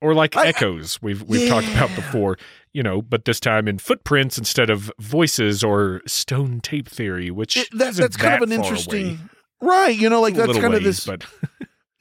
or 0.00 0.14
like 0.14 0.36
I- 0.36 0.46
echoes 0.46 1.00
we've 1.02 1.22
we've 1.22 1.48
talked 1.48 1.68
about 1.68 1.94
before, 1.94 2.38
you 2.72 2.82
know, 2.82 3.02
but 3.02 3.24
this 3.24 3.40
time 3.40 3.68
in 3.68 3.78
footprints 3.78 4.38
instead 4.38 4.70
of 4.70 4.90
voices 4.98 5.62
or 5.62 6.00
stone 6.06 6.60
tape 6.60 6.88
theory, 6.88 7.30
which 7.30 7.56
It- 7.56 7.68
that, 7.72 7.94
that's 7.94 8.16
kind 8.16 8.34
of 8.42 8.42
an 8.48 8.52
interesting, 8.52 9.06
away. 9.06 9.18
right? 9.60 9.96
You 9.98 10.08
know, 10.08 10.20
like 10.20 10.34
that's 10.34 10.58
kind 10.58 10.74
of 10.74 10.82
this. 10.82 11.04
but 11.04 11.24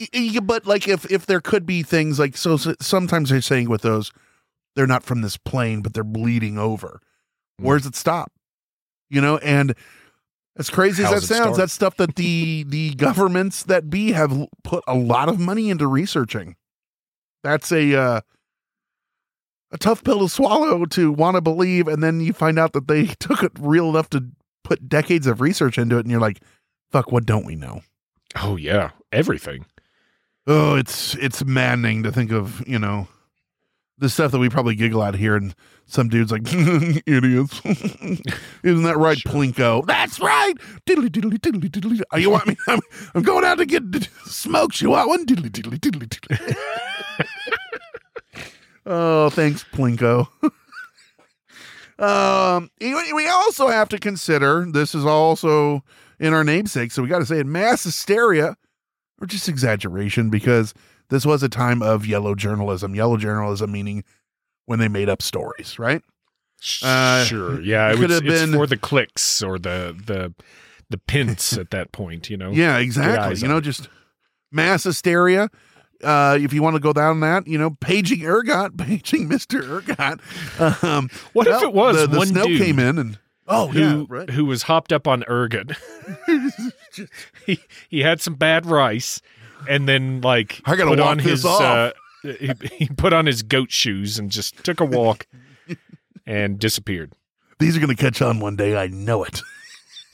but 0.44 0.66
like 0.66 0.88
if 0.88 1.10
if 1.12 1.26
there 1.26 1.42
could 1.42 1.66
be 1.66 1.84
things 1.84 2.18
like 2.20 2.38
so, 2.38 2.56
so 2.58 2.76
sometimes 2.80 3.30
they're 3.30 3.42
saying 3.42 3.70
with 3.70 3.82
those 3.82 4.12
they're 4.76 4.88
not 4.88 5.04
from 5.04 5.22
this 5.22 5.38
plane 5.38 5.82
but 5.82 5.94
they're 5.94 6.04
bleeding 6.04 6.58
over 6.60 7.02
Hmm. 7.60 7.66
where's 7.66 7.86
it 7.88 7.96
stop 7.96 8.32
you 9.10 9.22
know 9.22 9.38
and 9.38 9.76
as 10.58 10.70
crazy 10.70 11.04
as 11.04 11.12
that 11.12 11.22
sounds 11.22 11.42
start? 11.42 11.58
that's 11.58 11.74
stuff 11.74 11.98
that 11.98 12.16
the 12.16 12.64
the 12.68 12.94
governments 12.96 13.64
that 13.64 13.90
be 13.90 14.12
have 14.12 14.48
put 14.64 14.84
a 14.88 14.96
lot 14.96 15.30
of 15.30 15.40
money 15.40 15.70
into 15.70 15.88
researching 15.88 16.56
that's 17.44 17.72
a 17.72 17.96
uh 17.96 18.22
a 19.72 19.78
tough 19.78 20.04
pill 20.04 20.20
to 20.20 20.30
swallow 20.30 20.86
to 20.86 21.12
want 21.12 21.36
to 21.36 21.42
believe 21.42 21.88
and 21.88 22.02
then 22.02 22.20
you 22.22 22.34
find 22.34 22.58
out 22.58 22.74
that 22.74 22.88
they 22.88 23.06
took 23.20 23.44
it 23.44 23.52
real 23.60 23.90
enough 23.90 24.10
to 24.10 24.24
put 24.64 24.90
decades 24.90 25.28
of 25.28 25.42
research 25.42 25.78
into 25.78 25.98
it 25.98 26.02
and 26.02 26.12
you're 26.12 26.22
like 26.22 26.42
fuck 26.92 27.12
what 27.12 27.26
don't 27.26 27.46
we 27.46 27.56
know 27.56 27.82
oh 28.36 28.56
yeah, 28.56 28.92
everything. 29.12 29.66
Oh, 30.46 30.76
it's 30.76 31.16
it's 31.16 31.44
maddening 31.44 32.04
to 32.04 32.12
think 32.12 32.32
of, 32.32 32.66
you 32.68 32.80
know, 32.80 33.08
the 33.98 34.10
stuff 34.10 34.32
that 34.32 34.40
we 34.40 34.50
probably 34.50 34.76
giggle 34.76 35.04
at 35.04 35.16
here, 35.16 35.36
and 35.36 35.56
some 35.86 36.10
dudes 36.10 36.32
like 36.32 36.42
idiots. 37.06 37.62
Isn't 38.64 38.84
that 38.84 38.98
right, 38.98 39.18
Plinko? 39.18 39.86
That's 39.86 40.20
right. 40.20 40.54
Diddly 40.86 41.10
diddly 41.10 41.38
diddly 41.40 41.70
diddly. 41.70 42.02
Oh, 42.12 42.18
you 42.18 42.30
want 42.30 42.48
me? 42.48 42.56
I'm, 42.68 42.80
I'm 43.16 43.24
going 43.24 43.44
out 43.46 43.58
to 43.58 43.66
get 43.66 43.90
d- 43.90 44.08
smokes. 44.26 44.82
You 44.82 44.92
want 44.92 45.08
one? 45.10 45.26
Diddly 45.26 45.50
diddly 45.50 45.80
diddly 45.80 46.08
diddly. 46.08 46.56
oh, 48.86 49.30
thanks, 49.30 49.64
Plinko. 49.74 50.28
um, 52.00 52.70
we 52.80 53.14
we 53.14 53.28
also 53.28 53.68
have 53.68 53.90
to 53.90 53.98
consider 53.98 54.66
this 54.72 54.94
is 54.94 55.06
also 55.06 55.84
in 56.20 56.34
our 56.34 56.44
namesake, 56.44 56.92
so 56.92 57.02
we 57.02 57.08
got 57.08 57.20
to 57.20 57.26
say 57.26 57.40
it: 57.40 57.46
mass 57.48 57.84
hysteria 57.84 58.58
or 59.20 59.28
just 59.28 59.48
exaggeration 59.50 60.30
because 60.30 60.74
this 61.10 61.26
was 61.26 61.44
a 61.44 61.50
time 61.50 61.82
of 61.82 62.06
yellow 62.06 62.36
journalism. 62.36 62.96
Yellow 62.96 63.18
journalism 63.18 63.72
meaning 63.72 64.04
when 64.66 64.80
they 64.80 64.88
made 64.88 65.10
up 65.10 65.22
stories, 65.22 65.80
right? 65.80 66.02
Uh, 66.84 67.24
sure, 67.24 67.62
yeah, 67.62 67.90
it 67.92 67.98
could 67.98 68.10
was, 68.10 68.14
have 68.20 68.24
been- 68.24 68.54
for 68.54 68.66
the 68.68 68.78
clicks 68.78 69.42
or 69.44 69.60
the 69.60 69.96
the 70.06 70.34
the 70.90 70.98
pints 70.98 71.58
at 71.58 71.70
that 71.72 71.92
point. 71.92 72.30
You 72.30 72.38
know, 72.38 72.52
Yeah, 72.52 72.78
exactly. 72.78 73.40
You 73.40 73.48
know, 73.48 73.58
it. 73.58 73.62
just 73.62 73.90
mass 74.52 74.84
hysteria. 74.84 75.50
Uh, 76.04 76.38
if 76.40 76.54
you 76.54 76.62
want 76.62 76.76
to 76.76 76.80
go 76.80 76.94
down 76.94 77.20
that, 77.22 77.48
you 77.48 77.58
know, 77.58 77.72
paging 77.80 78.24
Ergot, 78.24 78.78
paging 78.78 79.28
Mister 79.28 79.60
Ergot. 79.78 80.20
Um, 80.84 81.10
What 81.34 81.48
if 81.48 81.62
it 81.64 81.74
was 81.74 81.98
the, 81.98 82.08
the 82.08 82.18
one 82.18 82.28
snow 82.28 82.46
dude 82.46 82.62
came 82.62 82.80
in 82.80 82.98
and 83.00 83.20
oh 83.48 83.68
who 83.68 83.80
yeah, 83.80 84.06
right. 84.08 84.30
who 84.30 84.46
was 84.46 84.64
hopped 84.64 84.92
up 84.92 85.08
on 85.08 85.24
ergot. 85.28 85.72
he 87.46 87.60
he 87.90 88.00
had 88.02 88.22
some 88.22 88.36
bad 88.36 88.66
rice, 88.66 89.22
and 89.68 89.88
then 89.88 90.22
like 90.22 90.62
I 90.66 90.76
gotta 90.76 90.92
put 90.92 91.00
on 91.00 91.20
his 91.20 91.46
uh, 91.46 91.92
he, 92.22 92.52
he 92.72 92.88
put 92.88 93.14
on 93.14 93.26
his 93.26 93.44
goat 93.44 93.72
shoes 93.72 94.20
and 94.20 94.30
just 94.30 94.64
took 94.64 94.80
a 94.80 94.86
walk 94.86 95.28
and 96.26 96.60
disappeared. 96.60 97.14
These 97.60 97.76
are 97.76 97.80
going 97.80 97.96
to 97.96 98.02
catch 98.02 98.22
on 98.22 98.40
one 98.40 98.56
day. 98.56 98.78
I 98.78 98.88
know 98.88 99.24
it. 99.24 99.42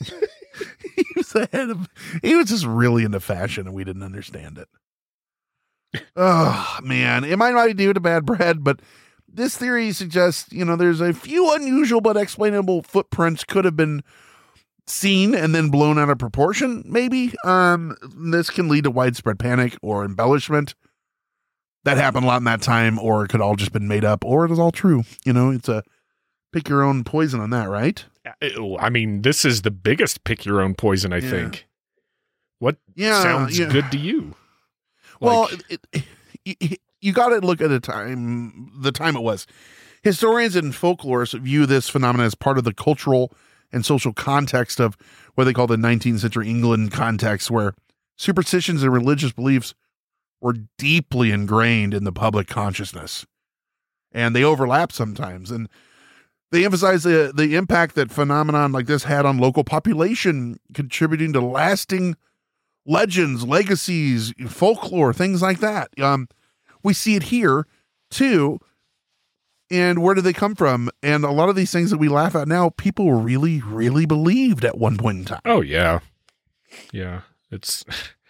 he 0.00 1.04
was 1.16 1.34
ahead 1.34 1.70
of. 1.70 1.88
He 2.22 2.36
was 2.36 2.48
just 2.48 2.64
really 2.64 3.04
into 3.04 3.20
fashion, 3.20 3.66
and 3.66 3.74
we 3.74 3.84
didn't 3.84 4.02
understand 4.02 4.58
it. 4.58 4.68
Oh 6.16 6.78
man, 6.82 7.22
it 7.22 7.36
might 7.36 7.54
not 7.54 7.68
be 7.68 7.74
due 7.74 7.92
to 7.92 8.00
bad 8.00 8.26
bread, 8.26 8.64
but 8.64 8.80
this 9.34 9.56
theory 9.56 9.92
suggests 9.92 10.52
you 10.52 10.64
know 10.64 10.76
there's 10.76 11.00
a 11.00 11.12
few 11.12 11.52
unusual 11.54 12.00
but 12.00 12.16
explainable 12.16 12.82
footprints 12.82 13.44
could 13.44 13.64
have 13.64 13.76
been 13.76 14.02
seen 14.86 15.34
and 15.34 15.54
then 15.54 15.68
blown 15.70 15.98
out 15.98 16.10
of 16.10 16.18
proportion. 16.18 16.82
Maybe 16.86 17.32
um, 17.44 17.96
this 18.16 18.50
can 18.50 18.68
lead 18.68 18.84
to 18.84 18.90
widespread 18.90 19.38
panic 19.38 19.76
or 19.82 20.04
embellishment. 20.04 20.74
That 21.84 21.96
happened 21.98 22.24
a 22.24 22.28
lot 22.28 22.38
in 22.38 22.44
that 22.44 22.62
time, 22.62 22.98
or 22.98 23.24
it 23.24 23.28
could 23.28 23.40
all 23.42 23.56
just 23.56 23.72
been 23.72 23.88
made 23.88 24.04
up, 24.04 24.24
or 24.24 24.44
it 24.46 24.50
is 24.50 24.58
all 24.58 24.72
true. 24.72 25.04
You 25.24 25.32
know, 25.34 25.50
it's 25.50 25.68
a 25.68 25.82
pick 26.52 26.68
your 26.68 26.82
own 26.82 27.04
poison 27.04 27.40
on 27.40 27.50
that, 27.50 27.68
right? 27.68 28.02
Uh, 28.26 28.76
I 28.78 28.88
mean, 28.88 29.20
this 29.22 29.44
is 29.44 29.62
the 29.62 29.70
biggest 29.70 30.24
pick 30.24 30.44
your 30.46 30.60
own 30.62 30.74
poison. 30.74 31.12
I 31.12 31.18
Yeah. 31.18 31.30
think. 31.30 31.66
What 32.58 32.76
Yeah, 32.94 33.22
sounds 33.22 33.58
yeah. 33.58 33.68
good 33.70 33.90
to 33.92 33.98
you? 33.98 34.34
Well, 35.20 35.42
Like- 35.42 35.80
it, 35.92 36.04
it, 36.60 36.80
you, 37.04 37.12
got 37.12 37.28
to 37.28 37.38
look 37.38 37.60
at 37.60 37.68
the 37.70 37.80
time, 37.80 38.70
the 38.76 38.92
time 38.92 39.16
it 39.16 39.22
was. 39.22 39.46
Historians 40.02 40.56
and 40.56 40.72
folklorists 40.72 41.38
view 41.40 41.66
this 41.66 41.88
phenomenon 41.88 42.26
as 42.26 42.34
part 42.34 42.58
of 42.58 42.64
the 42.64 42.74
cultural 42.74 43.32
and 43.72 43.84
social 43.84 44.12
context 44.12 44.80
of 44.80 44.96
what 45.34 45.44
they 45.44 45.52
call 45.52 45.66
the 45.66 45.76
19th 45.76 46.20
century 46.20 46.48
England 46.48 46.92
context, 46.92 47.50
where 47.50 47.74
superstitions 48.16 48.82
and 48.82 48.92
religious 48.92 49.32
beliefs 49.32 49.74
were 50.40 50.54
deeply 50.78 51.30
ingrained 51.30 51.94
in 51.94 52.04
the 52.04 52.12
public 52.12 52.46
consciousness, 52.46 53.26
and 54.12 54.36
they 54.36 54.44
overlap 54.44 54.92
sometimes. 54.92 55.50
And 55.50 55.68
they 56.52 56.64
emphasize 56.64 57.02
the 57.02 57.32
the 57.34 57.56
impact 57.56 57.94
that 57.96 58.12
phenomenon 58.12 58.70
like 58.70 58.86
this 58.86 59.04
had 59.04 59.26
on 59.26 59.38
local 59.38 59.64
population, 59.64 60.60
contributing 60.72 61.32
to 61.32 61.40
lasting 61.40 62.16
legends, 62.86 63.44
legacies, 63.44 64.32
folklore, 64.46 65.12
things 65.12 65.42
like 65.42 65.60
that. 65.60 65.88
Um, 65.98 66.28
we 66.84 66.94
see 66.94 67.16
it 67.16 67.24
here 67.24 67.66
too. 68.10 68.60
And 69.70 70.02
where 70.02 70.14
do 70.14 70.20
they 70.20 70.32
come 70.32 70.54
from? 70.54 70.90
And 71.02 71.24
a 71.24 71.30
lot 71.30 71.48
of 71.48 71.56
these 71.56 71.72
things 71.72 71.90
that 71.90 71.98
we 71.98 72.08
laugh 72.08 72.36
at 72.36 72.46
now, 72.46 72.70
people 72.70 73.12
really, 73.14 73.60
really 73.62 74.06
believed 74.06 74.64
at 74.64 74.78
one 74.78 74.96
point 74.96 75.18
in 75.18 75.24
time. 75.24 75.40
Oh 75.44 75.62
yeah, 75.62 76.00
yeah. 76.92 77.22
It's 77.50 77.84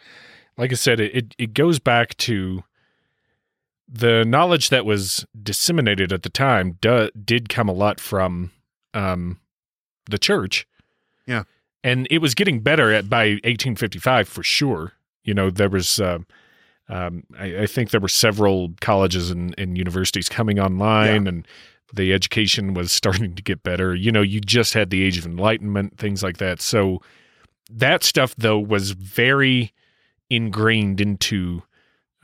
like 0.57 0.73
I 0.73 0.77
said. 0.77 1.01
It 1.01 1.35
it, 1.37 1.53
goes 1.53 1.79
back 1.79 2.17
to 2.19 2.63
the 3.89 4.25
knowledge 4.25 4.71
that 4.71 4.87
was 4.87 5.27
disseminated 5.43 6.13
at 6.13 6.23
the 6.23 6.31
time. 6.31 6.79
Do, 6.81 7.11
did 7.23 7.49
come 7.49 7.69
a 7.69 7.73
lot 7.73 8.01
from 8.01 8.53
um, 8.95 9.41
the 10.07 10.19
church. 10.19 10.67
Yeah. 11.27 11.45
and 11.83 12.07
it 12.11 12.19
was 12.19 12.35
getting 12.35 12.61
better 12.61 12.93
at 12.93 13.09
by 13.09 13.29
1855 13.45 14.29
for 14.29 14.43
sure. 14.43 14.93
You 15.25 15.35
know, 15.35 15.51
there 15.51 15.69
was. 15.69 15.99
Uh, 15.99 16.21
um, 16.89 17.24
I, 17.39 17.62
I 17.62 17.66
think 17.66 17.91
there 17.91 18.01
were 18.01 18.09
several 18.09 18.74
colleges 18.80 19.30
and, 19.30 19.55
and 19.57 19.78
universities 19.78 20.28
coming 20.28 20.59
online, 20.59 21.26
and 21.26 21.47
the 21.93 22.12
education 22.12 22.74
was 22.74 22.93
starting 22.93 23.35
to 23.35 23.43
get 23.43 23.62
better. 23.62 23.95
You 23.95 24.12
know, 24.12 24.22
you 24.22 24.41
just 24.41 24.74
had 24.74 24.91
the 24.91 25.03
Age 25.03 25.18
of 25.18 25.26
Enlightenment, 25.26 25.99
things 25.99 26.22
like 26.22 26.39
that. 26.39 26.61
So 26.61 27.01
that 27.70 28.03
stuff, 28.03 28.35
though, 28.37 28.59
was 28.59 28.91
very 28.91 29.72
ingrained 30.28 31.01
into 31.01 31.62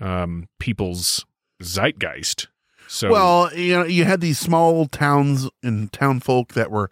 um, 0.00 0.48
people's 0.58 1.24
zeitgeist. 1.62 2.48
So, 2.88 3.11
well, 3.11 3.54
you 3.54 3.74
know, 3.74 3.84
you 3.84 4.04
had 4.04 4.20
these 4.20 4.38
small 4.38 4.86
towns 4.86 5.48
and 5.62 5.92
town 5.92 6.20
folk 6.20 6.54
that 6.54 6.70
were 6.70 6.90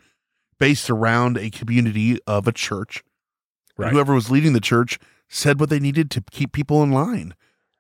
based 0.58 0.88
around 0.90 1.36
a 1.36 1.50
community 1.50 2.20
of 2.26 2.46
a 2.46 2.52
church. 2.52 3.02
Right. 3.76 3.92
Whoever 3.92 4.14
was 4.14 4.30
leading 4.30 4.52
the 4.52 4.60
church 4.60 4.98
said 5.28 5.60
what 5.60 5.70
they 5.70 5.80
needed 5.80 6.10
to 6.12 6.24
keep 6.30 6.52
people 6.52 6.82
in 6.82 6.92
line. 6.92 7.34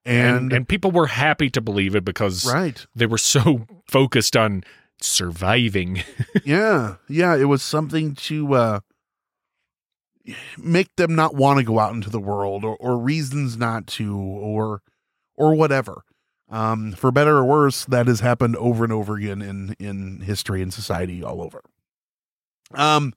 And, 0.08 0.36
And, 0.36 0.52
and 0.52 0.68
people 0.68 0.90
were 0.90 1.06
happy 1.06 1.50
to 1.50 1.60
believe 1.60 1.94
it 1.94 2.04
because 2.04 2.44
right. 2.50 2.84
they 2.94 3.06
were 3.06 3.18
so 3.18 3.66
focused 3.86 4.36
on 4.36 4.64
surviving. 5.00 6.02
yeah. 6.44 6.96
Yeah. 7.08 7.36
It 7.36 7.44
was 7.44 7.62
something 7.62 8.14
to 8.14 8.54
uh, 8.54 8.80
make 10.56 10.94
them 10.96 11.14
not 11.14 11.34
want 11.34 11.58
to 11.58 11.64
go 11.64 11.78
out 11.78 11.94
into 11.94 12.10
the 12.10 12.20
world 12.20 12.64
or, 12.64 12.76
or 12.76 12.98
reasons 12.98 13.56
not 13.56 13.86
to 13.88 14.16
or 14.16 14.82
or 15.36 15.54
whatever. 15.54 16.02
Um, 16.50 16.92
for 16.92 17.12
better 17.12 17.36
or 17.36 17.44
worse, 17.44 17.84
that 17.84 18.06
has 18.06 18.20
happened 18.20 18.56
over 18.56 18.82
and 18.82 18.92
over 18.92 19.16
again 19.16 19.42
in 19.42 19.74
in 19.78 20.20
history 20.20 20.62
and 20.62 20.72
society 20.72 21.22
all 21.22 21.42
over. 21.42 21.62
Um, 22.74 23.14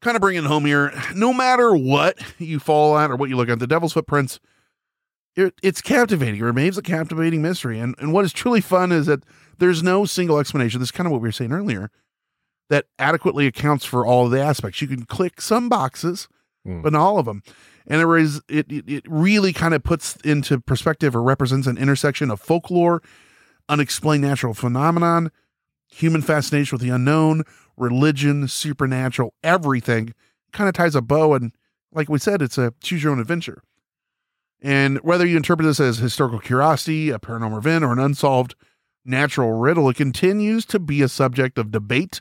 kind 0.00 0.16
of 0.16 0.20
bringing 0.20 0.44
home 0.44 0.64
here. 0.64 0.92
No 1.14 1.32
matter 1.32 1.74
what 1.74 2.18
you 2.38 2.58
fall 2.58 2.96
at 2.98 3.10
or 3.10 3.16
what 3.16 3.28
you 3.28 3.36
look 3.36 3.48
at, 3.48 3.58
the 3.58 3.66
Devil's 3.66 3.92
Footprints, 3.94 4.40
it's 5.62 5.80
captivating. 5.80 6.40
It 6.40 6.44
remains 6.44 6.76
a 6.78 6.82
captivating 6.82 7.42
mystery. 7.42 7.78
And 7.78 7.94
and 7.98 8.12
what 8.12 8.24
is 8.24 8.32
truly 8.32 8.60
fun 8.60 8.92
is 8.92 9.06
that 9.06 9.22
there's 9.58 9.82
no 9.82 10.04
single 10.04 10.38
explanation. 10.38 10.80
This 10.80 10.88
is 10.88 10.92
kind 10.92 11.06
of 11.06 11.12
what 11.12 11.20
we 11.20 11.28
were 11.28 11.32
saying 11.32 11.52
earlier 11.52 11.90
that 12.70 12.86
adequately 12.98 13.46
accounts 13.46 13.84
for 13.84 14.04
all 14.06 14.26
of 14.26 14.30
the 14.30 14.40
aspects. 14.40 14.82
You 14.82 14.88
can 14.88 15.04
click 15.06 15.40
some 15.40 15.68
boxes, 15.68 16.28
Mm. 16.66 16.82
but 16.82 16.92
not 16.92 17.00
all 17.00 17.18
of 17.18 17.24
them. 17.26 17.42
And 17.86 18.00
there 18.00 18.16
is 18.18 18.42
it, 18.48 18.70
it 18.70 18.84
it 18.88 19.04
really 19.08 19.52
kind 19.52 19.72
of 19.74 19.82
puts 19.82 20.16
into 20.16 20.60
perspective 20.60 21.14
or 21.16 21.22
represents 21.22 21.66
an 21.66 21.78
intersection 21.78 22.30
of 22.30 22.40
folklore, 22.40 23.00
unexplained 23.68 24.22
natural 24.24 24.54
phenomenon, 24.54 25.30
human 25.88 26.20
fascination 26.20 26.76
with 26.76 26.82
the 26.82 26.92
unknown, 26.94 27.44
religion, 27.76 28.48
supernatural, 28.48 29.32
everything 29.42 30.12
kind 30.52 30.68
of 30.68 30.74
ties 30.74 30.94
a 30.94 31.00
bow 31.00 31.34
and 31.34 31.52
like 31.92 32.08
we 32.08 32.18
said, 32.18 32.42
it's 32.42 32.58
a 32.58 32.74
choose 32.82 33.02
your 33.02 33.12
own 33.12 33.20
adventure. 33.20 33.62
And 34.60 34.98
whether 34.98 35.26
you 35.26 35.36
interpret 35.36 35.66
this 35.66 35.80
as 35.80 35.98
historical 35.98 36.40
curiosity, 36.40 37.10
a 37.10 37.18
paranormal 37.18 37.58
event, 37.58 37.84
or 37.84 37.92
an 37.92 37.98
unsolved 37.98 38.54
natural 39.04 39.52
riddle, 39.52 39.88
it 39.88 39.96
continues 39.96 40.66
to 40.66 40.78
be 40.78 41.02
a 41.02 41.08
subject 41.08 41.58
of 41.58 41.70
debate 41.70 42.20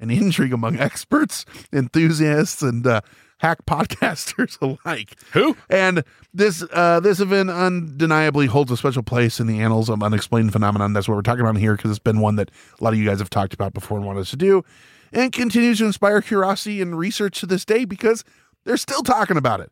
and 0.00 0.10
intrigue 0.12 0.52
among 0.52 0.78
experts, 0.78 1.44
enthusiasts, 1.72 2.62
and 2.62 2.86
uh, 2.86 3.00
hack 3.38 3.58
podcasters 3.66 4.58
alike. 4.60 5.16
Who? 5.32 5.56
And 5.70 6.04
this 6.34 6.64
uh, 6.72 7.00
this 7.00 7.20
event 7.20 7.50
undeniably 7.50 8.46
holds 8.46 8.70
a 8.70 8.76
special 8.76 9.02
place 9.02 9.38
in 9.38 9.46
the 9.46 9.60
annals 9.60 9.88
of 9.88 10.02
unexplained 10.02 10.52
phenomenon. 10.52 10.92
That's 10.92 11.08
what 11.08 11.14
we're 11.14 11.22
talking 11.22 11.42
about 11.42 11.56
here 11.56 11.76
because 11.76 11.90
it's 11.90 11.98
been 11.98 12.20
one 12.20 12.36
that 12.36 12.50
a 12.80 12.84
lot 12.84 12.92
of 12.92 12.98
you 12.98 13.06
guys 13.06 13.18
have 13.18 13.30
talked 13.30 13.54
about 13.54 13.74
before 13.74 13.98
and 13.98 14.06
wanted 14.06 14.20
us 14.20 14.30
to 14.30 14.36
do, 14.36 14.64
and 15.12 15.32
continues 15.32 15.78
to 15.78 15.86
inspire 15.86 16.20
curiosity 16.20 16.82
and 16.82 16.98
research 16.98 17.40
to 17.40 17.46
this 17.46 17.64
day 17.64 17.84
because 17.84 18.24
they're 18.64 18.76
still 18.76 19.02
talking 19.02 19.36
about 19.36 19.60
it. 19.60 19.70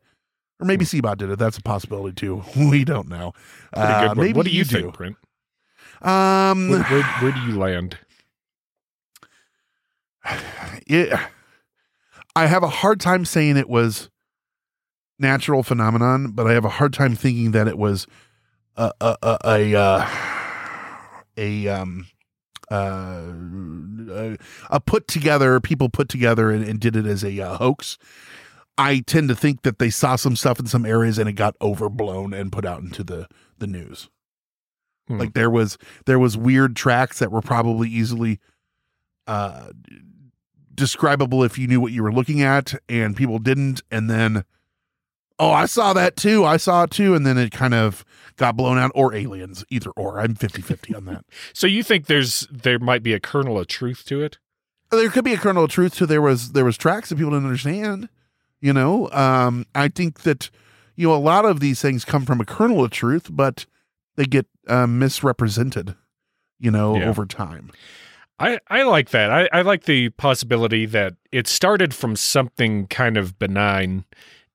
Or 0.60 0.66
maybe 0.66 0.84
Seabot 0.84 1.16
did 1.16 1.30
it. 1.30 1.38
That's 1.38 1.58
a 1.58 1.62
possibility 1.62 2.14
too. 2.14 2.42
We 2.56 2.84
don't 2.84 3.08
know. 3.08 3.32
Uh, 3.72 4.14
maybe 4.16 4.34
what 4.34 4.44
do 4.44 4.52
you, 4.52 4.64
do. 4.64 4.82
think, 4.82 4.96
Brent? 4.96 5.16
Um, 6.02 6.70
Where, 6.70 6.82
where, 6.82 7.02
where 7.02 7.32
do 7.32 7.40
you 7.40 7.58
land? 7.58 7.98
it, 10.86 11.18
I 12.36 12.46
have 12.46 12.62
a 12.62 12.68
hard 12.68 13.00
time 13.00 13.24
saying 13.24 13.56
it 13.56 13.68
was 13.68 14.10
natural 15.18 15.62
phenomenon, 15.62 16.32
but 16.32 16.46
I 16.46 16.52
have 16.52 16.64
a 16.64 16.70
hard 16.70 16.92
time 16.92 17.14
thinking 17.14 17.52
that 17.52 17.68
it 17.68 17.78
was 17.78 18.06
a 18.76 18.92
a 19.00 19.16
a, 19.22 19.38
a, 19.44 19.74
uh, 19.74 20.08
a 21.36 21.68
um 21.68 22.06
uh, 22.70 23.32
a, 24.10 24.36
a 24.70 24.80
put 24.80 25.08
together 25.08 25.58
people 25.60 25.88
put 25.88 26.08
together 26.08 26.50
and, 26.50 26.64
and 26.64 26.78
did 26.80 26.94
it 26.96 27.06
as 27.06 27.24
a 27.24 27.40
uh, 27.40 27.56
hoax. 27.56 27.98
I 28.80 29.00
tend 29.00 29.28
to 29.28 29.34
think 29.34 29.60
that 29.62 29.78
they 29.78 29.90
saw 29.90 30.16
some 30.16 30.34
stuff 30.36 30.58
in 30.58 30.66
some 30.66 30.86
areas 30.86 31.18
and 31.18 31.28
it 31.28 31.34
got 31.34 31.54
overblown 31.60 32.32
and 32.32 32.50
put 32.50 32.64
out 32.64 32.80
into 32.80 33.04
the 33.04 33.28
the 33.58 33.66
news. 33.66 34.08
Hmm. 35.06 35.18
Like 35.18 35.34
there 35.34 35.50
was 35.50 35.76
there 36.06 36.18
was 36.18 36.36
weird 36.36 36.76
tracks 36.76 37.18
that 37.18 37.30
were 37.30 37.42
probably 37.42 37.90
easily 37.90 38.40
uh 39.26 39.72
describable 40.74 41.44
if 41.44 41.58
you 41.58 41.66
knew 41.66 41.78
what 41.78 41.92
you 41.92 42.02
were 42.02 42.12
looking 42.12 42.40
at 42.40 42.72
and 42.88 43.14
people 43.14 43.38
didn't. 43.38 43.82
And 43.90 44.08
then 44.08 44.44
oh 45.38 45.50
i 45.50 45.66
saw 45.66 45.92
that 45.92 46.16
too. 46.16 46.46
I 46.46 46.56
saw 46.56 46.84
it 46.84 46.90
too. 46.90 47.14
And 47.14 47.26
then 47.26 47.36
it 47.36 47.52
kind 47.52 47.74
of 47.74 48.02
got 48.36 48.56
blown 48.56 48.78
out. 48.78 48.92
Or 48.94 49.14
aliens 49.14 49.62
either 49.68 49.90
or. 49.90 50.20
I'm 50.20 50.34
50-50 50.34 50.96
on 50.96 51.04
that. 51.04 51.26
So 51.52 51.66
you 51.66 51.82
think 51.82 52.06
there's 52.06 52.48
there 52.50 52.78
might 52.78 53.02
be 53.02 53.12
a 53.12 53.20
kernel 53.20 53.58
of 53.58 53.66
truth 53.66 54.04
to 54.06 54.22
it? 54.22 54.38
there 54.90 55.10
could 55.10 55.24
be 55.24 55.34
a 55.34 55.38
kernel 55.38 55.64
of 55.64 55.70
truth 55.70 55.94
to 55.96 56.06
there 56.06 56.22
was 56.22 56.52
there 56.52 56.64
was 56.64 56.78
tracks 56.78 57.10
that 57.10 57.16
people 57.16 57.30
didn't 57.30 57.44
understand 57.44 58.08
you 58.60 58.72
know 58.72 59.08
um 59.10 59.64
i 59.74 59.88
think 59.88 60.20
that 60.20 60.50
you 60.96 61.08
know 61.08 61.14
a 61.14 61.18
lot 61.18 61.44
of 61.44 61.60
these 61.60 61.80
things 61.80 62.04
come 62.04 62.24
from 62.26 62.40
a 62.40 62.44
kernel 62.44 62.84
of 62.84 62.90
truth 62.90 63.28
but 63.30 63.66
they 64.16 64.24
get 64.24 64.46
uh, 64.68 64.86
misrepresented 64.86 65.94
you 66.58 66.70
know 66.70 66.96
Yeah. 66.96 67.08
over 67.08 67.24
time 67.26 67.70
I, 68.42 68.58
I 68.68 68.84
like 68.84 69.10
that. 69.10 69.30
I, 69.30 69.50
I 69.52 69.60
like 69.60 69.84
the 69.84 70.08
possibility 70.08 70.86
that 70.86 71.12
it 71.30 71.46
started 71.46 71.92
from 71.92 72.16
something 72.16 72.86
kind 72.86 73.18
of 73.18 73.38
benign 73.38 74.06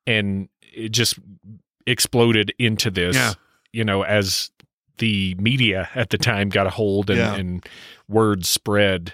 and 0.07 0.49
it 0.61 0.89
just 0.89 1.19
exploded 1.85 2.51
into 2.57 2.89
this, 2.89 3.15
Yeah. 3.15 3.33
you 3.73 3.83
know, 3.83 4.01
as 4.01 4.49
the 4.97 5.35
media 5.37 5.87
at 5.93 6.09
the 6.09 6.17
time 6.17 6.49
got 6.49 6.65
a 6.65 6.71
hold 6.71 7.11
and, 7.11 7.19
Yeah. 7.19 7.35
and 7.35 7.63
word 8.07 8.43
spread. 8.43 9.13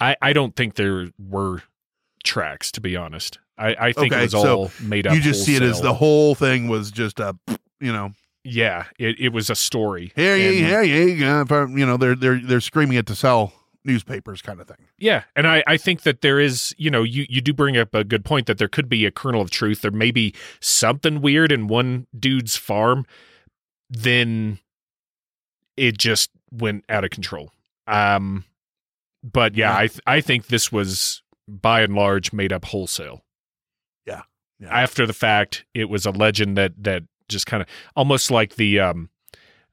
I, 0.00 0.16
I 0.20 0.32
don't 0.32 0.56
think 0.56 0.74
there 0.74 1.10
were 1.16 1.62
tracks, 2.24 2.72
to 2.72 2.80
be 2.80 2.96
honest. 2.96 3.38
I, 3.58 3.76
I 3.88 3.92
think 3.92 4.12
it 4.12 4.20
was 4.20 4.34
all 4.34 4.70
made 4.80 5.06
up. 5.06 5.14
you 5.14 5.20
just 5.20 5.44
see 5.44 5.56
it 5.56 5.62
as 5.62 5.80
the 5.80 5.94
whole 5.94 6.34
thing 6.34 6.68
was 6.68 6.90
just 6.90 7.18
a 7.20 7.36
you 7.80 7.92
know 7.92 8.12
Yeah, 8.44 8.84
it, 8.98 9.18
it 9.20 9.28
was 9.30 9.50
a 9.50 9.54
story. 9.54 10.12
here 10.16 10.36
you 10.36 10.48
And- 10.64 10.66
here 10.66 10.82
you 10.84 11.86
know 11.86 11.96
they're 11.96 12.14
they're 12.14 12.40
they're 12.40 12.60
screaming 12.60 12.96
it 12.98 13.06
to 13.06 13.14
sell 13.16 13.52
newspapers 13.84 14.42
kind 14.42 14.60
of 14.60 14.66
thing 14.68 14.76
Yeah, 14.98 15.22
and 15.34 15.46
I, 15.46 15.62
I 15.66 15.76
think 15.78 16.02
that 16.02 16.20
there 16.20 16.38
is, 16.38 16.74
you 16.76 16.90
know, 16.90 17.02
you, 17.02 17.24
you 17.30 17.40
do 17.40 17.54
bring 17.54 17.76
up 17.78 17.94
a 17.94 18.04
good 18.04 18.22
point 18.24 18.46
that 18.46 18.58
there 18.58 18.68
could 18.68 18.88
be 18.88 19.06
a 19.06 19.10
kernel 19.10 19.40
of 19.40 19.50
truth. 19.50 19.80
There 19.80 19.90
may 19.90 20.10
be 20.10 20.34
something 20.60 21.22
weird 21.22 21.52
in 21.52 21.68
one 21.68 22.06
dude's 22.18 22.54
farm, 22.56 23.06
then 23.88 24.58
it 25.76 25.96
just 25.96 26.30
went 26.50 26.84
out 26.88 27.04
of 27.04 27.10
control. 27.10 27.52
Um, 27.86 28.44
but 29.22 29.54
yeah, 29.54 29.74
I 29.74 29.86
th- 29.86 30.00
I 30.06 30.20
think 30.20 30.46
this 30.48 30.70
was 30.70 31.22
by 31.46 31.80
and 31.80 31.94
large 31.94 32.32
made 32.32 32.52
up 32.52 32.66
wholesale. 32.66 33.24
Yeah. 34.60 34.68
After 34.68 35.06
the 35.06 35.12
fact, 35.12 35.64
it 35.74 35.88
was 35.88 36.06
a 36.06 36.10
legend 36.10 36.56
that 36.56 36.72
that 36.82 37.04
just 37.28 37.46
kind 37.46 37.62
of 37.62 37.68
almost 37.94 38.30
like 38.30 38.56
the 38.56 38.80
um 38.80 39.10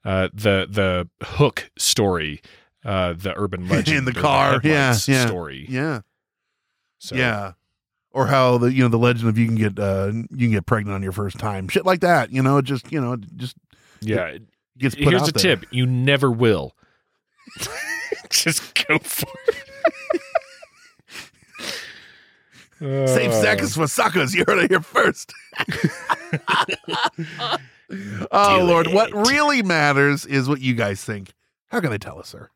uh 0.04 0.28
the 0.32 0.66
the 0.68 1.08
hook 1.22 1.70
story 1.76 2.42
uh 2.84 3.14
the 3.14 3.34
urban 3.36 3.68
legend 3.68 3.98
in 3.98 4.04
the 4.04 4.12
car. 4.12 4.60
yeah 4.62 4.96
yeah. 5.06 5.26
story. 5.26 5.66
Yeah. 5.68 6.00
So 6.98 7.16
yeah. 7.16 7.52
Or 8.12 8.26
how 8.26 8.58
the 8.58 8.72
you 8.72 8.82
know 8.82 8.88
the 8.88 8.98
legend 8.98 9.28
of 9.28 9.36
you 9.36 9.46
can 9.46 9.56
get 9.56 9.78
uh 9.78 10.12
you 10.30 10.46
can 10.46 10.50
get 10.52 10.66
pregnant 10.66 10.94
on 10.94 11.02
your 11.02 11.12
first 11.12 11.38
time. 11.38 11.68
Shit 11.68 11.84
like 11.84 12.00
that 12.00 12.32
you 12.32 12.42
know 12.42 12.60
just 12.62 12.90
you 12.92 13.00
know 13.00 13.16
just 13.16 13.56
yeah. 14.00 14.26
it 14.26 14.42
gets 14.78 14.94
put 14.94 15.08
here's 15.08 15.28
a 15.28 15.32
there. 15.32 15.56
tip. 15.56 15.66
You 15.70 15.86
never 15.86 16.30
will. 16.30 16.74
Just 18.30 18.86
go 18.86 18.98
for 18.98 19.28
it 19.48 19.70
Save 22.78 23.30
Uh, 23.30 23.42
seconds 23.42 23.74
for 23.74 23.86
suckers. 23.86 24.34
You 24.34 24.44
heard 24.46 24.58
it 24.58 24.70
here 24.70 24.80
first. 24.80 25.32
oh 28.32 28.64
Lord, 28.64 28.88
what 28.88 29.12
really 29.12 29.62
matters 29.62 30.26
is 30.26 30.48
what 30.48 30.60
you 30.60 30.74
guys 30.74 31.02
think. 31.04 31.32
How 31.68 31.80
can 31.80 31.90
they 31.90 31.98
tell 31.98 32.18
us, 32.18 32.28
sir? 32.28 32.50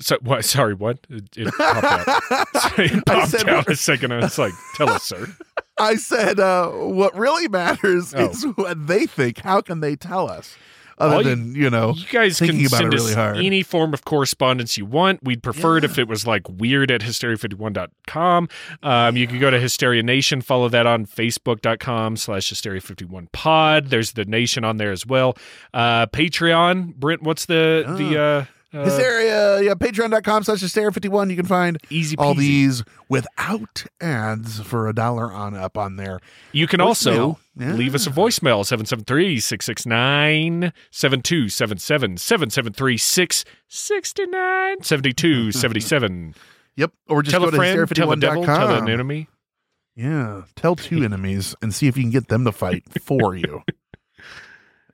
so 0.00 0.18
what 0.20 0.44
sorry 0.44 0.74
what 0.74 0.98
it, 1.08 1.28
it 1.36 1.54
popped 1.54 1.84
out 1.84 2.22
it 2.76 3.04
I 3.08 3.14
popped 3.14 3.28
said 3.30 3.48
out 3.48 3.68
a 3.70 3.76
second 3.76 4.12
I 4.12 4.18
was 4.18 4.36
like 4.36 4.52
tell 4.74 4.88
us 4.88 5.04
sir 5.04 5.28
I 5.78 5.94
said, 5.94 6.40
uh, 6.40 6.68
what 6.70 7.16
really 7.16 7.46
matters 7.46 8.12
Oh. 8.14 8.28
is 8.30 8.42
what 8.56 8.86
they 8.88 9.06
think. 9.06 9.38
How 9.38 9.60
can 9.62 9.78
they 9.80 9.94
tell 9.96 10.28
us? 10.28 10.56
Other 10.98 11.14
All 11.16 11.22
you- 11.22 11.28
than 11.28 11.54
you 11.54 11.70
know 11.70 11.94
You 11.96 12.06
guys 12.10 12.38
thinking 12.38 12.58
can 12.58 12.66
about 12.66 12.76
send 12.78 12.92
it 12.94 12.96
us 12.98 13.02
really 13.04 13.14
hard. 13.14 13.36
any 13.38 13.62
form 13.62 13.92
of 13.94 14.04
correspondence 14.04 14.76
you 14.78 14.84
want. 14.86 15.22
We'd 15.22 15.42
prefer 15.42 15.78
it 15.78 15.84
if 15.84 15.98
it 15.98 16.08
was 16.08 16.26
like 16.26 16.42
weird 16.48 16.90
at 16.90 17.00
hysteria51.com. 17.02 18.48
Um, 18.82 19.16
you 19.16 19.26
can 19.26 19.38
go 19.38 19.50
to 19.50 19.58
Hysteria 19.60 20.02
Nation, 20.02 20.40
follow 20.40 20.68
that 20.68 20.86
on 20.86 21.06
facebook.com 21.06 22.16
slash 22.16 22.52
hysteria51pod. 22.52 23.88
There's 23.88 24.12
the 24.12 24.24
nation 24.24 24.64
on 24.64 24.76
there 24.76 24.92
as 24.92 25.06
well. 25.06 25.36
Uh, 25.74 26.06
Patreon, 26.06 26.94
Brent, 26.96 27.22
what's 27.22 27.46
the, 27.46 27.84
the, 27.96 28.20
uh, 28.20 28.44
uh, 28.74 28.84
Hysteria, 28.84 29.60
yeah, 29.62 29.74
patreon.com 29.74 30.44
slash 30.44 30.60
hysteria51. 30.62 31.30
You 31.30 31.36
can 31.36 31.46
find 31.46 31.78
Easy 31.90 32.16
all 32.16 32.34
these 32.34 32.82
without 33.08 33.84
ads 34.00 34.60
for 34.60 34.88
a 34.88 34.94
dollar 34.94 35.30
on 35.30 35.54
up 35.54 35.76
on 35.76 35.96
there. 35.96 36.20
You 36.52 36.66
can 36.66 36.80
Voicemail. 36.80 36.84
also 36.86 37.38
Yeah. 37.58 37.72
leave 37.74 37.94
us 37.94 38.06
a 38.06 38.10
voicemail 38.10 38.64
773 38.64 39.40
669 39.40 40.72
7277 40.90 42.16
773 42.16 42.96
669 42.96 44.82
7277. 44.82 46.34
Yep. 46.74 46.90
Or 47.06 47.22
just 47.22 47.32
tell 47.32 47.44
go 47.44 47.50
to 47.50 47.56
friend, 47.58 47.86
tell 47.94 48.12
a 48.12 48.16
devil, 48.16 48.44
tell 48.46 48.56
hysteria51.com. 48.68 48.84
an 48.84 48.88
enemy. 48.90 49.28
Yeah. 49.94 50.44
Tell 50.56 50.74
two 50.74 51.04
enemies 51.04 51.54
and 51.60 51.74
see 51.74 51.86
if 51.86 51.98
you 51.98 52.02
can 52.04 52.10
get 52.10 52.28
them 52.28 52.46
to 52.46 52.52
fight 52.52 52.84
for 53.02 53.34
you. 53.36 53.62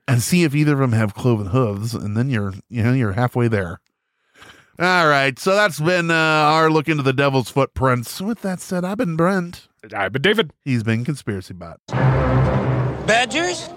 And 0.09 0.23
see 0.23 0.43
if 0.43 0.55
either 0.55 0.73
of 0.73 0.79
them 0.79 0.93
have 0.93 1.13
cloven 1.13 1.47
hooves, 1.47 1.93
and 1.93 2.17
then 2.17 2.29
you're 2.29 2.53
you 2.69 2.83
know 2.83 2.93
you're 2.93 3.13
halfway 3.13 3.47
there. 3.47 3.79
All 4.79 5.07
right, 5.07 5.37
so 5.37 5.55
that's 5.55 5.79
been 5.79 6.09
uh, 6.09 6.13
our 6.13 6.71
look 6.71 6.87
into 6.87 7.03
the 7.03 7.13
devil's 7.13 7.49
footprints. 7.49 8.21
With 8.21 8.41
that 8.41 8.61
said, 8.61 8.85
I've 8.85 8.97
been 8.97 9.15
Brent. 9.17 9.67
I've 9.93 10.13
been 10.13 10.21
David. 10.21 10.51
He's 10.63 10.83
been 10.83 11.03
conspiracy 11.05 11.53
bot. 11.53 11.79
Badgers? 13.05 13.69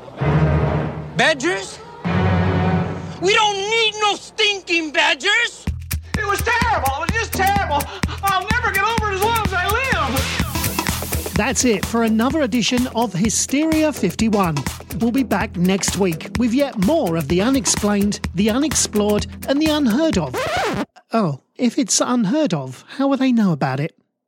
Badgers? 1.17 1.79
We 3.21 3.35
don't 3.35 3.57
need 3.57 3.95
no 4.01 4.15
stinking 4.17 4.93
badgers! 4.93 5.67
It 6.19 6.27
was 6.27 6.41
terrible. 6.43 7.05
It 7.05 7.13
was 7.13 7.21
just 7.21 7.33
terrible. 7.33 7.83
I'll 8.23 8.47
never 8.53 8.73
get 8.73 8.85
over 8.85 9.13
it 9.13 9.15
as 9.17 9.23
long 9.23 9.45
as 9.45 9.53
I 9.53 9.69
live. 9.69 9.82
That's 11.35 11.65
it 11.65 11.87
for 11.87 12.03
another 12.03 12.43
edition 12.43 12.87
of 12.89 13.15
Hysteria 13.15 13.91
51. 13.93 14.57
We'll 14.99 15.13
be 15.13 15.23
back 15.23 15.57
next 15.57 15.97
week 15.97 16.29
with 16.39 16.53
yet 16.53 16.85
more 16.85 17.17
of 17.17 17.29
the 17.29 17.41
unexplained, 17.41 18.21
the 18.35 18.51
unexplored, 18.51 19.27
and 19.49 19.61
the 19.61 19.71
unheard 19.71 20.19
of. 20.19 20.37
Oh, 21.13 21.41
if 21.57 21.79
it's 21.79 22.03
unheard 22.03 22.53
of, 22.53 22.85
how 22.97 23.09
will 23.09 23.17
they 23.17 23.33
know 23.33 23.53
about 23.53 23.81
it? 23.81 23.97